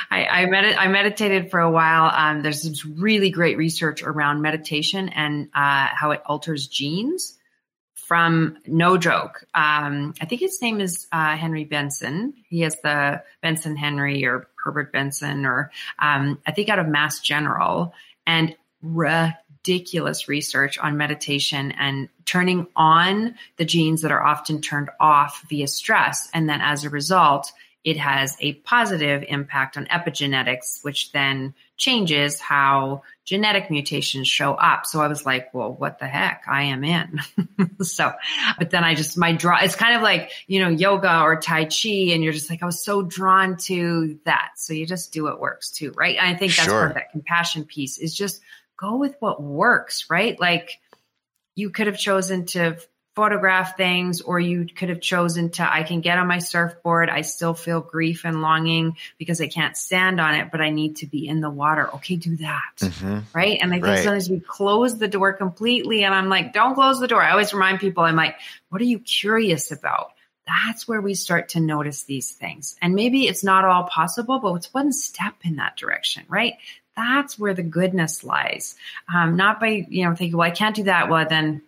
I, 0.10 0.26
I, 0.26 0.46
med- 0.46 0.76
I 0.76 0.88
meditated 0.88 1.52
for 1.52 1.60
a 1.60 1.72
while. 1.72 2.12
Um, 2.14 2.42
there's 2.42 2.64
some 2.64 2.96
really 3.02 3.30
great 3.30 3.58
research 3.58 4.02
around 4.02 4.42
meditation 4.42 5.10
and 5.10 5.50
uh, 5.54 5.88
how 5.94 6.12
it 6.12 6.22
alters 6.26 6.68
genes 6.68 7.38
from 7.96 8.58
no 8.68 8.98
joke. 8.98 9.46
Um, 9.54 10.14
I 10.22 10.26
think 10.26 10.42
his 10.42 10.62
name 10.62 10.82
is 10.82 11.08
uh, 11.12 11.36
Henry 11.36 11.64
Benson. 11.64 12.34
He 12.50 12.62
has 12.62 12.76
the 12.84 13.24
Benson 13.42 13.76
Henry 13.76 14.26
or 14.26 14.48
Herbert 14.64 14.92
Benson, 14.92 15.46
or 15.46 15.72
um, 16.00 16.40
I 16.46 16.52
think 16.52 16.70
out 16.70 16.80
of 16.80 16.88
Mass 16.88 17.20
General. 17.20 17.94
And 18.26 18.56
ridiculous 19.64 20.28
research 20.28 20.78
on 20.78 20.98
meditation 20.98 21.72
and 21.72 22.10
turning 22.26 22.68
on 22.76 23.36
the 23.58 23.66
genes 23.66 24.02
that 24.02 24.12
are 24.12 24.24
often 24.24 24.62
turned 24.62 24.90
off 25.00 25.44
via 25.50 25.68
stress. 25.68 26.30
And 26.34 26.50
then 26.50 26.60
as 26.62 26.84
a 26.84 26.90
result, 26.90 27.52
it 27.84 27.98
has 27.98 28.38
a 28.40 28.54
positive 28.54 29.26
impact 29.28 29.76
on 29.76 29.86
epigenetics, 29.88 30.84
which 30.84 31.12
then 31.12 31.54
changes 31.76 32.40
how 32.40 33.04
genetic 33.26 33.70
mutations 33.70 34.28
show 34.28 34.54
up. 34.54 34.86
So 34.86 35.02
I 35.02 35.08
was 35.08 35.26
like, 35.26 35.54
well, 35.54 35.74
what 35.74 36.00
the 36.00 36.08
heck? 36.08 36.44
I 36.48 36.64
am 36.64 36.84
in. 36.86 37.20
so, 37.82 38.14
but 38.58 38.70
then 38.70 38.86
I 38.86 38.96
just, 38.96 39.18
my 39.18 39.34
draw, 39.34 39.58
it's 39.62 39.76
kind 39.76 39.96
of 39.98 40.02
like, 40.02 40.32
you 40.48 40.62
know, 40.62 40.70
yoga 40.70 41.22
or 41.22 41.38
Tai 41.38 41.66
Chi. 41.66 42.12
And 42.14 42.24
you're 42.24 42.32
just 42.32 42.50
like, 42.50 42.64
I 42.64 42.66
was 42.66 42.84
so 42.84 43.02
drawn 43.02 43.58
to 43.64 44.18
that. 44.24 44.52
So 44.56 44.74
you 44.74 44.86
just 44.86 45.12
do 45.12 45.24
what 45.24 45.42
works 45.42 45.70
too, 45.70 45.92
right? 45.92 46.18
And 46.18 46.28
I 46.28 46.38
think 46.38 46.56
that's 46.56 46.68
sure. 46.68 46.80
part 46.80 46.92
of 46.92 46.96
that 46.96 47.12
compassion 47.12 47.66
piece 47.66 47.98
is 47.98 48.16
just 48.16 48.42
go 48.78 48.98
with 48.98 49.16
what 49.20 49.42
works, 49.42 50.10
right? 50.10 50.40
Like 50.40 50.80
you 51.56 51.70
could 51.70 51.88
have 51.88 51.98
chosen 51.98 52.46
to 52.48 52.78
photograph 53.16 53.78
things 53.78 54.22
or 54.22 54.40
you 54.40 54.66
could 54.66 54.90
have 54.90 55.00
chosen 55.00 55.52
to 55.52 55.72
I 55.72 55.84
can 55.84 56.02
get 56.02 56.18
on 56.18 56.28
my 56.28 56.40
surfboard. 56.40 57.10
I 57.10 57.22
still 57.22 57.54
feel 57.54 57.80
grief 57.80 58.26
and 58.26 58.42
longing 58.42 58.98
because 59.20 59.40
I 59.40 59.48
can't 59.48 59.78
stand 59.78 60.20
on 60.20 60.34
it 60.34 60.50
but 60.52 60.62
I 60.62 60.72
need 60.72 60.98
to 60.98 61.06
be 61.06 61.28
in 61.28 61.40
the 61.40 61.50
water. 61.50 61.94
Okay 61.96 62.16
do 62.16 62.38
that 62.38 62.74
mm-hmm. 62.78 63.20
right? 63.34 63.60
And 63.62 63.72
I 63.72 63.76
think 63.76 63.86
right. 63.86 64.04
sometimes 64.04 64.30
we 64.30 64.40
close 64.40 64.98
the 64.98 65.08
door 65.08 65.34
completely 65.34 66.04
and 66.04 66.14
I'm 66.14 66.28
like 66.28 66.54
don't 66.54 66.74
close 66.74 67.00
the 67.00 67.08
door. 67.08 67.22
I 67.22 67.32
always 67.32 67.54
remind 67.54 67.80
people 67.80 68.04
I'm 68.04 68.16
like 68.16 68.36
what 68.70 68.82
are 68.82 68.86
you 68.86 69.00
curious 69.00 69.72
about? 69.72 70.14
That's 70.48 70.88
where 70.88 71.00
we 71.00 71.14
start 71.14 71.50
to 71.50 71.60
notice 71.60 72.04
these 72.04 72.32
things. 72.32 72.76
And 72.82 72.96
maybe 72.96 73.28
it's 73.28 73.44
not 73.44 73.64
all 73.64 73.84
possible 73.84 74.40
but 74.40 74.56
it's 74.56 74.74
one 74.74 74.92
step 74.92 75.36
in 75.44 75.58
that 75.58 75.78
direction 75.78 76.24
right 76.28 76.56
that's 76.96 77.38
where 77.40 77.54
the 77.54 77.64
goodness 77.64 78.24
lies. 78.24 78.76
Um, 79.14 79.36
not 79.36 79.60
by, 79.60 79.86
you 79.90 80.06
know, 80.06 80.16
thinking, 80.16 80.38
well, 80.38 80.48
I 80.48 80.52
can't 80.52 80.76
do 80.76 80.84
that. 80.84 81.10
Well, 81.10 81.26
then 81.28 81.62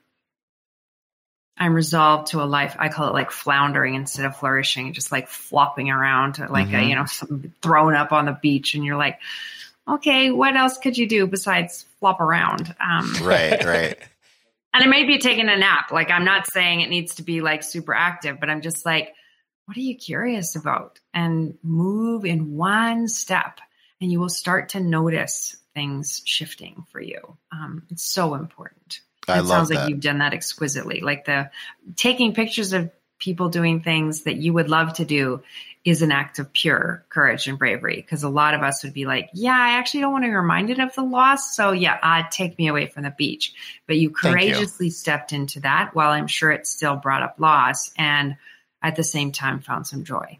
I'm 1.58 1.74
resolved 1.74 2.28
to 2.32 2.42
a 2.42 2.46
life. 2.46 2.76
I 2.78 2.90
call 2.90 3.08
it 3.08 3.14
like 3.14 3.32
floundering 3.32 3.96
instead 3.96 4.26
of 4.26 4.38
flourishing, 4.38 4.94
just 4.94 5.12
like 5.12 5.28
flopping 5.28 5.90
around, 5.90 6.40
like 6.40 6.68
mm-hmm. 6.68 6.76
a, 6.76 6.84
you 6.84 6.96
know, 6.96 7.06
thrown 7.62 7.96
up 7.96 8.12
on 8.12 8.26
the 8.26 8.38
beach. 8.40 8.76
And 8.76 8.84
you're 8.84 8.98
like, 8.98 9.20
okay, 9.88 10.32
what 10.32 10.56
else 10.56 10.78
could 10.78 10.98
you 10.98 11.08
do 11.08 11.28
besides 11.28 11.86
flop 12.00 12.20
around? 12.20 12.76
Um, 12.80 13.14
right, 13.22 13.64
right. 13.66 13.98
and 14.74 14.84
it 14.84 14.90
may 14.90 15.06
be 15.06 15.18
taking 15.18 15.48
a 15.48 15.58
nap. 15.58 15.92
Like, 15.92 16.12
I'm 16.12 16.26
not 16.26 16.52
saying 16.52 16.82
it 16.82 16.90
needs 16.90 17.16
to 17.16 17.24
be 17.24 17.42
like 17.42 17.64
super 17.64 17.94
active, 17.94 18.40
but 18.40 18.50
I'm 18.50 18.62
just 18.62 18.86
like, 18.86 19.14
what 19.66 19.78
are 19.78 19.82
you 19.82 19.96
curious 19.96 20.56
about? 20.56 21.00
And 21.14 21.58
move 21.64 22.26
in 22.26 22.56
one 22.56 23.08
step 23.08 23.60
and 24.02 24.12
you 24.12 24.20
will 24.20 24.30
start 24.30 24.70
to 24.70 24.80
notice 24.80 25.56
things 25.74 26.22
shifting 26.26 26.86
for 26.92 27.00
you. 27.00 27.38
Um, 27.52 27.84
it's 27.90 28.04
so 28.04 28.34
important. 28.36 29.00
I 29.28 29.40
it 29.40 29.46
sounds 29.46 29.70
that. 29.70 29.76
like 29.76 29.90
you've 29.90 30.02
done 30.02 30.20
that 30.20 30.34
exquisitely. 30.34 31.02
Like 31.02 31.26
the 31.26 31.50
taking 31.96 32.34
pictures 32.34 32.74
of 32.74 32.92
people 33.20 33.50
doing 33.50 33.82
things 33.82 34.24
that 34.24 34.38
you 34.38 34.54
would 34.54 34.70
love 34.70 34.94
to 34.94 35.06
do 35.06 35.42
is 35.84 36.02
an 36.02 36.12
act 36.12 36.40
of 36.40 36.52
pure 36.52 37.06
courage 37.10 37.48
and 37.48 37.58
bravery. 37.58 37.96
Because 37.96 38.24
a 38.24 38.30
lot 38.30 38.54
of 38.54 38.62
us 38.62 38.84
would 38.84 38.94
be 38.94 39.06
like, 39.06 39.30
"Yeah, 39.34 39.58
I 39.58 39.78
actually 39.78 40.02
don't 40.02 40.12
want 40.12 40.24
to 40.26 40.30
be 40.30 40.36
reminded 40.36 40.80
of 40.80 40.94
the 40.96 41.04
loss, 41.04 41.56
so 41.56 41.72
yeah, 41.72 41.98
uh, 42.02 42.24
take 42.32 42.58
me 42.58 42.68
away 42.68 42.88
from 42.88 43.04
the 43.04 43.14
beach." 43.18 43.54
But 43.88 43.98
you 43.98 44.10
courageously 44.10 44.88
you. 44.88 44.92
stepped 44.92 45.32
into 45.32 45.62
that. 45.62 45.96
While 45.96 46.12
I'm 46.12 46.28
sure 46.28 46.52
it 46.52 46.68
still 46.68 46.96
brought 46.96 47.24
up 47.24 47.36
loss, 47.40 47.92
and 47.98 48.38
at 48.82 48.96
the 48.96 49.04
same 49.04 49.32
time 49.32 49.62
found 49.62 49.88
some 49.88 50.04
joy. 50.04 50.40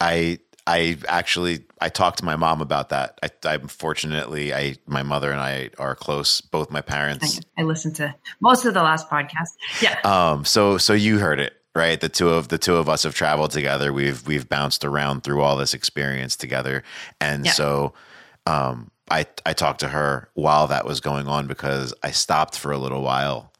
I 0.00 0.38
I 0.66 0.98
actually 1.08 1.64
I 1.80 1.88
talked 1.88 2.18
to 2.18 2.24
my 2.24 2.36
mom 2.36 2.60
about 2.60 2.90
that. 2.90 3.18
I, 3.22 3.54
am 3.54 3.68
fortunately 3.68 4.54
I 4.54 4.76
my 4.86 5.02
mother 5.02 5.30
and 5.32 5.40
I 5.40 5.70
are 5.78 5.94
close. 5.94 6.40
Both 6.40 6.70
my 6.70 6.80
parents. 6.80 7.40
I, 7.56 7.62
I 7.62 7.64
listened 7.64 7.96
to 7.96 8.14
most 8.40 8.64
of 8.64 8.74
the 8.74 8.82
last 8.82 9.08
podcast. 9.08 9.50
Yeah. 9.80 9.98
Um. 10.04 10.44
So 10.44 10.78
so 10.78 10.92
you 10.92 11.18
heard 11.18 11.40
it 11.40 11.54
right. 11.74 12.00
The 12.00 12.08
two 12.08 12.30
of 12.30 12.48
the 12.48 12.58
two 12.58 12.76
of 12.76 12.88
us 12.88 13.02
have 13.04 13.14
traveled 13.14 13.50
together. 13.50 13.92
We've 13.92 14.26
we've 14.26 14.48
bounced 14.48 14.84
around 14.84 15.22
through 15.22 15.42
all 15.42 15.56
this 15.56 15.74
experience 15.74 16.36
together, 16.36 16.82
and 17.20 17.46
yeah. 17.46 17.52
so 17.52 17.94
um 18.46 18.90
I 19.10 19.26
I 19.44 19.52
talked 19.52 19.80
to 19.80 19.88
her 19.88 20.28
while 20.34 20.66
that 20.68 20.84
was 20.84 21.00
going 21.00 21.28
on 21.28 21.46
because 21.46 21.94
I 22.02 22.10
stopped 22.10 22.58
for 22.58 22.72
a 22.72 22.78
little 22.78 23.02
while 23.02 23.50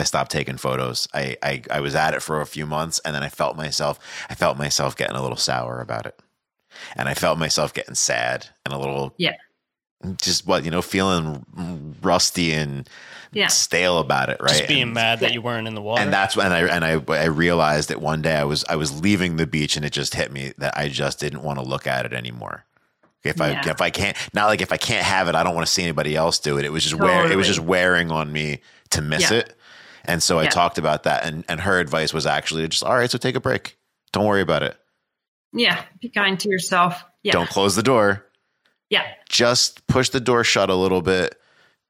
I 0.00 0.04
stopped 0.04 0.32
taking 0.32 0.56
photos. 0.56 1.08
I, 1.14 1.36
I 1.42 1.62
I 1.70 1.80
was 1.80 1.94
at 1.94 2.14
it 2.14 2.22
for 2.22 2.40
a 2.40 2.46
few 2.46 2.66
months 2.66 3.00
and 3.04 3.14
then 3.14 3.22
I 3.22 3.28
felt 3.28 3.56
myself 3.56 3.98
I 4.28 4.34
felt 4.34 4.58
myself 4.58 4.96
getting 4.96 5.16
a 5.16 5.22
little 5.22 5.36
sour 5.36 5.80
about 5.80 6.06
it. 6.06 6.20
And 6.96 7.08
I 7.08 7.14
felt 7.14 7.38
myself 7.38 7.72
getting 7.74 7.94
sad 7.94 8.46
and 8.64 8.74
a 8.74 8.78
little 8.78 9.14
Yeah. 9.18 9.32
just 10.20 10.46
what, 10.46 10.64
you 10.64 10.70
know, 10.70 10.82
feeling 10.82 11.44
rusty 12.02 12.52
and 12.52 12.88
Yeah. 13.32 13.48
stale 13.48 13.98
about 13.98 14.28
it, 14.28 14.36
right? 14.40 14.50
Just 14.50 14.68
being 14.68 14.82
And- 14.82 14.94
mad 14.94 15.20
that 15.20 15.32
you 15.32 15.40
weren't 15.42 15.66
in 15.66 15.74
the 15.74 15.80
water. 15.82 16.02
and 16.02 16.12
that's 16.12 16.36
when 16.36 16.52
I 16.52 16.60
and 16.68 16.84
I 16.84 17.00
I 17.14 17.24
realized 17.24 17.88
that 17.88 18.00
one 18.00 18.22
day 18.22 18.36
I 18.36 18.44
was 18.44 18.64
I 18.68 18.76
was 18.76 19.00
leaving 19.00 19.36
the 19.36 19.46
beach 19.46 19.76
and 19.76 19.84
it 19.84 19.90
just 19.90 20.14
hit 20.14 20.30
me 20.32 20.52
that 20.58 20.76
I 20.76 20.88
just 20.88 21.18
didn't 21.20 21.42
want 21.42 21.58
to 21.58 21.64
look 21.64 21.86
at 21.86 22.04
it 22.06 22.12
anymore. 22.12 22.64
If 23.24 23.40
I 23.40 23.52
Yeah. 23.52 23.70
if 23.70 23.80
I 23.80 23.90
can't 23.90 24.16
not 24.34 24.46
like 24.46 24.60
if 24.60 24.70
I 24.72 24.76
can't 24.76 25.04
have 25.04 25.28
it, 25.28 25.34
I 25.34 25.42
don't 25.42 25.54
want 25.54 25.66
to 25.66 25.72
see 25.72 25.82
anybody 25.82 26.14
else 26.14 26.38
do 26.38 26.58
it. 26.58 26.64
It 26.64 26.72
was 26.72 26.82
just 26.84 26.94
wear 26.96 27.30
it 27.30 27.36
was 27.36 27.46
just 27.46 27.60
wearing 27.60 28.10
on 28.12 28.30
me 28.30 28.60
to 28.90 29.00
miss 29.00 29.30
Yeah. 29.30 29.38
it. 29.38 29.56
And 30.04 30.22
so 30.22 30.38
I 30.38 30.44
Yeah. 30.44 30.50
talked 30.50 30.76
about 30.78 31.04
that 31.04 31.24
and 31.24 31.44
and 31.48 31.62
her 31.62 31.80
advice 31.80 32.12
was 32.12 32.26
actually 32.26 32.68
just 32.68 32.84
all 32.84 32.94
right, 32.96 33.10
so 33.10 33.16
take 33.18 33.34
a 33.36 33.40
break. 33.40 33.78
Don't 34.12 34.26
worry 34.26 34.42
about 34.42 34.62
it. 34.62 34.76
Yeah. 35.54 35.82
Be 36.00 36.08
kind 36.10 36.38
to 36.40 36.48
yourself. 36.48 37.02
Yeah. 37.22 37.32
Don't 37.32 37.48
close 37.48 37.76
the 37.76 37.82
door. 37.82 38.26
Yeah. 38.90 39.04
Just 39.28 39.86
push 39.86 40.10
the 40.10 40.20
door 40.20 40.44
shut 40.44 40.68
a 40.68 40.74
little 40.74 41.00
bit. 41.00 41.36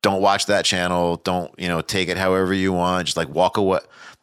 Don't 0.03 0.21
watch 0.23 0.47
that 0.47 0.65
channel. 0.65 1.17
Don't, 1.17 1.53
you 1.59 1.67
know, 1.67 1.81
take 1.81 2.09
it 2.09 2.17
however 2.19 2.53
you 2.55 2.73
want. 2.73 3.07
Just 3.07 3.17
like 3.17 3.29
walk 3.29 3.57
away. 3.57 3.81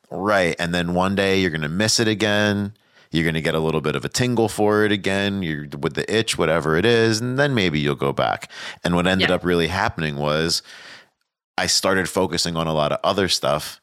Right. 0.10 0.56
And 0.60 0.74
then 0.74 0.94
one 0.94 1.16
day 1.16 1.40
you're 1.42 1.50
going 1.50 1.62
to 1.62 1.70
miss 1.70 2.00
it 2.00 2.08
again. 2.08 2.74
You're 3.12 3.24
going 3.24 3.34
to 3.34 3.42
get 3.42 3.56
a 3.56 3.60
little 3.60 3.82
bit 3.82 3.96
of 3.96 4.06
a 4.06 4.10
tingle 4.10 4.48
for 4.48 4.86
it 4.86 4.92
again. 4.92 5.44
You're 5.44 5.68
with 5.80 5.96
the 5.96 6.10
itch, 6.14 6.38
whatever 6.38 6.78
it 6.78 6.86
is. 6.86 7.20
And 7.20 7.38
then 7.38 7.54
maybe 7.54 7.80
you'll 7.80 7.96
go 7.96 8.14
back. 8.14 8.50
And 8.84 8.96
what 8.96 9.06
ended 9.08 9.30
Yeah. 9.30 9.36
up 9.36 9.44
really 9.44 9.68
happening 9.68 10.16
was 10.16 10.62
I 11.58 11.66
started 11.68 12.08
focusing 12.08 12.56
on 12.56 12.68
a 12.68 12.74
lot 12.74 12.92
of 12.94 13.00
other 13.04 13.28
stuff 13.28 13.82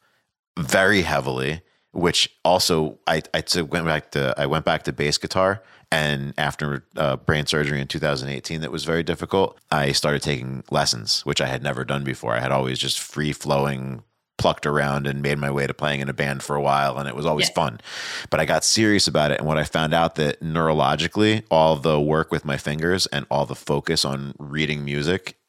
very 0.57 1.03
heavily, 1.03 1.61
which 1.91 2.29
also 2.45 2.99
I, 3.07 3.21
I 3.33 3.41
took- 3.41 3.71
went 3.73 3.85
back 3.85 4.11
to, 4.11 4.33
I 4.37 4.45
went 4.45 4.65
back 4.65 4.83
to 4.83 4.93
bass 4.93 5.17
guitar. 5.17 5.61
And 5.91 6.35
after 6.37 6.85
uh, 6.95 7.15
brain 7.15 7.47
surgery 7.47 7.81
in 7.81 7.87
2018 7.87 8.61
that 8.61 8.71
was 8.71 8.85
very 8.85 9.01
difficult 9.01 9.57
i 9.71 9.91
started 9.91 10.21
taking 10.21 10.63
lessons 10.69 11.25
which 11.25 11.41
i 11.41 11.47
had 11.47 11.63
never 11.63 11.83
done 11.83 12.03
before. 12.03 12.35
I 12.35 12.39
had 12.41 12.51
always 12.51 12.77
just 12.77 12.99
free 12.99 13.33
flowing 13.33 14.03
plucked 14.37 14.67
around 14.67 15.07
and 15.07 15.23
made 15.23 15.39
my 15.39 15.49
way 15.49 15.65
to 15.65 15.73
playing 15.73 15.99
in 16.01 16.07
a 16.07 16.13
band 16.13 16.43
for 16.43 16.55
a 16.55 16.61
while 16.61 16.99
and 16.99 17.09
it 17.09 17.15
was 17.15 17.25
always 17.25 17.47
Yeah. 17.49 17.55
fun. 17.55 17.81
But 18.29 18.39
i 18.39 18.45
got 18.45 18.63
serious 18.63 19.07
about 19.07 19.31
it 19.31 19.39
and 19.39 19.47
when 19.47 19.57
i 19.57 19.63
found 19.63 19.95
out 19.95 20.13
that 20.15 20.41
neurologically 20.41 21.43
all 21.49 21.75
the 21.75 21.99
work 21.99 22.31
with 22.31 22.45
my 22.45 22.57
fingers 22.57 23.07
and 23.07 23.25
all 23.31 23.47
the 23.47 23.55
focus 23.55 24.05
on 24.05 24.35
reading 24.37 24.85
music 24.85 25.39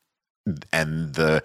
and 0.72 1.14
the 1.16 1.42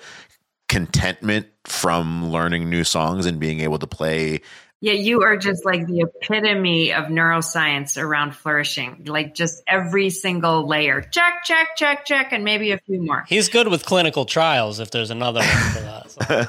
contentment 0.69 1.47
from 1.65 2.31
learning 2.31 2.69
new 2.69 2.83
songs 2.83 3.25
and 3.25 3.39
being 3.39 3.59
able 3.59 3.77
to 3.77 3.87
play 3.87 4.41
Yeah, 4.81 4.93
you 4.93 5.23
are 5.23 5.37
just 5.37 5.65
like 5.65 5.87
the 5.87 6.01
epitome 6.01 6.93
of 6.93 7.05
neuroscience 7.05 7.99
around 7.99 8.35
flourishing. 8.35 9.03
Like 9.07 9.33
just 9.33 9.63
every 9.67 10.09
single 10.09 10.67
layer. 10.67 11.01
Check, 11.01 11.43
check, 11.43 11.75
check, 11.75 12.05
check, 12.05 12.31
and 12.33 12.43
maybe 12.43 12.71
a 12.71 12.77
few 12.79 13.01
more. 13.01 13.23
He's 13.27 13.49
good 13.49 13.67
with 13.69 13.85
clinical 13.85 14.25
trials 14.25 14.79
if 14.79 14.91
there's 14.91 15.09
another 15.09 15.39
one 15.39 15.71
for 15.73 15.79
that. 15.79 16.11
So. 16.11 16.45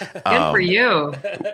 Good 0.14 0.22
Um, 0.24 0.52
for 0.52 0.60
you. 0.60 1.12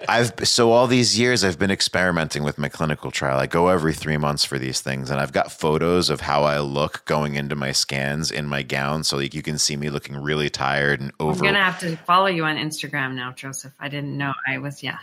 I've 0.08 0.32
so 0.44 0.70
all 0.72 0.86
these 0.86 1.18
years 1.18 1.42
I've 1.42 1.58
been 1.58 1.70
experimenting 1.72 2.44
with 2.44 2.58
my 2.58 2.68
clinical 2.68 3.10
trial. 3.10 3.38
I 3.40 3.46
go 3.46 3.68
every 3.68 3.92
three 3.94 4.16
months 4.18 4.44
for 4.44 4.56
these 4.58 4.80
things, 4.80 5.10
and 5.10 5.18
I've 5.20 5.32
got 5.32 5.50
photos 5.50 6.10
of 6.10 6.20
how 6.20 6.44
I 6.44 6.60
look 6.60 7.04
going 7.06 7.34
into 7.34 7.56
my 7.56 7.72
scans 7.72 8.30
in 8.30 8.46
my 8.46 8.62
gown, 8.62 9.02
so 9.04 9.16
like 9.16 9.34
you 9.34 9.42
can 9.42 9.58
see 9.58 9.76
me 9.76 9.90
looking 9.90 10.16
really 10.16 10.48
tired 10.50 11.00
and 11.00 11.10
over. 11.18 11.30
I'm 11.30 11.36
over. 11.38 11.44
gonna 11.44 11.64
have 11.64 11.80
to 11.80 11.96
follow 11.98 12.26
you 12.26 12.44
on 12.44 12.56
Instagram 12.56 13.14
now, 13.14 13.32
Joseph. 13.32 13.72
I 13.80 13.88
didn't 13.88 14.16
know 14.16 14.32
I 14.46 14.58
was. 14.58 14.80
Yeah, 14.82 14.98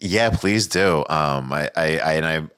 Yeah, 0.00 0.30
please 0.30 0.66
do. 0.66 1.04
Um, 1.08 1.52
I, 1.52 1.70
I, 1.76 1.98
I 1.98 2.12
and 2.14 2.26
I. 2.26 2.48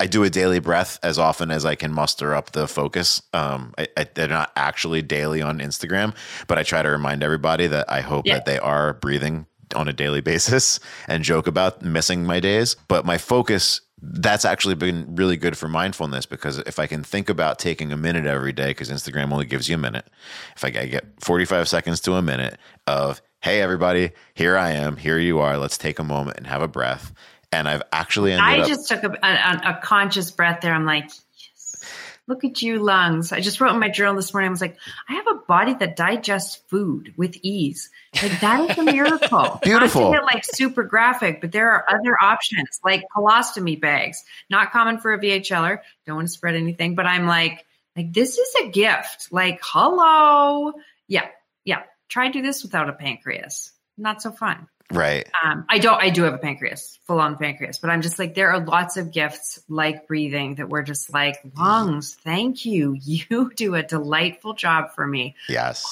I 0.00 0.06
do 0.08 0.24
a 0.24 0.28
daily 0.28 0.58
breath 0.58 0.98
as 1.04 1.20
often 1.20 1.52
as 1.52 1.64
I 1.64 1.76
can 1.76 1.92
muster 1.92 2.34
up 2.34 2.50
the 2.50 2.66
focus. 2.66 3.22
Um, 3.32 3.72
I, 3.78 3.86
I, 3.96 4.06
they're 4.12 4.26
not 4.26 4.50
actually 4.56 5.02
daily 5.02 5.40
on 5.40 5.60
Instagram, 5.60 6.16
but 6.48 6.58
I 6.58 6.64
try 6.64 6.82
to 6.82 6.88
remind 6.90 7.22
everybody 7.22 7.68
that 7.68 7.88
I 7.90 8.00
hope 8.00 8.26
Yeah. 8.26 8.34
that 8.34 8.44
they 8.44 8.58
are 8.58 8.94
breathing 8.94 9.46
on 9.72 9.86
a 9.86 9.92
daily 9.92 10.20
basis 10.32 10.80
and 11.06 11.22
joke 11.22 11.46
about 11.46 11.82
missing 11.82 12.24
my 12.24 12.40
days. 12.40 12.74
But 12.88 13.06
my 13.06 13.18
focus, 13.18 13.82
that's 14.02 14.44
actually 14.44 14.74
been 14.74 15.14
really 15.14 15.36
good 15.36 15.56
for 15.56 15.68
mindfulness 15.68 16.26
because 16.26 16.58
if 16.58 16.80
I 16.80 16.88
can 16.88 17.04
think 17.04 17.28
about 17.28 17.60
taking 17.60 17.92
a 17.92 17.96
minute 17.96 18.26
every 18.26 18.52
day, 18.52 18.70
because 18.70 18.90
Instagram 18.90 19.32
only 19.32 19.46
gives 19.46 19.68
you 19.68 19.76
a 19.76 19.78
minute, 19.78 20.10
if 20.56 20.64
I 20.64 20.68
I 20.68 20.86
get 20.86 21.04
45 21.20 21.68
seconds 21.68 22.00
to 22.00 22.14
a 22.14 22.20
minute 22.20 22.58
of, 22.88 23.22
hey, 23.44 23.60
everybody, 23.60 24.10
here 24.32 24.56
I 24.56 24.70
am, 24.70 24.96
here 24.96 25.18
you 25.18 25.40
are, 25.40 25.58
let's 25.58 25.76
take 25.76 25.98
a 25.98 26.02
moment 26.02 26.38
and 26.38 26.46
have 26.46 26.62
a 26.62 26.66
breath. 26.66 27.12
And 27.52 27.68
I've 27.68 27.82
actually 27.92 28.32
ended 28.32 28.46
I 28.46 28.60
up. 28.60 28.68
just 28.68 28.88
took 28.88 29.04
a, 29.04 29.18
a, 29.22 29.76
a 29.76 29.80
conscious 29.82 30.30
breath 30.30 30.62
there. 30.62 30.72
I'm 30.72 30.86
like, 30.86 31.10
yes, 31.36 31.84
look 32.26 32.42
at 32.42 32.62
you, 32.62 32.78
lungs. 32.78 33.32
I 33.32 33.40
just 33.40 33.60
wrote 33.60 33.74
in 33.74 33.80
my 33.80 33.90
journal 33.90 34.16
this 34.16 34.32
morning. 34.32 34.48
I 34.48 34.50
was 34.50 34.62
like, 34.62 34.78
I 35.10 35.16
have 35.16 35.26
a 35.26 35.34
body 35.46 35.74
that 35.74 35.94
digests 35.94 36.62
food 36.68 37.12
with 37.18 37.36
ease. 37.42 37.90
Like 38.22 38.40
that 38.40 38.70
is 38.70 38.78
a 38.78 38.82
miracle. 38.82 39.60
Beautiful. 39.62 40.10
Get 40.10 40.24
like 40.24 40.46
super 40.46 40.82
graphic, 40.82 41.42
but 41.42 41.52
there 41.52 41.70
are 41.70 41.84
other 41.86 42.16
options 42.18 42.80
like 42.82 43.04
colostomy 43.14 43.78
bags. 43.78 44.24
Not 44.48 44.72
common 44.72 45.00
for 45.00 45.12
a 45.12 45.20
VHLer. 45.20 45.80
Don't 46.06 46.16
want 46.16 46.28
to 46.28 46.32
spread 46.32 46.54
anything, 46.54 46.94
but 46.94 47.04
I'm 47.04 47.26
like, 47.26 47.66
like 47.94 48.10
this 48.10 48.38
is 48.38 48.54
a 48.62 48.68
gift. 48.70 49.28
Like, 49.30 49.60
hello. 49.62 50.72
Yeah, 51.08 51.28
yeah. 51.62 51.82
Try 52.08 52.30
do 52.30 52.42
this 52.42 52.62
without 52.62 52.88
a 52.88 52.92
pancreas. 52.92 53.72
Not 53.96 54.22
so 54.22 54.32
fun. 54.32 54.66
right. 54.90 55.28
Um, 55.44 55.64
I 55.68 55.78
don't. 55.78 56.02
I 56.02 56.10
do 56.10 56.24
have 56.24 56.34
a 56.34 56.38
pancreas, 56.38 56.98
full 57.06 57.20
on 57.20 57.36
pancreas, 57.36 57.78
but 57.78 57.90
I'm 57.90 58.02
just 58.02 58.18
like 58.18 58.34
there 58.34 58.50
are 58.50 58.64
lots 58.64 58.96
of 58.96 59.12
gifts 59.12 59.60
like 59.68 60.06
breathing 60.08 60.56
that 60.56 60.68
we're 60.68 60.82
just 60.82 61.12
like 61.12 61.36
lungs. 61.56 62.14
Thank 62.14 62.64
you. 62.64 62.96
You 63.04 63.52
do 63.54 63.74
a 63.74 63.82
delightful 63.82 64.54
job 64.54 64.90
for 64.94 65.06
me. 65.06 65.36
Yes. 65.48 65.86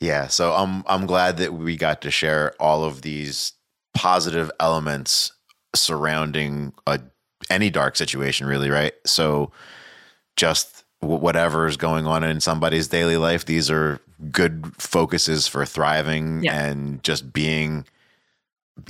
Yeah. 0.00 0.28
So 0.28 0.52
I'm 0.54 0.82
I'm 0.86 1.06
glad 1.06 1.38
that 1.38 1.52
we 1.52 1.76
got 1.76 2.02
to 2.02 2.10
share 2.10 2.54
all 2.60 2.84
of 2.84 3.02
these 3.02 3.52
positive 3.94 4.50
elements 4.60 5.32
surrounding 5.74 6.72
a 6.86 7.00
any 7.50 7.70
dark 7.70 7.96
situation, 7.96 8.46
really, 8.46 8.70
right? 8.70 8.94
So 9.06 9.52
just 10.36 10.84
whatever 11.00 11.66
is 11.66 11.76
going 11.76 12.06
on 12.06 12.24
in 12.24 12.40
somebody's 12.40 12.88
daily 12.88 13.16
life, 13.16 13.44
these 13.44 13.70
are 13.70 14.00
good 14.30 14.72
focuses 14.78 15.46
for 15.46 15.64
thriving 15.64 16.42
Yeah. 16.42 16.58
and 16.66 17.02
just 17.04 17.32
being 17.32 17.84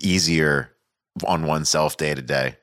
easier 0.01 0.71
on 1.27 1.45
oneself 1.47 1.97
day 1.97 2.15
to 2.15 2.23
day. 2.23 2.57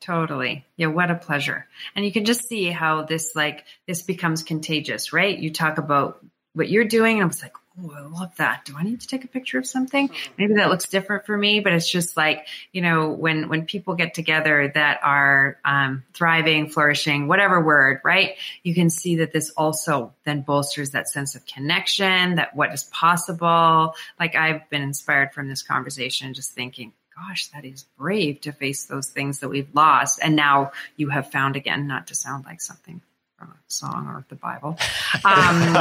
Totally. 0.00 0.64
Yeah, 0.76 0.86
what 0.88 1.10
a 1.10 1.14
pleasure. 1.14 1.66
And 1.94 2.04
you 2.04 2.12
can 2.12 2.24
just 2.24 2.46
see 2.48 2.70
how 2.70 3.02
this 3.02 3.34
like 3.34 3.64
this 3.86 4.02
becomes 4.02 4.42
contagious, 4.42 5.12
right? 5.12 5.36
You 5.36 5.50
talk 5.52 5.78
about 5.78 6.24
what 6.52 6.68
you're 6.68 6.84
doing 6.84 7.16
and 7.16 7.24
I 7.24 7.26
was 7.26 7.42
like, 7.42 7.54
"Oh, 7.82 7.92
I 7.94 8.00
love 8.00 8.34
that. 8.36 8.64
Do 8.64 8.74
I 8.76 8.82
need 8.82 9.00
to 9.00 9.06
take 9.06 9.24
a 9.24 9.28
picture 9.28 9.58
of 9.58 9.66
something? 9.66 10.10
Maybe 10.38 10.54
that 10.54 10.70
looks 10.70 10.88
different 10.88 11.26
for 11.26 11.36
me, 11.36 11.60
but 11.60 11.72
it's 11.72 11.88
just 11.88 12.16
like, 12.16 12.46
you 12.72 12.80
know, 12.80 13.10
when 13.10 13.48
when 13.48 13.66
people 13.66 13.94
get 13.94 14.14
together 14.14 14.70
that 14.74 15.00
are 15.02 15.58
um, 15.64 16.04
thriving, 16.14 16.68
flourishing, 16.70 17.28
whatever 17.28 17.60
word, 17.60 18.00
right? 18.04 18.36
You 18.62 18.74
can 18.74 18.88
see 18.88 19.16
that 19.16 19.32
this 19.32 19.50
also 19.50 20.14
then 20.24 20.42
bolsters 20.42 20.90
that 20.92 21.08
sense 21.08 21.34
of 21.34 21.44
connection, 21.46 22.36
that 22.36 22.56
what 22.56 22.72
is 22.72 22.84
possible. 22.84 23.94
Like 24.18 24.34
I've 24.34 24.68
been 24.70 24.82
inspired 24.82 25.32
from 25.32 25.48
this 25.48 25.62
conversation 25.62 26.34
just 26.34 26.52
thinking, 26.52 26.92
gosh, 27.14 27.48
that 27.48 27.64
is 27.64 27.84
brave 27.98 28.40
to 28.42 28.52
face 28.52 28.84
those 28.84 29.08
things 29.10 29.40
that 29.40 29.48
we've 29.48 29.74
lost. 29.74 30.20
And 30.22 30.36
now 30.36 30.72
you 30.96 31.08
have 31.08 31.30
found 31.30 31.56
again, 31.56 31.86
not 31.86 32.08
to 32.08 32.14
sound 32.14 32.44
like 32.44 32.60
something 32.60 33.00
from 33.38 33.48
a 33.48 33.56
song 33.68 34.06
or 34.06 34.24
the 34.28 34.36
Bible. 34.36 34.78
Um, 35.24 35.72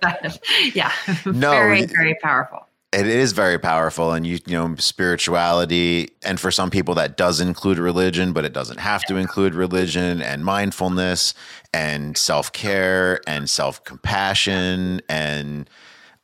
but, 0.00 0.40
yeah, 0.74 0.92
No, 1.24 1.50
very, 1.50 1.86
very 1.86 2.16
powerful. 2.22 2.66
It 2.92 3.08
is 3.08 3.32
very 3.32 3.58
powerful, 3.58 4.12
and 4.12 4.24
you 4.24 4.38
you 4.46 4.56
know 4.56 4.76
spirituality, 4.76 6.10
and 6.24 6.38
for 6.38 6.52
some 6.52 6.70
people 6.70 6.94
that 6.94 7.16
does 7.16 7.40
include 7.40 7.78
religion, 7.78 8.32
but 8.32 8.44
it 8.44 8.52
doesn't 8.52 8.78
have 8.78 9.04
to 9.06 9.16
include 9.16 9.52
religion 9.54 10.22
and 10.22 10.44
mindfulness 10.44 11.34
and 11.72 12.16
self 12.16 12.52
care 12.52 13.20
and 13.26 13.50
self 13.50 13.82
compassion 13.82 15.02
and 15.08 15.68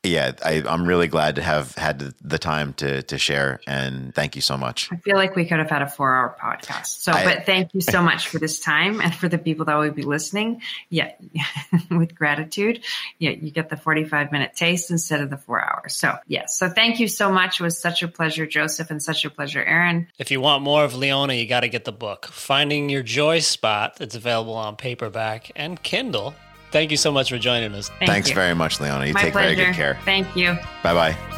yeah, 0.03 0.31
I, 0.43 0.63
I'm 0.67 0.87
really 0.87 1.07
glad 1.07 1.35
to 1.35 1.43
have 1.43 1.75
had 1.75 1.99
the 2.21 2.39
time 2.39 2.73
to 2.75 3.03
to 3.03 3.17
share, 3.19 3.59
and 3.67 4.15
thank 4.15 4.35
you 4.35 4.41
so 4.41 4.57
much. 4.57 4.89
I 4.91 4.95
feel 4.95 5.15
like 5.15 5.35
we 5.35 5.45
could 5.45 5.59
have 5.59 5.69
had 5.69 5.83
a 5.83 5.87
four 5.87 6.11
hour 6.11 6.35
podcast. 6.41 6.87
So, 7.01 7.11
I- 7.11 7.23
but 7.23 7.45
thank 7.45 7.75
you 7.75 7.81
so 7.81 8.01
much 8.01 8.27
for 8.27 8.39
this 8.39 8.59
time 8.59 8.99
and 8.99 9.13
for 9.13 9.29
the 9.29 9.37
people 9.37 9.65
that 9.65 9.75
will 9.75 9.91
be 9.91 10.01
listening. 10.01 10.63
Yeah, 10.89 11.11
with 11.91 12.15
gratitude. 12.15 12.83
Yeah, 13.19 13.31
you 13.31 13.51
get 13.51 13.69
the 13.69 13.77
45 13.77 14.31
minute 14.31 14.55
taste 14.55 14.89
instead 14.89 15.21
of 15.21 15.29
the 15.29 15.37
four 15.37 15.63
hours. 15.63 15.93
So, 15.93 16.17
yes. 16.27 16.57
So, 16.57 16.67
thank 16.69 16.99
you 16.99 17.07
so 17.07 17.31
much. 17.31 17.59
It 17.59 17.63
was 17.63 17.77
such 17.77 18.01
a 18.01 18.07
pleasure, 18.07 18.47
Joseph, 18.47 18.89
and 18.89 19.03
such 19.03 19.23
a 19.23 19.29
pleasure, 19.29 19.63
Aaron. 19.63 20.07
If 20.17 20.31
you 20.31 20.41
want 20.41 20.63
more 20.63 20.83
of 20.83 20.95
Leona, 20.95 21.33
you 21.33 21.45
got 21.47 21.59
to 21.59 21.69
get 21.69 21.85
the 21.85 21.91
book, 21.91 22.25
Finding 22.25 22.89
Your 22.89 23.03
Joy 23.03 23.37
Spot. 23.39 23.95
It's 24.01 24.15
available 24.15 24.55
on 24.55 24.77
paperback 24.77 25.51
and 25.55 25.81
Kindle. 25.83 26.33
Thank 26.71 26.91
you 26.91 26.97
so 26.97 27.11
much 27.11 27.29
for 27.29 27.37
joining 27.37 27.73
us. 27.75 27.89
Thank 27.99 28.09
Thanks 28.11 28.29
you. 28.29 28.35
very 28.35 28.55
much, 28.55 28.79
Leona. 28.79 29.05
You 29.05 29.13
My 29.13 29.21
take 29.23 29.33
pleasure. 29.33 29.55
very 29.55 29.67
good 29.67 29.75
care. 29.75 29.99
Thank 30.05 30.35
you. 30.35 30.53
Bye 30.83 30.93
bye. 30.93 31.37